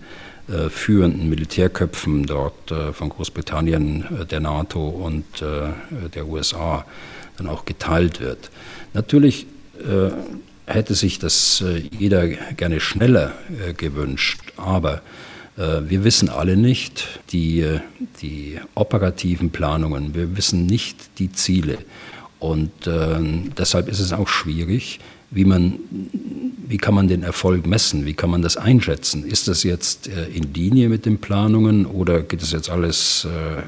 führenden 0.70 1.30
Militärköpfen 1.30 2.26
dort 2.26 2.74
von 2.93 3.10
Großbritannien, 3.10 4.28
der 4.30 4.39
NATO 4.39 4.88
und 4.88 5.26
der 5.41 6.28
USA 6.28 6.86
dann 7.38 7.47
auch 7.47 7.66
geteilt 7.66 8.20
wird. 8.20 8.50
Natürlich 8.93 9.45
äh, 9.80 10.12
hätte 10.66 10.93
sich 10.93 11.20
das 11.20 11.62
äh, 11.62 11.82
jeder 11.97 12.28
gerne 12.28 12.80
schneller 12.80 13.34
äh, 13.68 13.74
gewünscht, 13.74 14.39
aber 14.58 15.02
äh, 15.58 15.82
wir 15.88 16.04
wissen 16.04 16.30
alle 16.30 16.58
nicht 16.58 17.08
die, 17.32 17.62
äh, 17.62 17.80
die 18.22 18.60
operativen 18.76 19.50
Planungen, 19.50 20.14
wir 20.14 20.38
wissen 20.38 20.66
nicht 20.66 20.97
die 21.18 21.32
Ziele. 21.32 21.80
Und 22.39 22.88
äh, 22.88 23.20
deshalb 23.58 23.89
ist 23.89 24.00
es 24.00 24.14
auch 24.14 24.28
schwierig, 24.28 25.00
wie 25.32 25.45
man 25.45 25.80
wie 26.69 26.77
kann 26.77 26.93
man 26.93 27.07
den 27.07 27.23
Erfolg 27.23 27.65
messen? 27.65 28.05
Wie 28.05 28.13
kann 28.13 28.30
man 28.30 28.43
das 28.43 28.55
einschätzen? 28.55 29.23
Ist 29.23 29.47
das 29.47 29.63
jetzt 29.63 30.07
äh, 30.07 30.27
in 30.27 30.53
Linie 30.53 30.88
mit 30.88 31.07
den 31.07 31.17
Planungen 31.17 31.88
oder 31.88 32.21
geht 32.21 32.43
es 32.43 32.51
jetzt 32.51 32.69
alles 32.69 33.25
äh, 33.25 33.63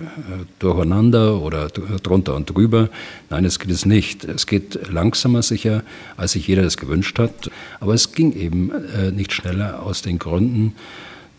durcheinander 0.59 1.41
oder 1.41 1.68
drunter 1.70 2.36
und 2.36 2.53
drüber? 2.53 2.89
Nein, 3.32 3.43
es 3.43 3.57
geht 3.57 3.72
es 3.72 3.88
nicht. 3.88 4.24
Es 4.26 4.45
geht 4.45 4.88
langsamer 4.91 5.41
sicher, 5.41 5.82
als 6.16 6.34
sich 6.34 6.47
jeder 6.47 6.62
das 6.62 6.78
gewünscht 6.78 7.18
hat. 7.18 7.49
Aber 7.80 7.95
es 7.95 8.12
ging 8.12 8.34
eben 8.34 8.70
äh, 8.72 9.12
nicht 9.12 9.34
schneller 9.34 9.82
aus 9.82 10.03
den 10.03 10.20
Gründen, 10.20 10.76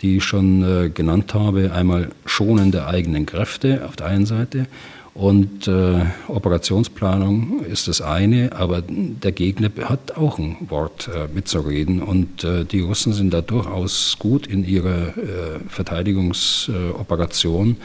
die 0.00 0.16
ich 0.16 0.24
schon 0.24 0.92
genannt 0.94 1.32
habe. 1.32 1.70
Einmal 1.70 2.08
Schonen 2.26 2.72
der 2.72 2.88
eigenen 2.88 3.24
Kräfte 3.24 3.86
auf 3.86 3.94
der 3.94 4.06
einen 4.06 4.26
Seite 4.26 4.66
und 5.14 5.68
äh, 5.68 6.06
Operationsplanung 6.28 7.66
ist 7.66 7.86
das 7.86 8.00
eine, 8.00 8.52
aber 8.52 8.82
der 8.88 9.32
Gegner 9.32 9.70
hat 9.84 10.16
auch 10.16 10.38
ein 10.38 10.56
Wort 10.70 11.08
äh, 11.08 11.28
mitzureden. 11.32 12.02
Und 12.02 12.44
äh, 12.44 12.64
die 12.64 12.80
Russen 12.80 13.12
sind 13.12 13.34
da 13.34 13.42
durchaus 13.42 14.16
gut 14.18 14.46
in 14.46 14.64
ihrer 14.64 15.08
äh, 15.08 15.60
Verteidigungsoperation. 15.68 17.76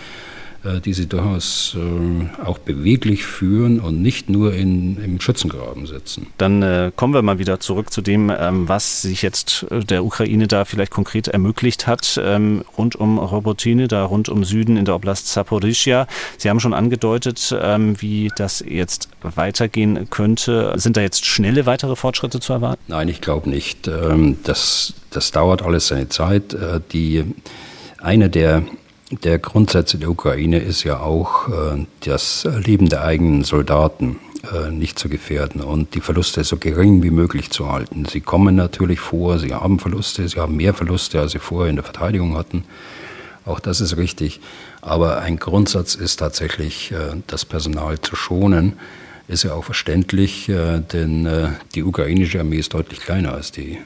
Äh, 0.64 0.82
die 0.82 0.94
sie 0.94 1.08
durchaus 1.08 1.78
äh, 1.78 2.44
auch 2.44 2.58
beweglich 2.58 3.26
führen 3.26 3.80
und 3.80 4.02
nicht 4.02 4.28
nur 4.28 4.54
in, 4.54 4.98
im 5.04 5.22
Schützengraben 5.22 5.86
sitzen. 5.86 6.28
Dann 6.40 6.64
äh, 6.64 6.92
kommen 6.96 7.14
wir 7.14 7.22
mal 7.22 7.38
wieder 7.38 7.60
zurück 7.60 7.92
zu 7.92 8.02
dem, 8.02 8.32
ähm, 8.36 8.68
was 8.68 9.04
sich 9.04 9.22
jetzt 9.22 9.68
der 9.70 10.04
Ukraine 10.04 10.48
da 10.48 10.66
vielleicht 10.66 10.92
konkret 10.92 11.28
ermöglicht 11.28 11.86
hat, 11.86 12.20
ähm, 12.24 12.64
rund 12.76 12.96
um 12.96 13.20
Robotine, 13.20 13.88
da 13.88 14.04
rund 14.06 14.30
um 14.30 14.44
Süden 14.44 14.78
in 14.78 14.86
der 14.86 14.96
Oblast 14.96 15.28
Zaporizhia. 15.28 16.08
Sie 16.38 16.50
haben 16.50 16.60
schon 16.60 16.74
angedeutet, 16.74 17.56
ähm, 17.62 18.02
wie 18.02 18.32
das 18.36 18.64
jetzt 18.68 19.10
weitergehen 19.22 20.10
könnte. 20.10 20.74
Sind 20.78 20.98
da 20.98 21.02
jetzt 21.02 21.26
schnelle 21.26 21.68
weitere 21.68 21.96
Fortschritte 21.96 22.40
zu 22.40 22.54
erwarten? 22.54 22.82
Nein, 22.88 23.10
ich 23.10 23.22
glaube 23.22 23.48
nicht. 23.50 23.88
Ähm, 23.88 24.38
das, 24.44 24.96
das 25.12 25.32
dauert 25.32 25.62
alles 25.62 25.88
seine 25.88 26.10
Zeit. 26.10 26.56
Äh, 26.56 26.82
die, 26.92 27.26
eine 28.00 28.30
der 28.30 28.64
der 29.12 29.40
Grundsatz 29.40 29.98
der 29.98 30.10
Ukraine 30.10 30.60
ist 30.60 30.84
ja 30.84 31.00
auch, 31.00 31.48
äh, 31.48 31.86
das 32.02 32.48
Leben 32.66 32.90
der 32.90 33.04
eigenen 33.04 33.44
Soldaten 33.44 34.20
äh, 34.54 34.70
nicht 34.70 35.00
zu 35.00 35.08
gefährden 35.08 35.62
und 35.62 35.96
die 35.96 36.02
Verluste 36.02 36.44
so 36.44 36.58
gering 36.58 37.04
wie 37.04 37.10
möglich 37.10 37.50
zu 37.50 37.72
halten. 37.72 38.06
Sie 38.06 38.22
kommen 38.22 38.56
natürlich 38.56 39.00
vor, 39.00 39.40
sie 39.40 39.54
haben 39.54 39.80
Verluste, 39.80 40.28
sie 40.28 40.40
haben 40.40 40.58
mehr 40.58 40.74
Verluste, 40.74 41.22
als 41.22 41.32
sie 41.32 41.40
vorher 41.40 41.70
in 41.70 41.78
der 41.78 41.86
Verteidigung 41.86 42.36
hatten. 42.36 42.66
Auch 43.46 43.62
das 43.62 43.80
ist 43.80 43.96
richtig. 43.96 44.42
Aber 44.82 45.22
ein 45.22 45.38
Grundsatz 45.38 45.96
ist 45.96 46.18
tatsächlich, 46.18 46.92
äh, 46.92 47.16
das 47.28 47.46
Personal 47.46 48.00
zu 48.02 48.16
schonen. 48.16 48.74
Ist 49.30 49.44
ja 49.44 49.54
auch 49.54 49.66
verständlich, 49.66 50.50
denn 50.94 51.28
die 51.76 51.84
ukrainische 51.84 52.40
Armee 52.40 52.60
ist 52.60 52.74
deutlich 52.74 53.02
kleiner 53.02 53.34
als 53.34 53.52
die 53.52 53.78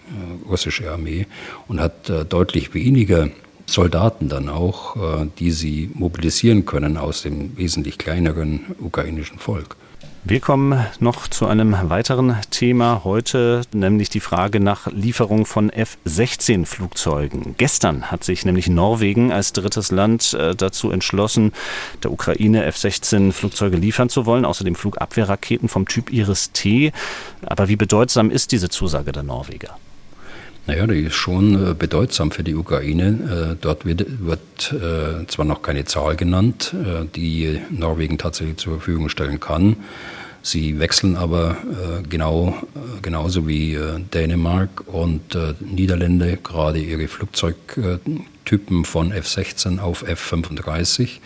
russische 0.48 0.92
Armee 0.92 1.26
und 1.68 1.80
hat 1.80 2.12
deutlich 2.30 2.76
weniger 2.76 3.28
Soldaten 3.72 4.30
dann 4.30 4.50
auch, 4.50 4.96
äh, 4.96 5.28
die 5.40 5.52
sie 5.52 5.90
mobilisieren 5.94 6.66
können 6.66 6.98
aus 6.98 7.22
dem 7.24 7.58
wesentlich 7.58 7.98
kleineren 7.98 8.62
ukrainischen 8.80 9.40
Volk. 9.40 9.76
Wir 10.24 10.40
kommen 10.40 10.86
noch 11.00 11.28
zu 11.28 11.48
einem 11.48 11.76
weiteren 11.90 12.38
Thema 12.52 13.02
heute, 13.04 13.62
nämlich 13.74 14.10
die 14.10 14.20
Frage 14.20 14.60
nach 14.60 14.86
Lieferung 14.86 15.48
von 15.48 15.72
F-16-Flugzeugen. 15.72 17.56
Gestern 17.58 18.12
hat 18.12 18.24
sich 18.24 18.46
nämlich 18.46 18.70
Norwegen 18.70 19.32
als 19.32 19.52
drittes 19.52 19.90
Land 19.90 20.36
äh, 20.36 20.56
dazu 20.56 20.92
entschlossen, 20.92 21.54
der 22.04 22.12
Ukraine 22.12 22.66
F-16-Flugzeuge 22.66 23.78
liefern 23.78 24.10
zu 24.10 24.28
wollen, 24.28 24.46
außerdem 24.46 24.76
Flugabwehrraketen 24.76 25.70
vom 25.70 25.88
Typ 25.88 26.14
Iris-T. 26.14 26.92
Aber 27.44 27.68
wie 27.68 27.76
bedeutsam 27.76 28.30
ist 28.30 28.52
diese 28.52 28.70
Zusage 28.70 29.12
der 29.14 29.24
Norweger? 29.24 29.76
Naja, 30.68 30.86
die 30.86 31.02
ist 31.02 31.16
schon 31.16 31.72
äh, 31.72 31.74
bedeutsam 31.74 32.30
für 32.32 32.44
die 32.44 32.54
Ukraine. 32.54 33.54
Äh, 33.54 33.56
dort 33.60 33.86
wird, 33.86 34.06
wird 34.26 34.74
äh, 34.74 35.26
zwar 35.28 35.46
noch 35.46 35.64
keine 35.64 35.86
Zahl 35.86 36.16
genannt, 36.16 36.76
die 37.16 37.60
Norwegen 37.72 38.18
tatsächlich 38.18 38.58
zur 38.58 38.74
Verfügung 38.74 39.10
stellen 39.10 39.40
kann. 39.40 39.78
Sie 40.44 40.80
wechseln 40.80 41.18
aber 41.18 41.58
genau, 42.10 42.56
genauso 43.04 43.48
wie 43.48 43.78
Dänemark 44.12 44.88
und 44.88 45.38
Niederlande 45.60 46.40
gerade 46.42 46.80
ihre 46.80 47.08
Flugzeugtypen 47.08 48.86
von 48.86 49.12
F-16 49.12 49.80
auf 49.80 50.02
F-35. 50.02 51.20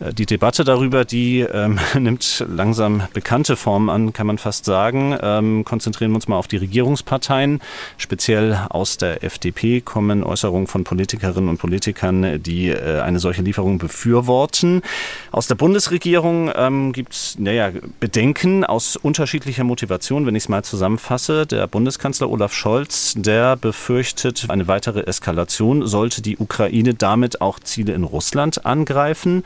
Äh, 0.00 0.12
die 0.12 0.26
Debatte 0.26 0.64
darüber, 0.64 1.04
die 1.04 1.40
ähm, 1.40 1.78
nimmt 1.98 2.44
langsam 2.48 3.02
bekannte 3.12 3.56
Formen 3.56 3.90
an, 3.90 4.12
kann 4.12 4.26
man 4.26 4.38
fast 4.38 4.64
sagen. 4.64 5.16
Ähm, 5.20 5.64
konzentrieren 5.64 6.12
wir 6.12 6.16
uns 6.16 6.28
mal 6.28 6.36
auf 6.36 6.48
die 6.48 6.56
Regierungsparteien. 6.56 7.60
Speziell 7.96 8.58
aus 8.70 8.96
der 8.96 9.22
FDP 9.24 9.80
kommen 9.80 10.24
Äußerungen 10.24 10.66
von 10.66 10.84
Politikerinnen 10.84 11.48
und 11.48 11.58
Politikern, 11.58 12.42
die 12.42 12.68
äh, 12.68 13.00
eine 13.00 13.18
solche 13.18 13.42
Lieferung 13.42 13.78
befürworten. 13.78 14.82
Aus 15.30 15.46
der 15.46 15.54
Bundesregierung 15.54 16.50
ähm, 16.54 16.92
gibt 16.92 17.14
es 17.14 17.38
naja, 17.38 17.70
Bedenken 18.00 18.64
aus 18.64 18.96
unterschiedlicher 18.96 19.64
Motivation, 19.64 20.26
wenn 20.26 20.34
ich 20.34 20.44
es 20.44 20.48
mal 20.48 20.64
zusammenfasse. 20.64 21.46
Der 21.46 21.66
Bundeskanzler 21.66 22.30
Olaf 22.30 22.52
Scholz, 22.52 23.14
der 23.16 23.56
befürchtet 23.56 24.46
eine 24.48 24.68
weitere 24.68 25.00
Eskalation, 25.00 25.86
sollte 25.86 26.22
die 26.22 26.38
Ukraine 26.38 26.94
damit 26.94 27.40
auch 27.40 27.58
Ziele 27.60 27.92
in 27.92 28.04
Russland 28.04 28.64
angreifen. 28.66 29.44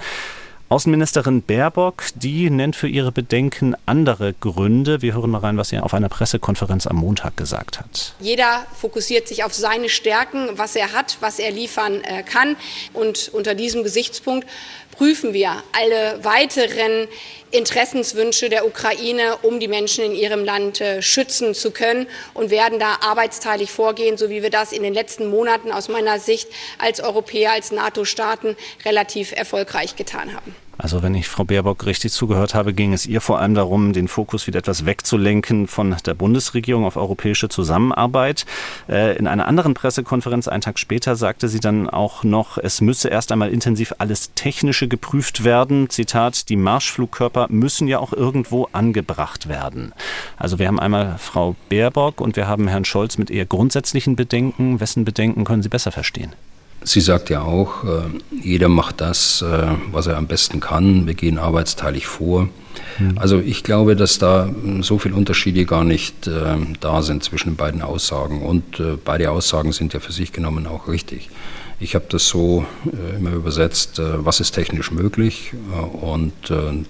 Außenministerin 0.71 1.41
Baerbock, 1.41 2.05
die 2.15 2.51
nennt 2.51 2.77
für 2.77 2.89
ihre 2.89 3.11
Bedenken 3.11 3.75
andere 3.87 4.35
Gründe. 4.35 5.01
Wir 5.01 5.15
hören 5.15 5.31
mal 5.31 5.39
rein, 5.39 5.57
was 5.57 5.71
sie 5.71 5.79
auf 5.79 5.95
einer 5.95 6.11
Pressekonferenz 6.11 6.87
am 6.87 6.97
Montag 6.97 7.39
gesagt 7.39 7.81
hat. 7.81 8.13
Jeder 8.21 8.67
fokussiert 8.79 9.29
sich 9.29 9.45
auf 9.45 9.55
seine 9.55 9.89
Stärken, 9.89 10.51
was 10.57 10.77
er 10.77 10.93
hat, 10.93 11.17
was 11.21 11.39
er 11.39 11.53
liefern 11.53 12.03
äh, 12.03 12.23
kann. 12.23 12.57
Und 12.93 13.31
unter 13.33 13.55
diesem 13.55 13.83
Gesichtspunkt 13.83 14.47
prüfen 14.99 15.33
wir 15.33 15.63
alle 15.73 16.23
weiteren 16.25 17.07
Interessenswünsche 17.53 18.49
der 18.49 18.67
Ukraine, 18.67 19.39
um 19.43 19.61
die 19.61 19.69
Menschen 19.69 20.05
in 20.05 20.15
ihrem 20.15 20.45
Land 20.45 20.81
äh, 20.81 21.01
schützen 21.01 21.55
zu 21.55 21.71
können 21.71 22.09
und 22.35 22.51
werden 22.51 22.79
da 22.79 22.99
arbeitsteilig 23.01 23.71
vorgehen, 23.71 24.19
so 24.19 24.29
wie 24.29 24.43
wir 24.43 24.51
das 24.51 24.73
in 24.73 24.83
den 24.83 24.93
letzten 24.93 25.29
Monaten 25.29 25.71
aus 25.71 25.89
meiner 25.89 26.19
Sicht 26.19 26.49
als 26.79 27.01
Europäer, 27.01 27.53
als 27.53 27.71
NATO-Staaten 27.71 28.57
relativ 28.85 29.33
erfolgreich 29.33 29.95
getan 29.95 30.35
haben. 30.35 30.55
Also 30.79 31.03
wenn 31.03 31.17
ich 31.17 31.29
Frau 31.29 31.43
Baerbock 31.43 31.87
richtig 31.87 32.13
zugehört 32.13 32.55
habe, 32.55 32.73
ging 32.73 32.93
es 32.93 33.05
ihr 33.05 33.21
vor 33.21 33.41
allem 33.41 33.55
darum, 33.55 33.93
den 33.93 34.07
Fokus 34.07 34.47
wieder 34.47 34.61
etwas 34.61 34.87
wegzulenken 34.87 35.67
von 35.67 35.97
der 36.07 36.15
Bundesregierung 36.15 36.85
auf 36.85 36.97
europäische 36.97 37.49
Zusammenarbeit. 37.49 38.47
Äh, 38.89 39.17
in 39.17 39.27
einer 39.27 39.49
anderen 39.49 39.75
Pressekonferenz 39.75 40.47
einen 40.47 40.61
Tag 40.61 40.79
später 40.79 41.17
sagte 41.17 41.49
sie 41.49 41.59
dann 41.59 41.91
auch 41.91 42.23
noch, 42.23 42.59
es 42.59 42.81
müsse 42.81 43.09
erst 43.09 43.33
einmal 43.33 43.51
intensiv 43.51 43.93
alles 43.99 44.35
Technische 44.35 44.87
geprüft 44.87 45.43
werden. 45.43 45.91
Zitat, 45.91 46.49
die 46.49 46.57
Marschflugkörper 46.57 47.49
müssen 47.51 47.89
ja 47.89 47.99
auch 47.99 48.13
irgendwo 48.13 48.69
angebracht 48.71 49.49
werden. 49.49 49.93
Also 50.37 50.61
wir 50.61 50.69
haben 50.69 50.79
einmal 50.79 51.17
Frau 51.19 51.57
Baerbock 51.69 52.21
und 52.21 52.37
wir 52.37 52.47
haben 52.47 52.69
Herrn 52.69 52.85
Scholz 52.85 53.19
mit 53.19 53.33
eher 53.33 53.47
grundsätzlichen 53.47 54.15
Bedenken. 54.15 54.79
Wessen 54.79 55.05
Bedenken 55.05 55.43
können 55.43 55.63
Sie 55.63 55.69
besser 55.69 55.91
verstehen? 55.91 56.33
Sie 56.85 57.01
sagt 57.01 57.29
ja 57.29 57.43
auch, 57.43 57.85
äh, 57.85 57.89
jeder 58.41 58.69
macht 58.69 59.01
das, 59.01 59.43
äh, 59.43 59.69
was 59.91 60.07
er 60.07 60.17
am 60.17 60.27
besten 60.27 60.61
kann. 60.61 61.07
Wir 61.07 61.15
gehen 61.15 61.39
arbeitsteilig 61.39 62.07
vor. 62.07 62.49
Mhm. 62.99 63.19
Also 63.19 63.41
ich 63.41 63.65
glaube, 63.65 63.97
dass 63.97 64.19
da 64.19 64.49
so 64.81 64.99
viele 64.99 65.17
Unterschiede 65.17 65.65
gar 65.65 65.85
nicht 65.85 66.27
äh, 66.29 66.57
da 66.81 67.03
sind 67.03 67.25
zwischen 67.25 67.51
den 67.51 67.57
beiden 67.57 67.83
Aussagen. 67.83 68.43
Und 68.43 68.81
beide 69.05 69.31
Aussagen 69.31 69.73
sind 69.73 69.93
ja 69.93 70.01
für 70.01 70.13
sich 70.13 70.33
genommen 70.33 70.67
auch 70.67 70.89
richtig. 70.89 71.31
Ich 71.81 71.95
habe 71.95 72.07
das 72.09 72.27
so 72.27 72.65
immer 73.17 73.31
übersetzt, 73.31 74.01
was 74.03 74.41
ist 74.41 74.51
technisch 74.51 74.91
möglich 74.91 75.53
und 76.01 76.33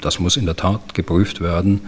das 0.01 0.18
muss 0.18 0.39
in 0.39 0.47
der 0.47 0.57
Tat 0.57 0.95
geprüft 0.95 1.43
werden, 1.43 1.82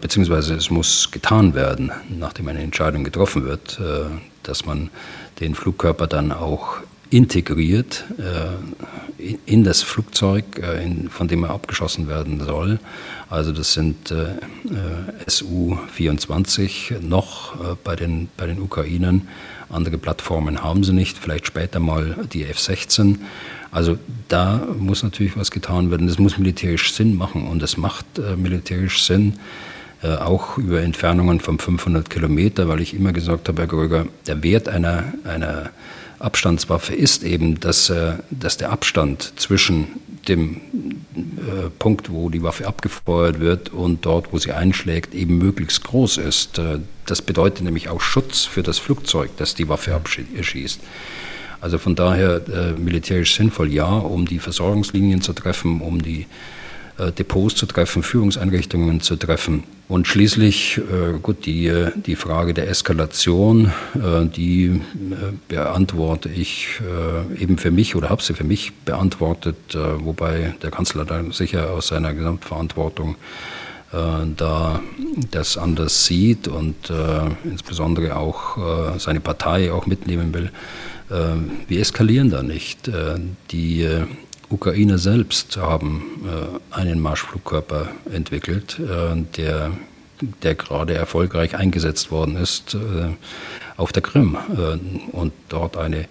beziehungsweise 0.00 0.54
es 0.56 0.68
muss 0.68 1.12
getan 1.12 1.54
werden, 1.54 1.92
nachdem 2.08 2.48
eine 2.48 2.62
Entscheidung 2.62 3.04
getroffen 3.04 3.44
wird, 3.44 3.80
dass 4.42 4.66
man 4.66 4.90
den 5.38 5.54
Flugkörper 5.54 6.08
dann 6.08 6.32
auch 6.32 6.78
integriert 7.10 8.04
in 9.46 9.64
das 9.64 9.82
Flugzeug, 9.82 10.44
von 11.10 11.28
dem 11.28 11.44
er 11.44 11.50
abgeschossen 11.50 12.08
werden 12.08 12.40
soll. 12.44 12.78
Also 13.30 13.52
das 13.52 13.72
sind 13.72 14.12
Su-24 15.26 17.00
noch 17.00 17.76
bei 17.84 17.96
den, 17.96 18.28
bei 18.36 18.46
den 18.46 18.60
Ukrainern 18.60 19.28
andere 19.68 19.98
Plattformen 19.98 20.62
haben 20.62 20.84
sie 20.84 20.92
nicht, 20.92 21.18
vielleicht 21.18 21.46
später 21.46 21.80
mal 21.80 22.16
die 22.32 22.44
F-16. 22.44 23.16
Also 23.70 23.98
da 24.28 24.66
muss 24.78 25.02
natürlich 25.02 25.36
was 25.36 25.50
getan 25.50 25.90
werden. 25.90 26.06
Das 26.06 26.18
muss 26.18 26.38
militärisch 26.38 26.94
Sinn 26.94 27.16
machen 27.16 27.46
und 27.48 27.62
es 27.62 27.76
macht 27.76 28.06
äh, 28.18 28.36
militärisch 28.36 29.02
Sinn, 29.02 29.34
äh, 30.02 30.14
auch 30.14 30.56
über 30.56 30.82
Entfernungen 30.82 31.40
von 31.40 31.58
500 31.58 32.08
Kilometer, 32.08 32.68
weil 32.68 32.80
ich 32.80 32.94
immer 32.94 33.12
gesagt 33.12 33.48
habe, 33.48 33.62
Herr 33.62 33.68
Gröger, 33.68 34.06
der 34.26 34.42
Wert 34.42 34.68
einer, 34.68 35.12
einer 35.24 35.70
Abstandswaffe 36.18 36.94
ist 36.94 37.22
eben, 37.22 37.60
dass, 37.60 37.90
äh, 37.90 38.14
dass 38.30 38.56
der 38.56 38.70
Abstand 38.70 39.32
zwischen 39.36 39.88
dem 40.28 40.60
äh, 41.14 41.70
Punkt, 41.78 42.10
wo 42.10 42.30
die 42.30 42.42
Waffe 42.42 42.66
abgefeuert 42.66 43.40
wird 43.40 43.68
und 43.70 44.04
dort, 44.04 44.32
wo 44.32 44.38
sie 44.38 44.52
einschlägt, 44.52 45.14
eben 45.14 45.38
möglichst 45.38 45.84
groß 45.84 46.18
ist. 46.18 46.58
Äh, 46.58 46.80
das 47.06 47.22
bedeutet 47.22 47.62
nämlich 47.64 47.88
auch 47.88 48.00
Schutz 48.00 48.44
für 48.44 48.62
das 48.62 48.78
Flugzeug, 48.78 49.30
das 49.36 49.54
die 49.54 49.68
Waffe 49.68 49.94
abschießt. 49.94 50.80
Also 51.60 51.78
von 51.78 51.94
daher 51.94 52.42
äh, 52.48 52.72
militärisch 52.78 53.34
sinnvoll, 53.34 53.72
ja, 53.72 53.86
um 53.86 54.26
die 54.26 54.38
Versorgungslinien 54.38 55.22
zu 55.22 55.32
treffen, 55.32 55.80
um 55.80 56.02
die 56.02 56.26
Depots 56.98 57.56
zu 57.56 57.66
treffen, 57.66 58.02
Führungseinrichtungen 58.02 59.00
zu 59.00 59.16
treffen. 59.16 59.64
Und 59.88 60.08
schließlich, 60.08 60.78
äh, 60.78 61.18
gut, 61.22 61.46
die, 61.46 61.72
die 61.94 62.16
Frage 62.16 62.54
der 62.54 62.68
Eskalation, 62.68 63.72
äh, 63.94 64.26
die 64.26 64.80
beantworte 65.48 66.28
ich 66.28 66.80
eben 67.38 67.58
für 67.58 67.70
mich 67.70 67.94
oder 67.94 68.10
habe 68.10 68.22
sie 68.22 68.34
für 68.34 68.44
mich 68.44 68.72
beantwortet, 68.84 69.56
wobei 69.98 70.54
der 70.62 70.70
Kanzler 70.70 71.04
dann 71.04 71.30
sicher 71.32 71.70
aus 71.70 71.88
seiner 71.88 72.14
Gesamtverantwortung 72.14 73.16
da 73.92 74.80
das 75.30 75.56
anders 75.56 76.04
sieht 76.04 76.48
und 76.48 76.92
insbesondere 77.44 78.16
auch 78.16 78.98
seine 78.98 79.20
Partei 79.20 79.72
auch 79.72 79.86
mitnehmen 79.86 80.34
will. 80.34 80.50
Wir 81.68 81.80
eskalieren 81.80 82.30
da 82.30 82.42
nicht. 82.42 82.90
Die 83.50 83.88
Ukrainer 84.48 84.98
selbst 84.98 85.56
haben 85.56 86.02
äh, 86.24 86.74
einen 86.74 87.00
Marschflugkörper 87.00 87.88
entwickelt, 88.12 88.78
äh, 88.78 89.16
der, 89.36 89.72
der 90.42 90.54
gerade 90.54 90.94
erfolgreich 90.94 91.56
eingesetzt 91.56 92.10
worden 92.10 92.36
ist 92.36 92.74
äh, 92.74 93.08
auf 93.76 93.92
der 93.92 94.02
Krim 94.02 94.38
und 95.12 95.34
dort 95.50 95.76
eine, 95.76 96.06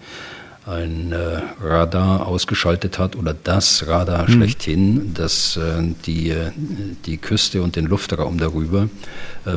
ein 0.66 1.12
Radar 1.60 2.28
ausgeschaltet 2.28 3.00
hat 3.00 3.16
oder 3.16 3.34
das 3.34 3.88
Radar 3.88 4.28
mhm. 4.28 4.34
schlechthin, 4.34 5.14
das 5.14 5.58
die, 6.06 6.32
die 7.06 7.16
Küste 7.16 7.62
und 7.62 7.74
den 7.74 7.86
Luftraum 7.86 8.38
darüber 8.38 8.88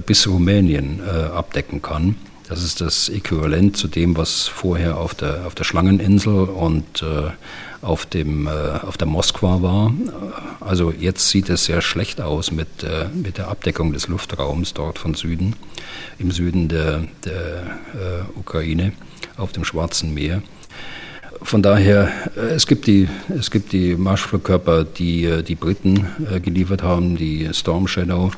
bis 0.08 0.26
Rumänien 0.26 1.02
abdecken 1.08 1.84
kann. 1.84 2.16
Das 2.50 2.64
ist 2.64 2.82
das 2.82 3.10
Äquivalent 3.10 3.78
zu 3.78 3.88
dem, 3.88 4.18
was 4.18 4.48
vorher 4.48 4.98
auf 4.98 5.14
der, 5.14 5.46
auf 5.46 5.54
der 5.54 5.64
Schlangeninsel 5.64 6.46
und 6.46 7.04
äh, 7.04 7.30
auf, 7.84 8.08
dem, 8.08 8.48
äh, 8.48 8.50
auf 8.50 8.98
der 8.98 9.08
Moskwa 9.08 9.62
war. 9.62 9.94
Also 10.60 10.92
jetzt 10.92 11.30
sieht 11.30 11.48
es 11.50 11.66
sehr 11.66 11.82
schlecht 11.82 12.22
aus 12.22 12.52
mit, 12.52 12.82
äh, 12.82 13.06
mit 13.14 13.38
der 13.38 13.50
Abdeckung 13.50 13.94
des 13.94 14.08
Luftraums 14.08 14.74
dort 14.74 14.98
von 14.98 15.14
Süden, 15.14 15.56
im 16.18 16.32
Süden 16.32 16.70
der, 16.70 17.04
der 17.24 17.68
äh, 17.94 18.40
Ukraine 18.40 18.94
auf 19.38 19.52
dem 19.52 19.64
Schwarzen 19.64 20.16
Meer. 20.16 20.42
Von 21.44 21.62
daher, 21.62 22.12
äh, 22.36 22.56
es 22.56 22.66
gibt 22.66 22.88
die, 22.88 23.08
es 23.30 23.52
gibt 23.52 23.74
die 23.74 23.96
Marschflugkörper, 23.96 24.86
die 24.86 25.26
äh, 25.26 25.44
die 25.44 25.56
Briten 25.56 26.08
geliefert 26.44 26.82
haben, 26.82 27.16
die 27.16 27.48
Storm 27.54 27.88
Shadow. 27.88 28.32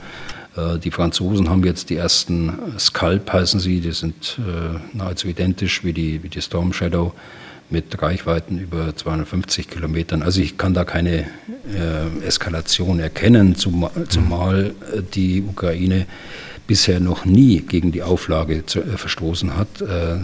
Äh, 0.55 0.79
die 0.79 0.91
Franzosen 0.91 1.49
haben 1.49 1.63
jetzt 1.63 1.89
die 1.89 1.95
ersten 1.95 2.53
Scalp, 2.77 3.31
heißen 3.31 3.59
sie, 3.59 3.81
die 3.81 3.91
sind 3.91 4.39
äh, 4.39 4.97
nahezu 4.97 5.27
identisch 5.27 5.83
wie 5.83 5.93
die, 5.93 6.23
wie 6.23 6.29
die 6.29 6.41
Storm 6.41 6.73
Shadow 6.73 7.13
mit 7.69 8.01
Reichweiten 8.01 8.59
über 8.59 8.95
250 8.95 9.69
Kilometern. 9.69 10.23
Also 10.23 10.41
ich 10.41 10.57
kann 10.57 10.73
da 10.73 10.83
keine 10.83 11.27
äh, 11.73 12.25
Eskalation 12.25 12.99
erkennen, 12.99 13.55
zumal, 13.55 13.91
zumal 14.09 14.73
die 15.13 15.41
Ukraine 15.41 16.05
bisher 16.67 16.99
noch 16.99 17.25
nie 17.25 17.59
gegen 17.61 17.91
die 17.91 18.03
Auflage 18.03 18.65
zu, 18.65 18.79
äh, 18.79 18.97
verstoßen 18.97 19.57
hat, 19.57 19.81
äh, 19.81 20.17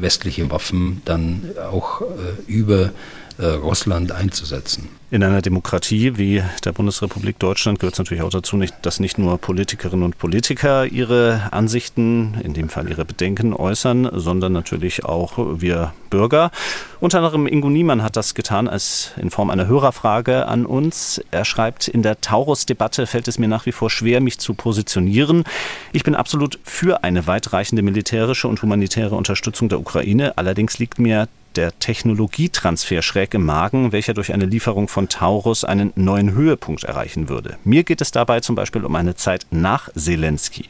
westliche 0.00 0.50
Waffen 0.50 1.02
dann 1.04 1.42
auch 1.70 2.02
über 2.46 2.90
äh, 3.38 3.46
Russland 3.46 4.12
einzusetzen. 4.12 4.88
In 5.10 5.22
einer 5.22 5.40
Demokratie 5.40 6.18
wie 6.18 6.42
der 6.66 6.72
Bundesrepublik 6.72 7.38
Deutschland 7.38 7.78
gehört 7.78 7.94
es 7.94 7.98
natürlich 7.98 8.22
auch 8.22 8.28
dazu, 8.28 8.62
dass 8.82 9.00
nicht 9.00 9.16
nur 9.16 9.38
Politikerinnen 9.38 10.04
und 10.04 10.18
Politiker 10.18 10.84
ihre 10.84 11.48
Ansichten, 11.50 12.36
in 12.44 12.52
dem 12.52 12.68
Fall 12.68 12.90
ihre 12.90 13.06
Bedenken 13.06 13.54
äußern, 13.54 14.10
sondern 14.12 14.52
natürlich 14.52 15.06
auch 15.06 15.38
wir 15.38 15.94
Bürger. 16.10 16.50
Unter 17.00 17.18
anderem 17.18 17.46
Ingo 17.46 17.70
Niemann 17.70 18.02
hat 18.02 18.16
das 18.16 18.34
getan 18.34 18.68
als 18.68 19.12
in 19.16 19.30
Form 19.30 19.48
einer 19.48 19.66
Hörerfrage 19.66 20.46
an 20.46 20.66
uns. 20.66 21.22
Er 21.30 21.46
schreibt, 21.46 21.88
in 21.88 22.02
der 22.02 22.20
Taurus-Debatte 22.20 23.06
fällt 23.06 23.28
es 23.28 23.38
mir 23.38 23.48
nach 23.48 23.64
wie 23.64 23.72
vor 23.72 23.88
schwer, 23.88 24.20
mich 24.20 24.38
zu 24.38 24.52
positionieren. 24.52 25.44
Ich 25.92 26.04
bin 26.04 26.16
absolut 26.16 26.58
für 26.64 27.02
eine 27.02 27.26
weitreichende 27.26 27.80
militärische 27.82 28.46
und 28.46 28.60
humanitäre 28.60 29.14
Unterstützung 29.14 29.70
der 29.70 29.80
Ukraine. 29.80 30.36
Allerdings 30.36 30.78
liegt 30.78 30.98
mir 30.98 31.28
der 31.56 31.78
Technologietransfer 31.78 33.02
schräg 33.02 33.34
im 33.34 33.44
Magen, 33.44 33.92
welcher 33.92 34.14
durch 34.14 34.32
eine 34.32 34.46
Lieferung 34.46 34.86
von 34.86 34.97
Taurus 35.06 35.62
einen 35.62 35.92
neuen 35.94 36.32
Höhepunkt 36.32 36.82
erreichen 36.82 37.28
würde. 37.28 37.56
Mir 37.62 37.84
geht 37.84 38.00
es 38.00 38.10
dabei 38.10 38.40
zum 38.40 38.56
Beispiel 38.56 38.84
um 38.84 38.96
eine 38.96 39.14
Zeit 39.14 39.46
nach 39.52 39.90
Zelensky. 39.94 40.64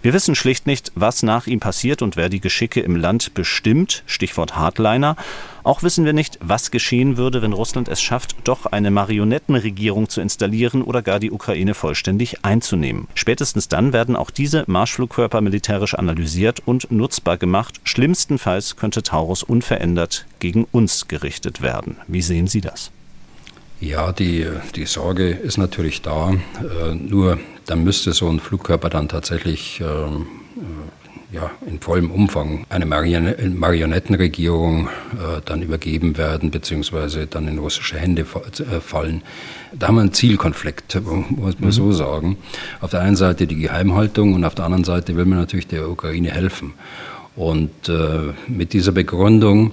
Wir 0.00 0.14
wissen 0.14 0.34
schlicht 0.34 0.66
nicht, 0.66 0.92
was 0.94 1.22
nach 1.22 1.46
ihm 1.46 1.60
passiert 1.60 2.00
und 2.00 2.16
wer 2.16 2.30
die 2.30 2.40
Geschicke 2.40 2.80
im 2.80 2.96
Land 2.96 3.34
bestimmt, 3.34 4.04
Stichwort 4.06 4.56
Hardliner. 4.56 5.16
Auch 5.64 5.82
wissen 5.82 6.04
wir 6.04 6.12
nicht, 6.12 6.38
was 6.42 6.70
geschehen 6.70 7.16
würde, 7.16 7.40
wenn 7.40 7.54
Russland 7.54 7.88
es 7.88 8.00
schafft, 8.00 8.36
doch 8.44 8.66
eine 8.66 8.90
Marionettenregierung 8.90 10.10
zu 10.10 10.20
installieren 10.20 10.82
oder 10.82 11.00
gar 11.00 11.18
die 11.18 11.30
Ukraine 11.30 11.74
vollständig 11.74 12.44
einzunehmen. 12.44 13.08
Spätestens 13.14 13.68
dann 13.68 13.92
werden 13.92 14.14
auch 14.14 14.30
diese 14.30 14.64
Marschflugkörper 14.66 15.40
militärisch 15.40 15.94
analysiert 15.94 16.62
und 16.66 16.92
nutzbar 16.92 17.38
gemacht. 17.38 17.80
Schlimmstenfalls 17.84 18.76
könnte 18.76 19.02
Taurus 19.02 19.42
unverändert 19.42 20.26
gegen 20.38 20.64
uns 20.70 21.08
gerichtet 21.08 21.62
werden. 21.62 21.96
Wie 22.06 22.22
sehen 22.22 22.46
Sie 22.46 22.60
das? 22.60 22.90
Ja, 23.80 24.12
die, 24.12 24.46
die 24.74 24.86
Sorge 24.86 25.28
ist 25.28 25.58
natürlich 25.58 26.02
da. 26.02 26.32
Äh, 26.32 26.94
nur 26.94 27.38
dann 27.66 27.84
müsste 27.84 28.12
so 28.12 28.28
ein 28.28 28.40
Flugkörper 28.40 28.90
dann 28.90 29.08
tatsächlich 29.08 29.80
ähm, 29.80 30.26
ja, 31.34 31.50
in 31.66 31.80
vollem 31.80 32.10
Umfang 32.10 32.64
eine 32.68 32.86
Marionettenregierung 32.86 34.86
äh, 34.86 35.40
dann 35.44 35.62
übergeben 35.62 36.16
werden, 36.16 36.50
beziehungsweise 36.50 37.26
dann 37.26 37.48
in 37.48 37.58
russische 37.58 37.98
Hände 37.98 38.22
äh, 38.22 38.80
fallen. 38.80 39.22
Da 39.72 39.88
haben 39.88 39.96
wir 39.96 40.02
einen 40.02 40.12
Zielkonflikt, 40.12 40.94
muss 41.04 41.58
man 41.58 41.68
mhm. 41.68 41.72
so 41.72 41.92
sagen. 41.92 42.36
Auf 42.80 42.90
der 42.90 43.00
einen 43.00 43.16
Seite 43.16 43.46
die 43.46 43.56
Geheimhaltung 43.56 44.34
und 44.34 44.44
auf 44.44 44.54
der 44.54 44.66
anderen 44.66 44.84
Seite 44.84 45.16
will 45.16 45.24
man 45.24 45.38
natürlich 45.38 45.66
der 45.66 45.90
Ukraine 45.90 46.30
helfen. 46.30 46.74
Und 47.34 47.88
äh, 47.88 48.32
mit 48.46 48.72
dieser 48.72 48.92
Begründung 48.92 49.72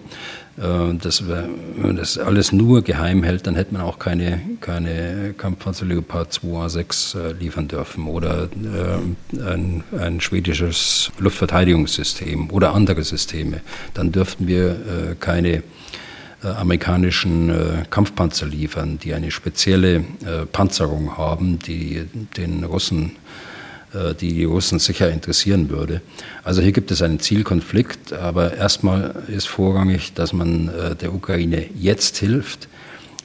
äh, 0.57 0.93
das, 0.95 1.27
wenn 1.27 1.95
das 1.95 2.17
alles 2.17 2.51
nur 2.51 2.81
geheim 2.83 3.23
hält, 3.23 3.47
dann 3.47 3.55
hätte 3.55 3.73
man 3.73 3.83
auch 3.83 3.99
keine, 3.99 4.41
keine 4.59 5.33
Kampfpanzer 5.37 5.85
Leopard 5.85 6.31
2A6 6.33 7.17
äh, 7.17 7.31
liefern 7.33 7.67
dürfen 7.67 8.07
oder 8.07 8.43
äh, 8.43 9.39
ein, 9.39 9.83
ein, 9.97 10.21
schwedisches 10.21 11.11
Luftverteidigungssystem 11.19 12.51
oder 12.51 12.73
andere 12.73 13.03
Systeme. 13.03 13.61
Dann 13.93 14.11
dürften 14.11 14.47
wir 14.47 15.15
keine 15.19 15.63
amerikanischen 16.41 17.51
Kampfpanzer 17.89 18.47
liefern, 18.47 18.97
die 18.97 19.13
eine 19.13 19.29
spezielle 19.29 20.03
Panzerung 20.51 21.17
haben, 21.17 21.59
die 21.59 22.07
den 22.35 22.63
Russen 22.63 23.15
die 24.19 24.33
die 24.33 24.45
Russen 24.45 24.79
sicher 24.79 25.11
interessieren 25.11 25.69
würde. 25.69 26.01
Also 26.43 26.61
hier 26.61 26.71
gibt 26.71 26.91
es 26.91 27.01
einen 27.01 27.19
Zielkonflikt, 27.19 28.13
aber 28.13 28.53
erstmal 28.55 29.23
ist 29.27 29.47
vorrangig, 29.47 30.13
dass 30.13 30.33
man 30.33 30.69
äh, 30.69 30.95
der 30.95 31.13
Ukraine 31.13 31.65
jetzt 31.75 32.17
hilft, 32.17 32.69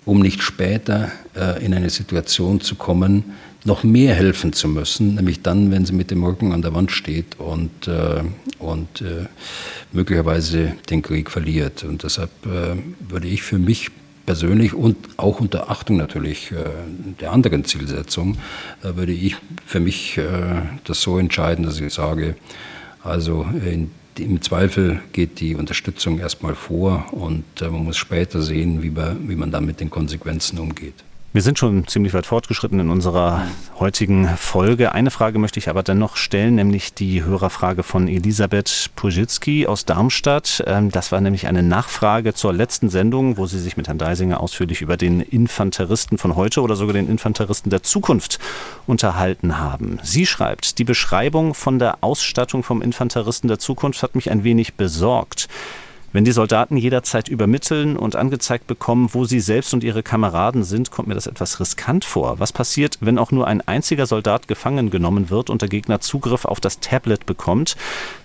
um 0.05 0.21
nicht 0.21 0.43
später 0.43 1.11
äh, 1.37 1.65
in 1.65 1.75
eine 1.75 1.91
Situation 1.91 2.61
zu 2.61 2.75
kommen, 2.75 3.25
noch 3.67 3.83
mehr 3.83 4.15
helfen 4.15 4.53
zu 4.53 4.69
müssen, 4.69 5.17
nämlich 5.17 5.43
dann, 5.43 5.71
wenn 5.71 5.85
sie 5.85 5.93
mit 5.93 6.11
dem 6.11 6.25
Rücken 6.25 6.53
an 6.53 6.63
der 6.63 6.73
Wand 6.73 6.93
steht 6.93 7.39
und, 7.39 7.89
äh, 7.89 8.23
und 8.59 9.01
äh, 9.01 9.27
möglicherweise 9.93 10.75
den 10.89 11.03
Krieg 11.03 11.31
verliert. 11.31 11.83
Und 11.83 12.05
deshalb 12.05 12.31
äh, 12.47 12.77
würde 13.09 13.27
ich 13.27 13.43
für 13.43 13.59
mich 13.59 13.91
persönlich 14.27 14.75
und 14.75 14.97
auch 15.17 15.41
unter 15.41 15.71
Achtung 15.71 15.97
natürlich 15.97 16.53
äh, 16.53 16.57
der 17.21 17.33
anderen 17.33 17.65
Zielsetzung, 17.65 18.37
äh, 18.83 18.97
würde 18.97 19.13
ich 19.13 19.37
für 19.65 19.81
mich 19.81 20.19
äh, 20.19 20.25
das 20.85 21.01
so 21.01 21.19
entscheiden, 21.19 21.65
dass 21.65 21.81
ich 21.81 21.95
sage, 21.95 22.37
also 23.03 23.47
in, 23.65 23.91
im 24.19 24.43
Zweifel 24.43 25.01
geht 25.13 25.41
die 25.41 25.55
Unterstützung 25.55 26.19
erstmal 26.19 26.55
vor 26.55 27.07
und 27.13 27.45
man 27.61 27.85
muss 27.85 27.97
später 27.97 28.43
sehen, 28.43 28.83
wie 28.83 28.91
man, 28.91 29.29
wie 29.29 29.37
man 29.37 29.51
dann 29.53 29.65
mit 29.65 29.79
den 29.79 29.91
Konsequenzen 29.91 30.59
umgeht. 30.59 31.05
Wir 31.37 31.43
sind 31.43 31.59
schon 31.59 31.87
ziemlich 31.87 32.15
weit 32.15 32.25
fortgeschritten 32.25 32.81
in 32.81 32.89
unserer 32.89 33.43
heutigen 33.79 34.27
Folge. 34.39 34.93
Eine 34.93 35.11
Frage 35.11 35.39
möchte 35.39 35.59
ich 35.59 35.69
aber 35.69 35.83
dennoch 35.83 36.17
stellen, 36.17 36.55
nämlich 36.55 36.95
die 36.95 37.25
Hörerfrage 37.25 37.83
von 37.83 38.09
Elisabeth 38.09 38.89
Pujitski 38.97 39.67
aus 39.67 39.85
Darmstadt. 39.85 40.65
Ähm, 40.67 40.91
das 40.91 41.13
war 41.13 41.21
nämlich 41.21 41.47
eine 41.47 41.63
Nachfrage 41.63 42.33
zur 42.33 42.55
letzten 42.55 42.89
Sendung, 42.89 43.37
wo 43.37 43.45
Sie 43.45 43.59
sich 43.59 43.77
mit 43.77 43.87
Herrn 43.87 43.99
Deisinger 43.99 44.41
ausführlich 44.41 44.81
über 44.81 44.97
den 44.97 45.21
Infanteristen 45.21 46.17
von 46.17 46.37
heute 46.37 46.63
oder 46.63 46.75
sogar 46.75 46.95
den 46.95 47.07
Infanteristen 47.07 47.69
der 47.69 47.83
Zukunft 47.83 48.39
unterhalten 48.87 49.59
haben. 49.59 49.99
Sie 50.03 50.25
schreibt, 50.25 50.79
die 50.79 50.85
Beschreibung 50.85 51.53
von 51.53 51.79
der 51.79 51.99
Ausstattung 52.03 52.63
vom 52.63 52.81
Infanteristen 52.81 53.49
der 53.49 53.59
Zukunft 53.59 54.03
hat 54.03 54.15
mich 54.15 54.31
ein 54.31 54.43
wenig 54.43 54.77
besorgt. 54.77 55.49
Wenn 56.13 56.25
die 56.25 56.33
Soldaten 56.33 56.77
jederzeit 56.77 57.29
übermitteln 57.29 57.97
und 57.97 58.17
angezeigt 58.17 58.67
bekommen, 58.67 59.11
wo 59.13 59.25
sie 59.25 59.41
selbst 59.41 59.75
und 59.75 59.85
ihre 59.85 60.03
Kameraden 60.03 60.65
sind, 60.65 60.91
kommt 60.91 61.09
mir 61.09 61.15
das 61.15 61.27
etwas 61.27 61.61
riskant 61.61 62.05
vor. 62.05 62.39
Was 62.39 62.53
passiert, 62.53 62.99
wenn 63.01 63.19
auch 63.19 63.33
nur 63.33 63.47
ein 63.47 63.61
einziger 63.61 64.07
Soldat 64.07 64.49
gefangen 64.49 64.91
genommen 64.91 65.31
wird 65.31 65.51
und 65.51 65.63
der 65.63 65.69
Gegner 65.69 66.01
Zugriff 66.01 66.45
auf 66.45 66.61
das 66.61 66.81
Tablet 66.81 67.27
bekommt? 67.27 67.77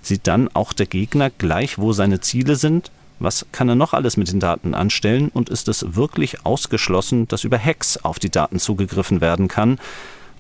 Sieht 0.02 0.28
dann 0.28 0.50
auch 0.54 0.74
der 0.74 0.86
Gegner 0.86 1.30
gleich, 1.30 1.80
wo 1.80 1.92
seine 1.92 2.22
Ziele 2.22 2.56
sind? 2.56 2.92
Was 3.20 3.46
kann 3.52 3.70
er 3.70 3.76
noch 3.76 3.94
alles 3.94 4.18
mit 4.18 4.32
den 4.32 4.40
Daten 4.40 4.74
anstellen? 4.74 5.30
Und 5.32 5.50
ist 5.50 5.68
es 5.68 5.96
wirklich 5.96 6.46
ausgeschlossen, 6.46 7.28
dass 7.28 7.44
über 7.44 7.60
Hacks 7.60 7.98
auf 7.98 8.18
die 8.18 8.32
Daten 8.32 8.58
zugegriffen 8.58 9.22
werden 9.22 9.48
kann? 9.48 9.80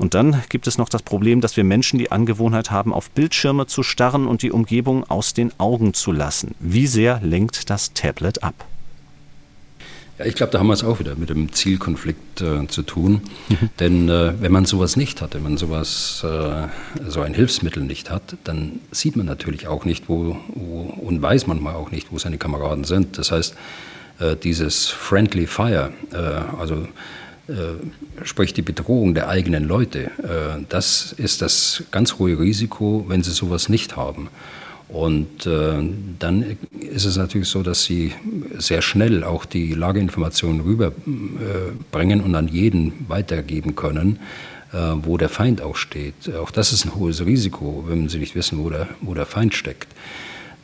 Und 0.02 0.16
dann 0.16 0.42
gibt 0.50 0.66
es 0.66 0.80
noch 0.80 0.90
das 0.90 1.04
Problem, 1.04 1.42
dass 1.42 1.56
wir 1.56 1.64
Menschen 1.64 2.00
die 2.00 2.12
Angewohnheit 2.12 2.72
haben, 2.72 2.92
auf 2.92 3.12
Bildschirme 3.12 3.68
zu 3.68 3.84
starren 3.84 4.26
und 4.26 4.42
die 4.42 4.52
Umgebung 4.52 5.08
aus 5.08 5.36
den 5.36 5.52
Augen 5.60 5.94
zu 5.94 6.12
lassen. 6.12 6.56
Wie 6.60 6.88
sehr 6.88 7.20
lenkt 7.22 7.70
das 7.70 7.94
Tablet 7.94 8.42
ab? 8.42 8.66
Ja, 10.18 10.26
ich 10.26 10.34
glaube, 10.34 10.54
da 10.54 10.58
haben 10.58 10.66
wir 10.66 10.74
es 10.74 10.84
auch 10.84 11.00
wieder 11.00 11.14
mit 11.14 11.30
dem 11.30 11.54
Zielkonflikt 11.54 12.42
äh, 12.42 12.66
zu 12.68 12.82
tun. 12.82 13.22
Mhm. 13.50 13.70
Denn 13.80 14.10
äh, 14.10 14.34
wenn 14.42 14.52
man 14.52 14.66
sowas 14.66 14.96
nicht 14.96 15.22
hat, 15.22 15.36
wenn 15.36 15.44
man 15.44 15.58
sowas, 15.58 16.26
äh, 16.26 16.68
so 17.08 17.22
ein 17.22 17.36
Hilfsmittel 17.36 17.84
nicht 17.84 18.10
hat, 18.10 18.38
dann 18.44 18.80
sieht 18.90 19.16
man 19.16 19.28
natürlich 19.28 19.68
auch 19.68 19.86
nicht, 19.86 20.10
wo, 20.10 20.36
wo 20.48 20.96
und 21.00 21.22
weiß 21.22 21.46
manchmal 21.46 21.76
auch 21.76 21.92
nicht, 21.92 22.12
wo 22.12 22.18
seine 22.18 22.40
Kameraden 22.40 22.86
sind. 22.86 23.20
Das 23.20 23.32
heißt, 23.32 23.54
äh, 24.18 24.36
dieses 24.36 24.88
Friendly 24.88 25.46
Fire, 25.46 25.94
äh, 26.12 26.18
also 26.60 26.88
sprich 28.24 28.54
die 28.54 28.62
Bedrohung 28.62 29.14
der 29.14 29.30
eigenen 29.30 29.66
Leute, 29.68 30.12
äh, 30.24 30.64
das 30.70 31.14
ist 31.14 31.42
das 31.42 31.84
ganz 31.92 32.18
hohe 32.20 32.40
Risiko, 32.40 33.06
wenn 33.08 33.24
sie 33.24 33.32
sowas 33.32 33.70
nicht 33.70 33.96
haben. 33.96 34.30
Und 34.90 35.46
äh, 35.46 35.74
dann 36.20 36.58
ist 36.80 37.06
es 37.06 37.16
natürlich 37.16 37.48
so, 37.48 37.64
dass 37.64 37.84
sie 37.84 38.14
sehr 38.58 38.82
schnell 38.82 39.24
auch 39.24 39.46
die 39.46 39.74
Lageinformationen 39.74 40.62
rüberbringen 40.62 42.22
und 42.22 42.36
an 42.36 42.50
jeden 42.50 43.06
weitergeben 43.08 43.76
können, 43.76 44.20
wo 45.04 45.18
der 45.18 45.28
Feind 45.28 45.62
auch 45.62 45.76
steht. 45.76 46.34
Auch 46.34 46.50
das 46.50 46.72
ist 46.72 46.86
ein 46.86 46.96
hohes 46.96 47.26
Risiko, 47.26 47.84
wenn 47.88 48.08
sie 48.08 48.20
nicht 48.20 48.36
wissen, 48.36 48.58
wo 48.64 48.70
der, 48.70 48.88
wo 49.02 49.14
der 49.14 49.26
Feind 49.26 49.54
steckt. 49.54 49.90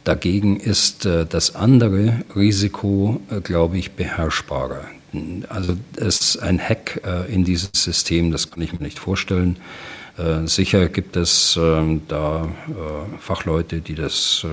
Dagegen 0.05 0.61
ist 0.61 1.03
das 1.03 1.55
andere 1.55 2.23
Risiko, 2.33 3.19
glaube 3.43 3.77
ich, 3.77 3.91
beherrschbarer. 3.91 4.85
Also 5.49 5.77
es 5.95 6.37
ein 6.37 6.59
Hack 6.59 7.01
äh, 7.05 7.33
in 7.33 7.43
dieses 7.43 7.69
System, 7.73 8.31
das 8.31 8.51
kann 8.51 8.61
ich 8.61 8.73
mir 8.73 8.79
nicht 8.79 8.99
vorstellen. 8.99 9.57
Äh, 10.17 10.47
sicher 10.47 10.89
gibt 10.89 11.15
es 11.15 11.57
ähm, 11.61 12.01
da 12.07 12.45
äh, 12.45 13.17
Fachleute, 13.19 13.81
die 13.81 13.95
das 13.95 14.45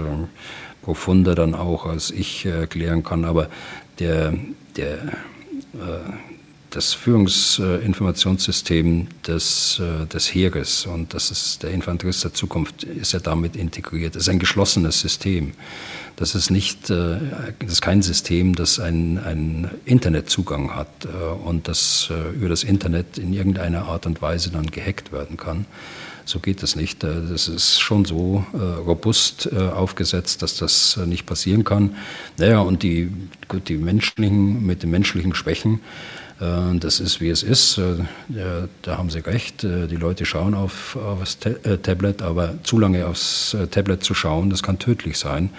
profunder 0.82 1.34
dann 1.34 1.55
auch 1.55 1.86
als 1.86 2.11
ich 2.11 2.44
erklären 2.44 3.02
kann, 3.02 3.24
aber 3.24 3.48
der, 3.98 4.34
der 4.76 4.98
das 6.74 6.92
Führungsinformationssystem 6.94 9.09
des, 9.26 9.80
äh, 9.80 10.05
des 10.07 10.34
Heeres 10.34 10.86
und 10.86 11.12
das 11.14 11.30
ist 11.30 11.62
der 11.62 11.70
Infanterist 11.70 12.24
der 12.24 12.34
Zukunft, 12.34 12.82
ist 12.82 13.12
ja 13.12 13.20
damit 13.20 13.55
integriert. 13.57 14.16
Das 14.16 14.24
ist 14.24 14.28
ein 14.28 14.40
geschlossenes 14.40 15.00
System. 15.00 15.52
Das 16.16 16.34
ist 16.34 16.50
nicht, 16.50 16.90
äh, 16.90 17.16
das 17.58 17.72
ist 17.72 17.82
kein 17.82 18.02
System, 18.02 18.54
das 18.54 18.78
einen, 18.78 19.18
einen 19.18 19.70
Internetzugang 19.84 20.74
hat 20.74 20.88
äh, 21.04 21.08
und 21.08 21.68
das 21.68 22.10
über 22.34 22.48
das 22.48 22.64
Internet 22.64 23.18
in 23.18 23.32
irgendeiner 23.32 23.86
Art 23.86 24.06
und 24.06 24.22
Weise 24.22 24.50
dann 24.50 24.66
gehackt 24.66 25.12
werden 25.12 25.36
kann. 25.36 25.66
So 26.26 26.38
geht 26.38 26.62
das 26.62 26.74
nicht. 26.74 27.02
Das 27.02 27.48
ist 27.48 27.80
schon 27.80 28.06
so 28.06 28.46
robust 28.54 29.52
aufgesetzt, 29.52 30.40
dass 30.40 30.56
das 30.56 30.98
nicht 31.04 31.26
passieren 31.26 31.64
kann. 31.64 31.96
Naja, 32.38 32.60
und 32.60 32.82
die, 32.82 33.12
gut, 33.46 33.68
die 33.68 33.76
menschlichen, 33.76 34.64
mit 34.64 34.82
den 34.82 34.90
menschlichen 34.90 35.34
Schwächen, 35.34 35.74
äh, 35.74 36.13
das 36.39 37.01
ist, 37.01 37.20
wie 37.20 37.28
es 37.28 37.43
ist. 37.43 37.78
Äh, 37.78 37.95
da 38.82 38.99
haben 38.99 39.09
Sie 39.09 39.20
recht. 39.20 39.62
Äh, 39.62 39.87
die 39.87 39.97
Leute 39.97 40.26
schauen 40.26 40.55
auf, 40.55 40.97
auf 40.97 41.20
das 41.20 41.39
Tablet, 41.82 42.22
aber 42.22 42.55
zu 42.64 42.78
lange 42.78 43.07
aufs 43.07 43.57
Tablet 43.70 44.03
zu 44.03 44.14
schauen, 44.14 44.51
das 44.51 44.62
kann 44.62 44.78
tödlich 44.78 45.18
sein. 45.18 45.51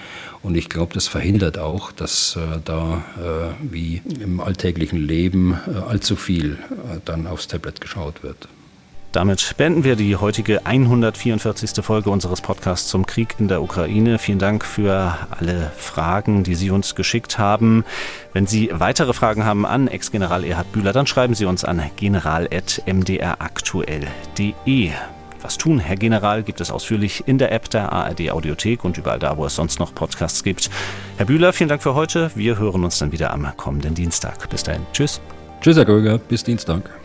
Und 0.44 0.56
ich 0.56 0.70
glaube, 0.70 0.94
das 0.94 1.08
verhindert 1.08 1.58
auch, 1.58 1.92
dass 1.92 2.38
da 2.66 3.04
wie 3.64 4.04
im 4.20 4.40
alltäglichen 4.40 5.00
Leben 5.00 5.56
allzu 5.88 6.16
viel 6.16 6.60
dann 7.04 7.26
aufs 7.26 7.48
Tablet 7.48 7.82
geschaut 7.82 8.22
wird. 8.22 8.48
Damit 9.16 9.56
beenden 9.56 9.86
wir 9.86 9.96
die 9.96 10.18
heutige 10.18 10.66
144. 10.66 11.82
Folge 11.82 12.10
unseres 12.10 12.42
Podcasts 12.42 12.90
zum 12.90 13.06
Krieg 13.06 13.36
in 13.40 13.48
der 13.48 13.62
Ukraine. 13.62 14.20
Vielen 14.20 14.40
Dank 14.40 14.66
für 14.66 15.18
alle 15.30 15.72
Fragen, 15.78 16.44
die 16.44 16.56
Sie 16.56 16.70
uns 16.70 16.96
geschickt 16.96 17.40
haben. 17.40 17.86
Wenn 18.34 18.46
Sie 18.46 18.72
weitere 18.74 19.14
Fragen 19.14 19.46
haben 19.46 19.66
an 19.66 19.88
Ex-General 19.88 20.44
Erhard 20.44 20.70
Bühler, 20.74 20.92
dann 20.92 21.08
schreiben 21.08 21.34
Sie 21.34 21.46
uns 21.46 21.64
an 21.64 21.82
general.mdraktuell.de. 21.96 24.92
Was 25.42 25.58
tun, 25.58 25.80
Herr 25.80 25.96
General, 25.96 26.44
gibt 26.44 26.60
es 26.60 26.70
ausführlich 26.70 27.24
in 27.26 27.38
der 27.38 27.54
App 27.54 27.70
der 27.70 27.94
ARD 27.94 28.32
Audiothek 28.32 28.84
und 28.84 28.98
überall 28.98 29.20
da, 29.20 29.38
wo 29.38 29.46
es 29.46 29.56
sonst 29.56 29.80
noch 29.80 29.96
Podcasts 29.96 30.44
gibt. 30.44 30.70
Herr 31.16 31.26
Bühler, 31.26 31.54
vielen 31.54 31.70
Dank 31.70 31.82
für 31.82 31.96
heute. 31.96 32.32
Wir 32.36 32.60
hören 32.60 32.84
uns 32.84 33.00
dann 33.00 33.14
wieder 33.14 33.32
am 33.32 33.48
kommenden 33.56 33.96
Dienstag. 33.96 34.50
Bis 34.50 34.64
dahin. 34.64 34.86
Tschüss. 34.92 35.22
Tschüss, 35.62 35.78
Herr 35.78 35.86
Kröger. 35.86 36.18
Bis 36.18 36.44
Dienstag. 36.44 37.05